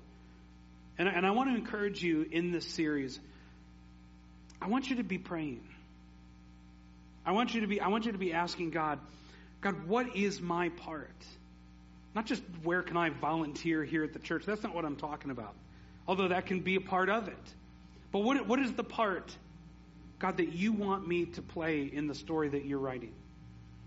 And, 0.97 1.07
and 1.07 1.25
I 1.25 1.31
want 1.31 1.49
to 1.49 1.55
encourage 1.55 2.03
you 2.03 2.27
in 2.29 2.51
this 2.51 2.67
series. 2.67 3.19
I 4.61 4.67
want 4.67 4.89
you 4.89 4.97
to 4.97 5.03
be 5.03 5.17
praying. 5.17 5.63
I 7.25 7.31
want 7.31 7.55
you 7.55 7.61
to 7.61 7.67
be 7.67 7.81
I 7.81 7.87
want 7.87 8.05
you 8.05 8.11
to 8.11 8.17
be 8.17 8.33
asking 8.33 8.69
God, 8.69 8.99
God, 9.61 9.87
what 9.87 10.15
is 10.15 10.39
my 10.39 10.69
part? 10.69 11.09
Not 12.13 12.27
just 12.27 12.43
where 12.63 12.83
can 12.83 12.95
I 12.95 13.09
volunteer 13.09 13.83
here 13.83 14.03
at 14.03 14.13
the 14.13 14.19
church. 14.19 14.45
That's 14.45 14.61
not 14.61 14.75
what 14.75 14.85
I'm 14.85 14.97
talking 14.97 15.31
about 15.31 15.55
although 16.07 16.29
that 16.29 16.45
can 16.45 16.61
be 16.61 16.75
a 16.75 16.81
part 16.81 17.09
of 17.09 17.27
it. 17.27 17.53
But 18.11 18.19
what, 18.19 18.47
what 18.47 18.59
is 18.59 18.73
the 18.73 18.83
part, 18.83 19.35
God, 20.19 20.37
that 20.37 20.53
you 20.53 20.71
want 20.71 21.07
me 21.07 21.25
to 21.25 21.41
play 21.41 21.89
in 21.91 22.07
the 22.07 22.15
story 22.15 22.49
that 22.49 22.65
you're 22.65 22.79
writing? 22.79 23.13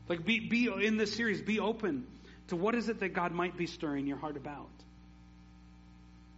Like, 0.08 0.24
be, 0.24 0.40
be 0.40 0.68
in 0.84 0.96
this 0.96 1.14
series, 1.14 1.40
be 1.40 1.60
open 1.60 2.06
to 2.48 2.56
what 2.56 2.74
is 2.74 2.88
it 2.88 3.00
that 3.00 3.10
God 3.10 3.32
might 3.32 3.56
be 3.56 3.66
stirring 3.66 4.06
your 4.06 4.18
heart 4.18 4.36
about? 4.36 4.68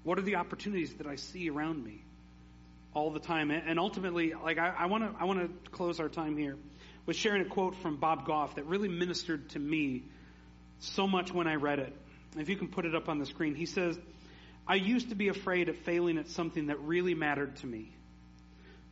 What 0.05 0.19
are 0.19 0.23
the 0.23 0.37
opportunities 0.37 0.95
that 0.95 1.07
I 1.07 1.17
see 1.17 1.51
around 1.51 1.85
me 1.85 2.03
all 2.95 3.11
the 3.11 3.21
time? 3.21 3.51
And 3.51 3.79
ultimately, 3.79 4.33
like, 4.33 4.59
I 4.59 4.87
want 4.87 5.05
to 5.05 5.21
I 5.21 5.25
want 5.25 5.41
to 5.41 5.71
close 5.71 6.01
our 6.01 6.09
time 6.09 6.37
here 6.37 6.57
with 7.05 7.17
sharing 7.17 7.43
a 7.43 7.45
quote 7.45 7.77
from 7.77 7.97
Bob 7.97 8.27
Goff 8.27 8.55
that 8.55 8.67
really 8.67 8.89
ministered 8.89 9.51
to 9.51 9.59
me 9.59 10.05
so 10.81 11.07
much 11.07 11.33
when 11.33 11.47
I 11.47 11.57
read 11.57 11.79
it. 11.79 11.95
If 12.37 12.49
you 12.49 12.57
can 12.57 12.69
put 12.69 12.85
it 12.85 12.95
up 12.95 13.09
on 13.09 13.19
the 13.19 13.27
screen, 13.27 13.55
he 13.55 13.67
says, 13.67 13.99
I 14.69 14.75
used 14.75 15.09
to 15.09 15.15
be 15.15 15.29
afraid 15.29 15.71
of 15.71 15.77
failing 15.79 16.19
at 16.19 16.29
something 16.29 16.67
that 16.67 16.79
really 16.81 17.15
mattered 17.15 17.57
to 17.57 17.67
me. 17.67 17.91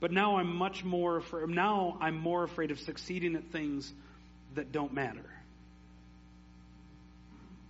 But 0.01 0.11
now 0.11 0.37
I'm 0.37 0.57
much 0.57 0.85
more 0.85 1.19
afraid, 1.19 1.49
now 1.49 1.99
I'm 2.01 2.19
more 2.19 2.45
afraid 2.45 2.71
of 2.71 2.81
succeeding 2.81 3.37
at 3.37 3.45
things 3.53 3.93
that 4.55 4.73
don't 4.73 4.95
matter. 4.95 5.25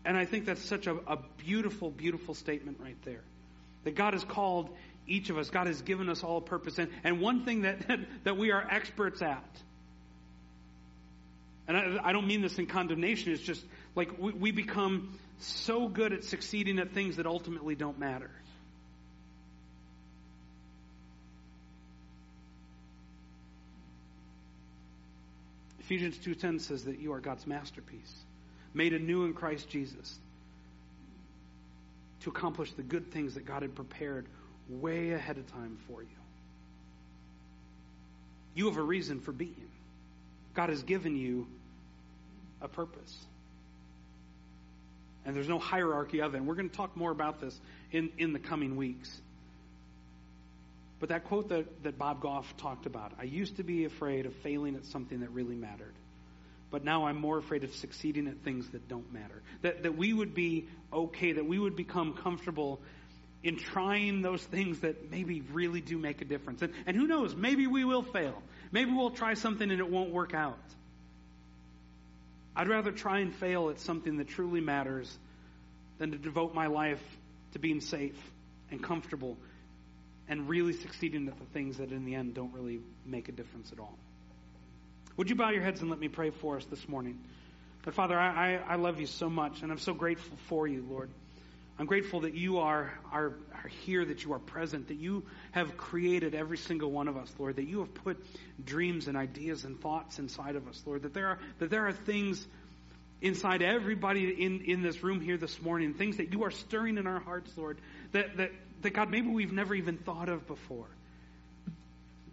And 0.05 0.16
I 0.16 0.25
think 0.25 0.47
that's 0.47 0.64
such 0.64 0.87
a, 0.87 0.95
a 1.07 1.19
beautiful, 1.38 1.90
beautiful 1.90 2.35
statement 2.35 2.79
right 2.81 2.97
there. 3.05 3.23
That 3.83 3.97
God 3.97 4.12
has 4.12 4.25
called 4.25 4.71
each 5.09 5.31
of 5.31 5.38
us, 5.38 5.51
God 5.51 5.66
has 5.66 5.83
given 5.83 6.09
us 6.09 6.23
all 6.23 6.38
a 6.38 6.40
purpose. 6.40 6.79
And, 6.79 6.90
and 7.03 7.21
one 7.21 7.45
thing 7.45 7.62
that, 7.62 7.87
that, 7.88 7.99
that 8.25 8.37
we 8.37 8.53
are 8.53 8.64
experts 8.71 9.21
at, 9.21 9.45
and 11.69 11.77
I, 11.77 12.09
I 12.09 12.12
don't 12.12 12.29
mean 12.29 12.40
this 12.40 12.59
in 12.59 12.66
condemnation, 12.66 13.33
it's 13.33 13.42
just 13.42 13.64
like 13.97 14.16
we, 14.19 14.33
we 14.33 14.51
become 14.53 15.19
so 15.38 15.88
good 15.88 16.12
at 16.12 16.25
succeeding 16.25 16.79
at 16.79 16.92
things 16.92 17.16
that 17.16 17.27
ultimately 17.27 17.75
don't 17.75 17.99
matter. 17.99 18.31
Ephesians 25.81 26.18
2:10 26.18 26.59
says 26.59 26.85
that 26.85 26.99
you 26.99 27.12
are 27.12 27.20
God's 27.20 27.46
masterpiece, 27.46 28.25
made 28.75 28.92
anew 28.92 29.25
in 29.25 29.35
Christ 29.35 29.68
Jesus 29.68 30.18
to 32.20 32.31
accomplish 32.31 32.72
the 32.72 32.83
good 32.83 33.12
things 33.12 33.35
that 33.35 33.44
God 33.44 33.62
had 33.62 33.75
prepared 33.77 34.27
way 34.68 35.12
ahead 35.12 35.38
of 35.38 35.46
time 35.53 35.77
for 35.87 36.03
you. 36.03 36.09
You 38.55 38.66
have 38.66 38.79
a 38.79 38.83
reason 38.83 39.20
for 39.20 39.31
being. 39.31 39.70
God 40.55 40.70
has 40.70 40.83
given 40.83 41.14
you 41.14 41.46
a 42.61 42.66
purpose 42.66 43.16
and 45.27 45.35
there's 45.35 45.49
no 45.49 45.59
hierarchy 45.59 46.23
of 46.23 46.35
it. 46.35 46.39
And 46.39 46.47
we're 46.47 46.55
going 46.55 46.71
to 46.71 46.77
talk 46.77 46.97
more 46.97 47.11
about 47.11 47.41
this 47.41 47.61
in, 47.91 48.11
in 48.17 48.33
the 48.33 48.39
coming 48.39 48.77
weeks. 48.77 49.21
But 51.01 51.11
that 51.11 51.25
quote 51.25 51.51
that, 51.51 51.83
that 51.83 51.99
Bob 51.99 52.23
Goff 52.23 52.57
talked 52.57 52.87
about 52.87 53.12
I 53.19 53.25
used 53.25 53.57
to 53.57 53.65
be 53.65 53.85
afraid 53.85 54.25
of 54.25 54.35
failing 54.37 54.77
at 54.77 54.87
something 54.87 55.21
that 55.21 55.31
really 55.31 55.57
mattered. 55.57 55.93
But 56.71 56.85
now 56.85 57.07
I'm 57.07 57.21
more 57.21 57.39
afraid 57.39 57.65
of 57.65 57.75
succeeding 57.75 58.29
at 58.29 58.39
things 58.39 58.69
that 58.71 58.89
don't 58.89 59.12
matter. 59.12 59.43
That, 59.62 59.83
that 59.83 59.97
we 59.97 60.12
would 60.12 60.35
be 60.35 60.67
okay, 60.93 61.33
that 61.33 61.47
we 61.47 61.59
would 61.59 61.77
become 61.77 62.15
comfortable 62.15 62.81
in 63.43 63.57
trying 63.57 64.23
those 64.23 64.43
things 64.43 64.81
that 64.81 65.11
maybe 65.11 65.43
really 65.53 65.81
do 65.81 65.99
make 65.99 66.23
a 66.23 66.25
difference. 66.25 66.62
And, 66.62 66.73
and 66.87 66.97
who 66.97 67.07
knows, 67.07 67.37
maybe 67.37 67.67
we 67.67 67.85
will 67.85 68.03
fail. 68.03 68.43
Maybe 68.73 68.91
we'll 68.93 69.11
try 69.11 69.35
something 69.35 69.71
and 69.71 69.81
it 69.81 69.89
won't 69.89 70.11
work 70.11 70.35
out. 70.35 70.59
I'd 72.57 72.69
rather 72.69 72.90
try 72.90 73.21
and 73.21 73.35
fail 73.35 73.69
at 73.69 73.79
something 73.79 74.16
that 74.16 74.29
truly 74.29 74.62
matters 74.62 75.14
than 75.99 76.12
to 76.12 76.19
devote 76.19 76.55
my 76.55 76.69
life 76.69 77.03
to 77.53 77.59
being 77.59 77.83
safe 77.83 78.16
and 78.71 78.83
comfortable 78.83 79.37
and 80.27 80.49
really 80.49 80.73
succeeding 80.73 81.29
at 81.29 81.38
the 81.38 81.45
things 81.45 81.77
that 81.77 81.92
in 81.92 82.07
the 82.07 82.14
end 82.14 82.35
don't 82.35 82.53
really 82.55 82.81
make 83.05 83.29
a 83.29 83.33
difference 83.33 83.73
at 83.73 83.79
all. 83.79 83.97
Would 85.19 85.29
you 85.29 85.37
bow 85.37 85.51
your 85.51 85.62
heads 85.62 85.83
and 85.83 85.90
let 85.90 85.99
me 85.99 86.09
pray 86.09 86.31
for 86.31 86.57
us 86.57 86.64
this 86.64 86.88
morning? 86.88 87.19
But 87.85 87.95
Father, 87.95 88.19
I, 88.19 88.55
I, 88.55 88.73
I 88.73 88.77
love 88.77 89.01
you 89.01 89.07
so 89.07 89.31
much, 89.31 89.62
and 89.62 89.71
I'm 89.71 89.79
so 89.79 89.95
grateful 89.95 90.37
for 90.49 90.66
you, 90.66 90.85
Lord. 90.88 91.11
I'm 91.79 91.87
grateful 91.87 92.21
that 92.21 92.35
you 92.35 92.59
are, 92.59 92.93
are, 93.12 93.35
are 93.53 93.69
here, 93.85 94.03
that 94.05 94.25
you 94.25 94.33
are 94.33 94.39
present, 94.39 94.89
that 94.89 94.97
you 94.97 95.25
have 95.53 95.77
created 95.77 96.35
every 96.35 96.57
single 96.57 96.91
one 96.91 97.07
of 97.07 97.19
us, 97.19 97.33
Lord, 97.39 97.57
that 97.57 97.67
you 97.67 97.81
have 97.81 97.93
put 97.93 98.25
dreams 98.65 99.09
and 99.09 99.17
ideas 99.17 99.65
and 99.65 99.79
thoughts 99.79 100.19
inside 100.19 100.57
of 100.57 100.67
us, 100.69 100.83
Lord, 100.87 101.03
that 101.03 101.12
there 101.12 101.27
are, 101.27 101.39
that 101.59 101.69
there 101.69 101.87
are 101.87 101.93
things 101.93 102.47
inside 103.20 103.61
everybody 103.61 104.43
in, 104.43 104.62
in 104.62 104.83
this 104.83 105.03
room 105.03 105.20
here 105.20 105.37
this 105.37 105.61
morning, 105.61 105.93
things 105.93 106.16
that 106.16 106.33
you 106.33 106.45
are 106.45 106.51
stirring 106.51 106.97
in 106.97 107.07
our 107.07 107.20
hearts, 107.20 107.51
Lord, 107.57 107.79
that, 108.12 108.39
that, 108.39 108.53
that 108.81 108.91
God, 108.91 109.11
maybe 109.11 109.29
we've 109.29 109.53
never 109.53 109.74
even 109.74 109.99
thought 109.99 110.31
of 110.31 110.47
before. 110.47 110.87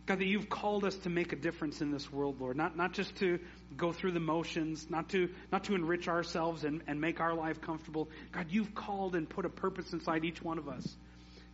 God, 0.05 0.19
that 0.19 0.25
you've 0.25 0.49
called 0.49 0.83
us 0.83 0.95
to 0.97 1.09
make 1.09 1.31
a 1.31 1.37
difference 1.37 1.79
in 1.79 1.91
this 1.91 2.11
world, 2.11 2.41
Lord. 2.41 2.57
Not, 2.57 2.75
not 2.75 2.91
just 2.91 3.15
to 3.17 3.39
go 3.77 3.93
through 3.93 4.11
the 4.11 4.19
motions, 4.19 4.89
not 4.89 5.09
to, 5.09 5.29
not 5.49 5.63
to 5.65 5.75
enrich 5.75 6.09
ourselves 6.09 6.65
and, 6.65 6.81
and 6.87 6.99
make 6.99 7.21
our 7.21 7.33
life 7.33 7.61
comfortable. 7.61 8.09
God, 8.33 8.47
you've 8.49 8.75
called 8.75 9.15
and 9.15 9.29
put 9.29 9.45
a 9.45 9.49
purpose 9.49 9.93
inside 9.93 10.25
each 10.25 10.41
one 10.41 10.57
of 10.57 10.67
us 10.67 10.85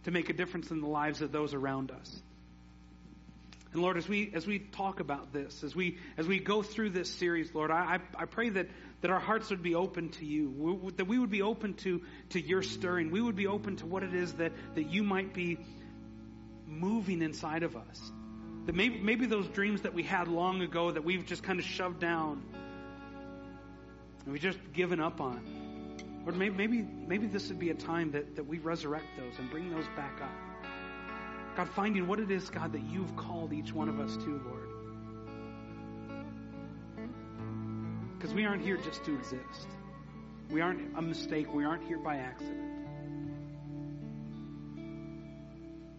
to 0.06 0.12
make 0.12 0.30
a 0.30 0.34
difference 0.34 0.72
in 0.72 0.82
the 0.82 0.88
lives 0.88 1.22
of 1.22 1.32
those 1.32 1.54
around 1.54 1.92
us. 1.92 2.22
And 3.72 3.84
Lord, 3.84 3.98
as 3.98 4.10
we, 4.10 4.32
as 4.34 4.48
we 4.48 4.58
talk 4.58 5.00
about 5.00 5.32
this, 5.32 5.64
as 5.64 5.76
we, 5.76 6.00
as 6.18 6.26
we 6.26 6.40
go 6.40 6.64
through 6.64 6.90
this 6.90 7.08
series, 7.08 7.54
Lord, 7.54 7.70
I, 7.70 8.00
I 8.18 8.26
pray 8.26 8.50
that, 8.50 8.68
that 9.02 9.12
our 9.12 9.20
hearts 9.20 9.52
would 9.52 9.62
be 9.62 9.76
open 9.76 10.10
to 10.14 10.26
you, 10.26 10.92
that 10.96 11.06
we 11.06 11.20
would 11.20 11.30
be 11.30 11.44
open 11.44 11.76
to, 11.76 12.02
to 12.30 12.42
your 12.42 12.64
stirring. 12.64 13.12
We 13.12 13.22
would 13.22 13.36
be 13.36 13.46
open 13.46 13.76
to 13.76 13.86
what 13.86 14.02
it 14.02 14.16
is 14.16 14.34
that, 14.34 14.54
that 14.74 14.90
you 14.90 15.04
might 15.04 15.36
be 15.36 15.60
moving 16.66 17.22
inside 17.22 17.62
of 17.62 17.76
us 17.76 18.12
That 18.70 18.76
maybe, 18.76 19.00
maybe 19.00 19.26
those 19.26 19.48
dreams 19.48 19.82
that 19.82 19.96
we 19.96 20.04
had 20.04 20.28
long 20.28 20.62
ago 20.62 20.92
that 20.92 21.04
we've 21.04 21.26
just 21.26 21.42
kind 21.42 21.58
of 21.58 21.66
shoved 21.66 22.00
down 22.00 22.44
and 24.24 24.32
we've 24.32 24.44
just 24.44 24.60
given 24.74 25.00
up 25.00 25.20
on. 25.20 26.22
Or 26.28 26.34
maybe, 26.34 26.56
maybe, 26.56 26.82
maybe 26.84 27.26
this 27.26 27.50
would 27.50 27.58
be 27.58 27.72
a 27.72 27.74
time 27.74 28.12
that, 28.12 28.36
that 28.36 28.46
we 28.46 28.60
resurrect 28.60 29.08
those 29.18 29.34
and 29.40 29.50
bring 29.50 29.72
those 29.72 29.88
back 29.96 30.22
up. 30.22 30.30
God, 31.58 31.68
finding 31.70 32.06
what 32.06 32.20
it 32.20 32.30
is, 32.30 32.48
God, 32.52 32.74
that 32.74 32.84
you've 32.84 33.16
called 33.16 33.54
each 33.54 33.74
one 33.74 33.90
of 33.90 34.00
us 34.00 34.16
to, 34.18 34.40
Lord. 34.46 34.70
Because 38.20 38.36
we 38.36 38.46
aren't 38.46 38.62
here 38.62 38.78
just 38.78 39.04
to 39.06 39.16
exist. 39.16 39.68
We 40.52 40.62
aren't 40.62 40.96
a 40.96 41.02
mistake. 41.02 41.52
We 41.52 41.66
aren't 41.66 41.86
here 41.86 41.98
by 41.98 42.18
accident. 42.18 42.70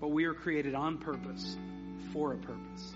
But 0.00 0.12
we 0.12 0.22
are 0.26 0.34
created 0.34 0.76
on 0.76 0.98
purpose, 0.98 1.56
for 2.12 2.32
a 2.32 2.36
purpose. 2.36 2.94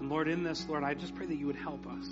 And 0.00 0.08
Lord, 0.10 0.28
in 0.28 0.42
this, 0.42 0.66
Lord, 0.68 0.84
I 0.84 0.94
just 0.94 1.14
pray 1.14 1.26
that 1.26 1.36
you 1.36 1.46
would 1.46 1.56
help 1.56 1.86
us 1.86 2.06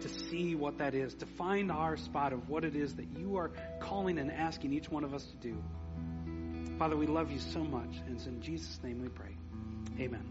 to 0.00 0.08
see 0.08 0.54
what 0.54 0.78
that 0.78 0.94
is, 0.94 1.14
to 1.14 1.26
find 1.26 1.72
our 1.72 1.96
spot 1.96 2.32
of 2.32 2.48
what 2.48 2.64
it 2.64 2.76
is 2.76 2.94
that 2.96 3.06
you 3.18 3.36
are 3.36 3.50
calling 3.80 4.18
and 4.18 4.30
asking 4.30 4.72
each 4.72 4.88
one 4.88 5.02
of 5.04 5.14
us 5.14 5.24
to 5.24 5.36
do. 5.36 5.56
Father, 6.78 6.96
we 6.96 7.06
love 7.06 7.30
you 7.30 7.38
so 7.38 7.60
much, 7.60 7.96
and 8.06 8.16
it's 8.16 8.26
in 8.26 8.40
Jesus' 8.40 8.78
name 8.82 9.00
we 9.00 9.08
pray. 9.08 9.36
Amen. 10.00 10.22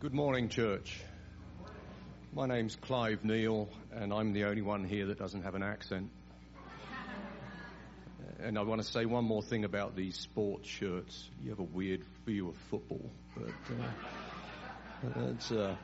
Good 0.00 0.14
morning, 0.14 0.48
church. 0.48 1.00
My 2.34 2.46
name's 2.46 2.76
Clive 2.76 3.26
Neal, 3.26 3.68
and 3.92 4.10
I'm 4.10 4.32
the 4.32 4.44
only 4.44 4.62
one 4.62 4.84
here 4.84 5.04
that 5.08 5.18
doesn't 5.18 5.42
have 5.42 5.54
an 5.54 5.62
accent. 5.62 6.08
And 8.40 8.58
I 8.58 8.62
want 8.62 8.80
to 8.80 8.90
say 8.90 9.04
one 9.04 9.26
more 9.26 9.42
thing 9.42 9.64
about 9.66 9.96
these 9.96 10.16
sports 10.16 10.66
shirts. 10.66 11.28
You 11.44 11.50
have 11.50 11.58
a 11.58 11.64
weird 11.64 12.02
view 12.24 12.48
of 12.48 12.56
football, 12.70 13.10
but 13.36 13.50
uh, 15.04 15.60
uh... 15.60 15.76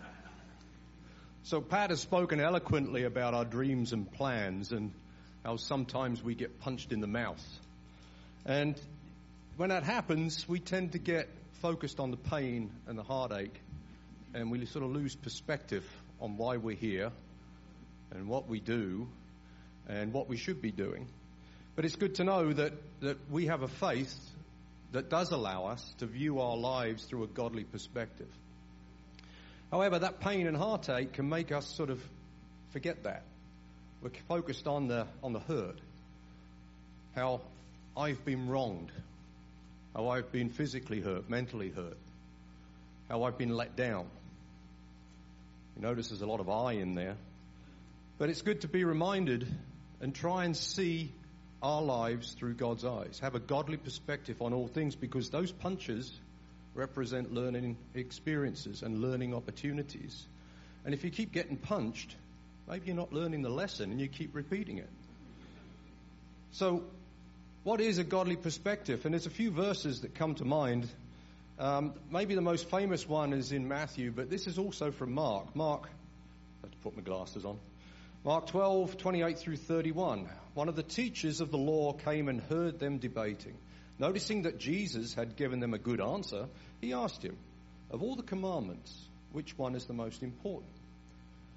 so. 1.42 1.60
Pat 1.60 1.90
has 1.90 2.00
spoken 2.00 2.40
eloquently 2.40 3.04
about 3.04 3.34
our 3.34 3.44
dreams 3.44 3.92
and 3.92 4.10
plans, 4.10 4.72
and 4.72 4.94
how 5.44 5.56
sometimes 5.56 6.22
we 6.22 6.34
get 6.34 6.60
punched 6.60 6.92
in 6.92 7.02
the 7.02 7.06
mouth. 7.06 7.44
And 8.46 8.74
when 9.58 9.68
that 9.68 9.82
happens, 9.82 10.48
we 10.48 10.60
tend 10.60 10.92
to 10.92 10.98
get 10.98 11.28
focused 11.60 12.00
on 12.00 12.10
the 12.10 12.16
pain 12.16 12.70
and 12.86 12.98
the 12.98 13.02
heartache 13.02 13.60
and 14.34 14.50
we 14.50 14.64
sort 14.66 14.84
of 14.84 14.90
lose 14.92 15.14
perspective 15.14 15.84
on 16.20 16.36
why 16.36 16.56
we're 16.56 16.76
here 16.76 17.10
and 18.10 18.28
what 18.28 18.48
we 18.48 18.60
do 18.60 19.08
and 19.88 20.12
what 20.12 20.28
we 20.28 20.36
should 20.36 20.60
be 20.60 20.70
doing. 20.70 21.06
But 21.76 21.84
it's 21.84 21.96
good 21.96 22.16
to 22.16 22.24
know 22.24 22.52
that, 22.52 22.72
that 23.00 23.18
we 23.30 23.46
have 23.46 23.62
a 23.62 23.68
faith 23.68 24.14
that 24.92 25.10
does 25.10 25.30
allow 25.30 25.66
us 25.66 25.94
to 25.98 26.06
view 26.06 26.40
our 26.40 26.56
lives 26.56 27.04
through 27.04 27.24
a 27.24 27.28
godly 27.28 27.64
perspective. 27.64 28.28
However, 29.70 29.98
that 29.98 30.20
pain 30.20 30.46
and 30.46 30.56
heartache 30.56 31.12
can 31.12 31.28
make 31.28 31.52
us 31.52 31.66
sort 31.66 31.90
of 31.90 32.02
forget 32.70 33.04
that. 33.04 33.22
We're 34.02 34.10
focused 34.28 34.66
on 34.66 34.88
the, 34.88 35.06
on 35.22 35.32
the 35.32 35.40
hurt. 35.40 35.78
How 37.14 37.42
I've 37.96 38.24
been 38.24 38.48
wronged. 38.48 38.90
How 39.94 40.08
I've 40.08 40.30
been 40.32 40.50
physically 40.50 41.00
hurt, 41.00 41.28
mentally 41.28 41.70
hurt. 41.70 41.96
How 43.08 43.24
I've 43.24 43.36
been 43.36 43.54
let 43.54 43.76
down. 43.76 44.06
You 45.78 45.86
notice 45.86 46.08
there's 46.08 46.22
a 46.22 46.26
lot 46.26 46.40
of 46.40 46.48
I 46.50 46.72
in 46.72 46.96
there. 46.96 47.16
But 48.18 48.30
it's 48.30 48.42
good 48.42 48.62
to 48.62 48.68
be 48.68 48.82
reminded 48.82 49.46
and 50.00 50.12
try 50.12 50.44
and 50.44 50.56
see 50.56 51.12
our 51.62 51.80
lives 51.80 52.32
through 52.32 52.54
God's 52.54 52.84
eyes. 52.84 53.20
Have 53.22 53.36
a 53.36 53.40
godly 53.40 53.76
perspective 53.76 54.42
on 54.42 54.52
all 54.52 54.66
things 54.66 54.96
because 54.96 55.30
those 55.30 55.52
punches 55.52 56.12
represent 56.74 57.32
learning 57.32 57.76
experiences 57.94 58.82
and 58.82 59.00
learning 59.00 59.34
opportunities. 59.34 60.26
And 60.84 60.94
if 60.94 61.04
you 61.04 61.10
keep 61.10 61.30
getting 61.30 61.56
punched, 61.56 62.16
maybe 62.68 62.86
you're 62.86 62.96
not 62.96 63.12
learning 63.12 63.42
the 63.42 63.48
lesson 63.48 63.92
and 63.92 64.00
you 64.00 64.08
keep 64.08 64.34
repeating 64.34 64.78
it. 64.78 64.90
So, 66.52 66.82
what 67.62 67.80
is 67.80 67.98
a 67.98 68.04
godly 68.04 68.36
perspective? 68.36 69.04
And 69.04 69.14
there's 69.14 69.26
a 69.26 69.30
few 69.30 69.52
verses 69.52 70.00
that 70.00 70.14
come 70.16 70.34
to 70.36 70.44
mind 70.44 70.88
um, 71.58 71.94
maybe 72.10 72.34
the 72.34 72.40
most 72.40 72.70
famous 72.70 73.08
one 73.08 73.32
is 73.32 73.52
in 73.52 73.66
Matthew, 73.66 74.12
but 74.12 74.30
this 74.30 74.46
is 74.46 74.58
also 74.58 74.90
from 74.92 75.12
Mark. 75.12 75.54
Mark, 75.56 75.88
I 76.62 76.66
have 76.66 76.70
to 76.70 76.78
put 76.78 76.96
my 76.96 77.02
glasses 77.02 77.44
on. 77.44 77.58
Mark 78.24 78.46
12, 78.46 78.96
28 78.96 79.38
through 79.38 79.56
31. 79.56 80.28
One 80.54 80.68
of 80.68 80.76
the 80.76 80.82
teachers 80.82 81.40
of 81.40 81.50
the 81.50 81.58
law 81.58 81.92
came 81.92 82.28
and 82.28 82.40
heard 82.40 82.78
them 82.78 82.98
debating. 82.98 83.56
Noticing 83.98 84.42
that 84.42 84.58
Jesus 84.58 85.14
had 85.14 85.36
given 85.36 85.60
them 85.60 85.74
a 85.74 85.78
good 85.78 86.00
answer, 86.00 86.46
he 86.80 86.92
asked 86.92 87.24
him, 87.24 87.36
Of 87.90 88.02
all 88.02 88.14
the 88.14 88.22
commandments, 88.22 88.96
which 89.32 89.58
one 89.58 89.74
is 89.74 89.86
the 89.86 89.92
most 89.92 90.22
important? 90.22 90.72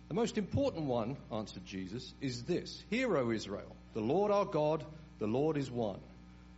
The 0.07 0.15
most 0.15 0.37
important 0.37 0.85
one, 0.85 1.17
answered 1.31 1.65
Jesus, 1.65 2.13
is 2.19 2.43
this 2.43 2.83
Hear, 2.89 3.15
O 3.17 3.31
Israel, 3.31 3.75
the 3.93 4.01
Lord 4.01 4.31
our 4.31 4.45
God, 4.45 4.83
the 5.19 5.27
Lord 5.27 5.57
is 5.57 5.69
one. 5.69 5.99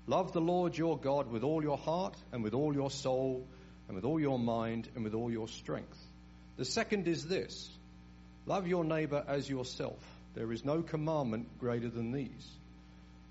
Love 0.06 0.34
the 0.34 0.42
Lord 0.42 0.78
your 0.78 0.98
God 0.98 1.32
with 1.32 1.44
all 1.44 1.64
your 1.64 1.78
heart 1.78 2.16
and 2.32 2.44
with 2.44 2.54
all 2.54 2.74
your 2.74 2.92
soul 2.92 3.48
and 3.88 3.96
with 3.96 4.06
all 4.06 4.20
your 4.20 4.40
mind 4.40 4.90
and 4.96 5.04
with 5.04 5.14
all 5.14 5.32
your 5.32 5.48
strength. 5.48 5.98
The 6.58 6.66
second 6.66 7.08
is 7.08 7.26
this 7.26 7.70
love 8.46 8.68
your 8.68 8.84
neighbor 8.84 9.24
as 9.28 9.50
yourself. 9.50 10.00
There 10.36 10.52
is 10.52 10.66
no 10.66 10.82
commandment 10.82 11.60
greater 11.60 11.90
than 11.90 12.12
these. 12.12 12.48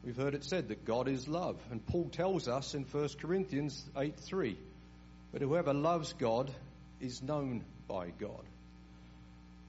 We've 0.05 0.17
heard 0.17 0.35
it 0.35 0.45
said 0.45 0.69
that 0.69 0.85
God 0.85 1.09
is 1.09 1.29
love, 1.29 1.61
and 1.71 1.85
Paul 1.87 2.09
tells 2.11 2.49
us 2.49 2.75
in 2.75 2.85
1 2.85 3.09
Corinthians 3.21 3.85
8 3.97 4.17
3 4.17 4.57
but 5.33 5.41
whoever 5.41 5.73
loves 5.73 6.13
God 6.13 6.51
is 7.01 7.23
known 7.23 7.65
by 7.89 8.11
God. 8.11 8.45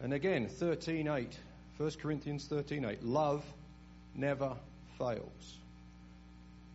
And 0.02 0.14
again, 0.14 0.48
13:8, 0.48 1.34
1 1.78 1.92
Corinthians 2.02 2.48
13:8, 2.48 3.00
love 3.02 3.46
never 4.14 4.58
fails. 4.98 5.58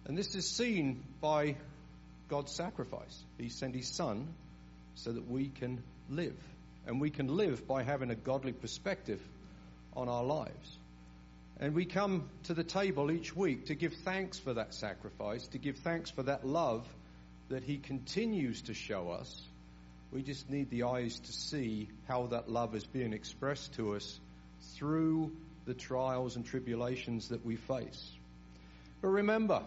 And 0.08 0.16
this 0.16 0.34
is 0.34 0.48
seen 0.48 1.04
by 1.20 1.56
God's 2.28 2.52
sacrifice. 2.52 3.22
He 3.36 3.50
sent 3.50 3.74
his 3.74 3.88
son 3.88 4.26
so 4.94 5.12
that 5.12 5.30
we 5.30 5.48
can 5.48 5.82
live. 6.10 6.36
And 6.86 7.00
we 7.00 7.10
can 7.10 7.36
live 7.36 7.68
by 7.68 7.82
having 7.82 8.10
a 8.10 8.14
godly 8.14 8.52
perspective 8.52 9.20
on 9.94 10.08
our 10.08 10.24
lives. 10.24 10.78
And 11.60 11.74
we 11.74 11.84
come 11.84 12.28
to 12.44 12.54
the 12.54 12.64
table 12.64 13.10
each 13.10 13.36
week 13.36 13.66
to 13.66 13.74
give 13.74 13.92
thanks 14.04 14.38
for 14.38 14.54
that 14.54 14.72
sacrifice, 14.72 15.46
to 15.48 15.58
give 15.58 15.76
thanks 15.78 16.10
for 16.10 16.22
that 16.22 16.46
love 16.46 16.86
that 17.50 17.62
he 17.62 17.76
continues 17.78 18.62
to 18.62 18.74
show 18.74 19.10
us. 19.10 19.42
We 20.10 20.22
just 20.22 20.48
need 20.48 20.70
the 20.70 20.84
eyes 20.84 21.18
to 21.18 21.32
see 21.32 21.88
how 22.06 22.28
that 22.28 22.48
love 22.50 22.74
is 22.74 22.84
being 22.84 23.12
expressed 23.12 23.74
to 23.74 23.94
us 23.94 24.18
through 24.74 25.32
the 25.66 25.74
trials 25.74 26.36
and 26.36 26.46
tribulations 26.46 27.28
that 27.28 27.44
we 27.44 27.56
face. 27.56 28.10
But 29.02 29.08
remember, 29.08 29.62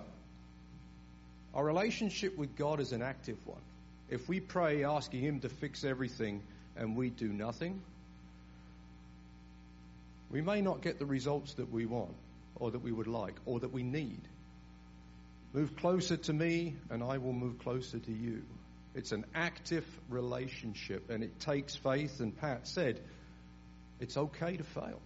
our 1.54 1.66
relationship 1.66 2.38
with 2.38 2.56
God 2.56 2.80
is 2.80 2.92
an 2.92 3.02
active 3.02 3.38
one. 3.46 3.62
If 4.10 4.28
we 4.28 4.40
pray 4.40 4.84
asking 4.84 5.22
Him 5.22 5.40
to 5.42 5.50
fix 5.50 5.84
everything 5.84 6.44
and 6.76 6.96
we 6.96 7.10
do 7.10 7.28
nothing, 7.28 7.82
we 10.30 10.42
may 10.42 10.62
not 10.62 10.82
get 10.82 11.00
the 11.00 11.06
results 11.06 11.54
that 11.56 11.72
we 11.72 11.86
want 11.86 12.16
or 12.56 12.72
that 12.72 12.80
we 12.80 12.92
would 12.92 13.08
like 13.08 13.36
or 13.46 13.60
that 13.60 13.72
we 13.72 13.84
need. 13.84 14.22
Move 15.54 15.76
closer 15.76 16.16
to 16.16 16.34
me 16.34 16.76
and 16.90 17.04
I 17.04 17.18
will 17.18 17.34
move 17.34 17.60
closer 17.60 18.00
to 18.00 18.12
you. 18.12 18.44
It's 18.96 19.12
an 19.12 19.26
active 19.36 19.86
relationship 20.10 21.10
and 21.10 21.24
it 21.24 21.40
takes 21.40 21.76
faith. 21.76 22.22
And 22.22 22.38
Pat 22.38 22.68
said, 22.68 23.02
it's 24.00 24.16
okay 24.16 24.56
to 24.56 24.64
fail. 24.64 25.02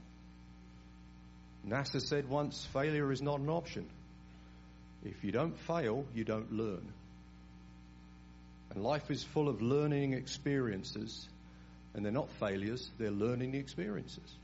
NASA 1.68 2.02
said 2.02 2.30
once, 2.30 2.68
failure 2.74 3.12
is 3.12 3.22
not 3.22 3.40
an 3.40 3.50
option. 3.50 3.90
If 5.06 5.24
you 5.24 5.32
don't 5.32 5.58
fail, 5.60 6.06
you 6.14 6.24
don't 6.24 6.52
learn. 6.52 6.92
And 8.72 8.84
life 8.84 9.12
is 9.12 9.24
full 9.24 9.48
of 9.48 9.62
learning 9.62 10.14
experiences, 10.14 11.30
and 11.94 12.04
they're 12.04 12.12
not 12.12 12.30
failures, 12.40 12.90
they're 12.98 13.12
learning 13.12 13.56
experiences. 13.56 14.36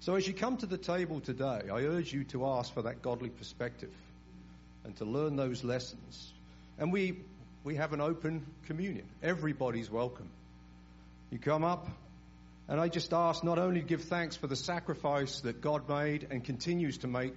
So 0.00 0.14
as 0.14 0.28
you 0.28 0.34
come 0.34 0.58
to 0.58 0.66
the 0.66 0.78
table 0.78 1.20
today, 1.20 1.62
I 1.72 1.82
urge 1.82 2.12
you 2.12 2.24
to 2.24 2.46
ask 2.46 2.72
for 2.72 2.82
that 2.82 3.02
godly 3.02 3.30
perspective 3.30 3.92
and 4.84 4.94
to 4.96 5.04
learn 5.04 5.36
those 5.36 5.64
lessons. 5.64 6.32
And 6.78 6.92
we, 6.92 7.18
we 7.64 7.76
have 7.76 7.92
an 7.92 8.00
open 8.00 8.46
communion. 8.66 9.06
Everybody's 9.22 9.90
welcome. 9.90 10.28
You 11.30 11.38
come 11.38 11.64
up, 11.64 11.88
and 12.68 12.78
I 12.80 12.88
just 12.88 13.12
ask 13.12 13.42
not 13.42 13.58
only 13.58 13.80
to 13.80 13.86
give 13.86 14.02
thanks 14.02 14.36
for 14.36 14.46
the 14.46 14.54
sacrifice 14.54 15.40
that 15.40 15.60
God 15.60 15.88
made 15.88 16.28
and 16.30 16.44
continues 16.44 16.98
to 16.98 17.08
make 17.08 17.34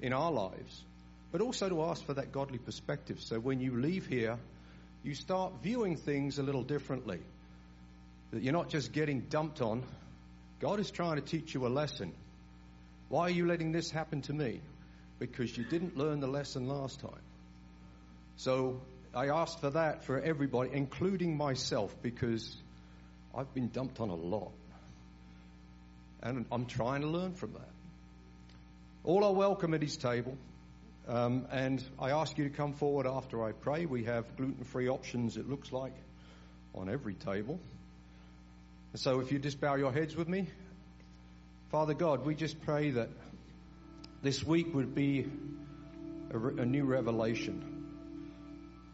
in 0.00 0.12
our 0.12 0.30
lives, 0.30 0.84
but 1.34 1.40
also 1.40 1.68
to 1.68 1.82
ask 1.82 2.06
for 2.06 2.14
that 2.14 2.30
godly 2.30 2.58
perspective. 2.58 3.20
So 3.20 3.40
when 3.40 3.58
you 3.58 3.76
leave 3.76 4.06
here, 4.06 4.38
you 5.02 5.16
start 5.16 5.54
viewing 5.64 5.96
things 5.96 6.38
a 6.38 6.44
little 6.44 6.62
differently. 6.62 7.18
That 8.30 8.40
you're 8.40 8.52
not 8.52 8.68
just 8.68 8.92
getting 8.92 9.22
dumped 9.22 9.60
on, 9.60 9.82
God 10.60 10.78
is 10.78 10.92
trying 10.92 11.16
to 11.16 11.22
teach 11.22 11.52
you 11.52 11.66
a 11.66 11.68
lesson. 11.68 12.12
Why 13.08 13.22
are 13.22 13.30
you 13.30 13.48
letting 13.48 13.72
this 13.72 13.90
happen 13.90 14.22
to 14.22 14.32
me? 14.32 14.60
Because 15.18 15.58
you 15.58 15.64
didn't 15.64 15.96
learn 15.96 16.20
the 16.20 16.28
lesson 16.28 16.68
last 16.68 17.00
time. 17.00 17.24
So 18.36 18.80
I 19.12 19.26
asked 19.30 19.58
for 19.58 19.70
that 19.70 20.04
for 20.04 20.20
everybody, 20.20 20.70
including 20.72 21.36
myself, 21.36 21.92
because 22.00 22.56
I've 23.36 23.52
been 23.52 23.70
dumped 23.70 23.98
on 23.98 24.08
a 24.08 24.14
lot. 24.14 24.52
And 26.22 26.46
I'm 26.52 26.66
trying 26.66 27.00
to 27.00 27.08
learn 27.08 27.34
from 27.34 27.54
that. 27.54 27.72
All 29.02 29.24
are 29.24 29.32
welcome 29.32 29.74
at 29.74 29.82
his 29.82 29.96
table. 29.96 30.38
Um, 31.06 31.46
and 31.50 31.84
I 31.98 32.10
ask 32.10 32.38
you 32.38 32.44
to 32.44 32.56
come 32.56 32.72
forward 32.72 33.06
after 33.06 33.44
I 33.44 33.52
pray. 33.52 33.84
We 33.84 34.04
have 34.04 34.36
gluten 34.36 34.64
free 34.64 34.88
options, 34.88 35.36
it 35.36 35.48
looks 35.48 35.70
like, 35.70 35.94
on 36.74 36.88
every 36.88 37.14
table. 37.14 37.60
So 38.94 39.20
if 39.20 39.30
you 39.30 39.38
just 39.38 39.60
bow 39.60 39.74
your 39.74 39.92
heads 39.92 40.16
with 40.16 40.28
me. 40.28 40.48
Father 41.70 41.94
God, 41.94 42.24
we 42.24 42.34
just 42.34 42.62
pray 42.62 42.90
that 42.90 43.10
this 44.22 44.42
week 44.44 44.72
would 44.74 44.94
be 44.94 45.26
a, 46.32 46.38
a 46.38 46.64
new 46.64 46.84
revelation. 46.84 47.84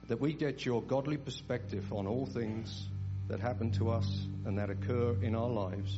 That 0.08 0.20
we 0.20 0.32
get 0.32 0.64
your 0.64 0.82
godly 0.82 1.16
perspective 1.16 1.92
on 1.92 2.08
all 2.08 2.26
things 2.26 2.88
that 3.28 3.38
happen 3.38 3.70
to 3.72 3.90
us 3.90 4.26
and 4.44 4.58
that 4.58 4.70
occur 4.70 5.14
in 5.22 5.36
our 5.36 5.48
lives. 5.48 5.96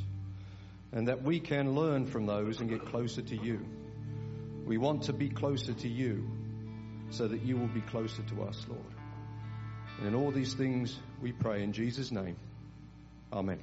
And 0.92 1.08
that 1.08 1.22
we 1.22 1.40
can 1.40 1.74
learn 1.74 2.04
from 2.04 2.26
those 2.26 2.60
and 2.60 2.68
get 2.68 2.84
closer 2.84 3.22
to 3.22 3.36
you. 3.36 3.64
We 4.64 4.78
want 4.78 5.02
to 5.04 5.12
be 5.12 5.28
closer 5.28 5.72
to 5.72 5.88
you 5.88 6.28
so 7.10 7.28
that 7.28 7.42
you 7.42 7.56
will 7.56 7.68
be 7.68 7.82
closer 7.82 8.22
to 8.22 8.42
us, 8.42 8.64
Lord. 8.68 8.94
And 9.98 10.08
in 10.08 10.14
all 10.14 10.30
these 10.30 10.54
things 10.54 10.98
we 11.20 11.32
pray 11.32 11.62
in 11.62 11.72
Jesus' 11.72 12.10
name. 12.10 12.36
Amen. 13.32 13.60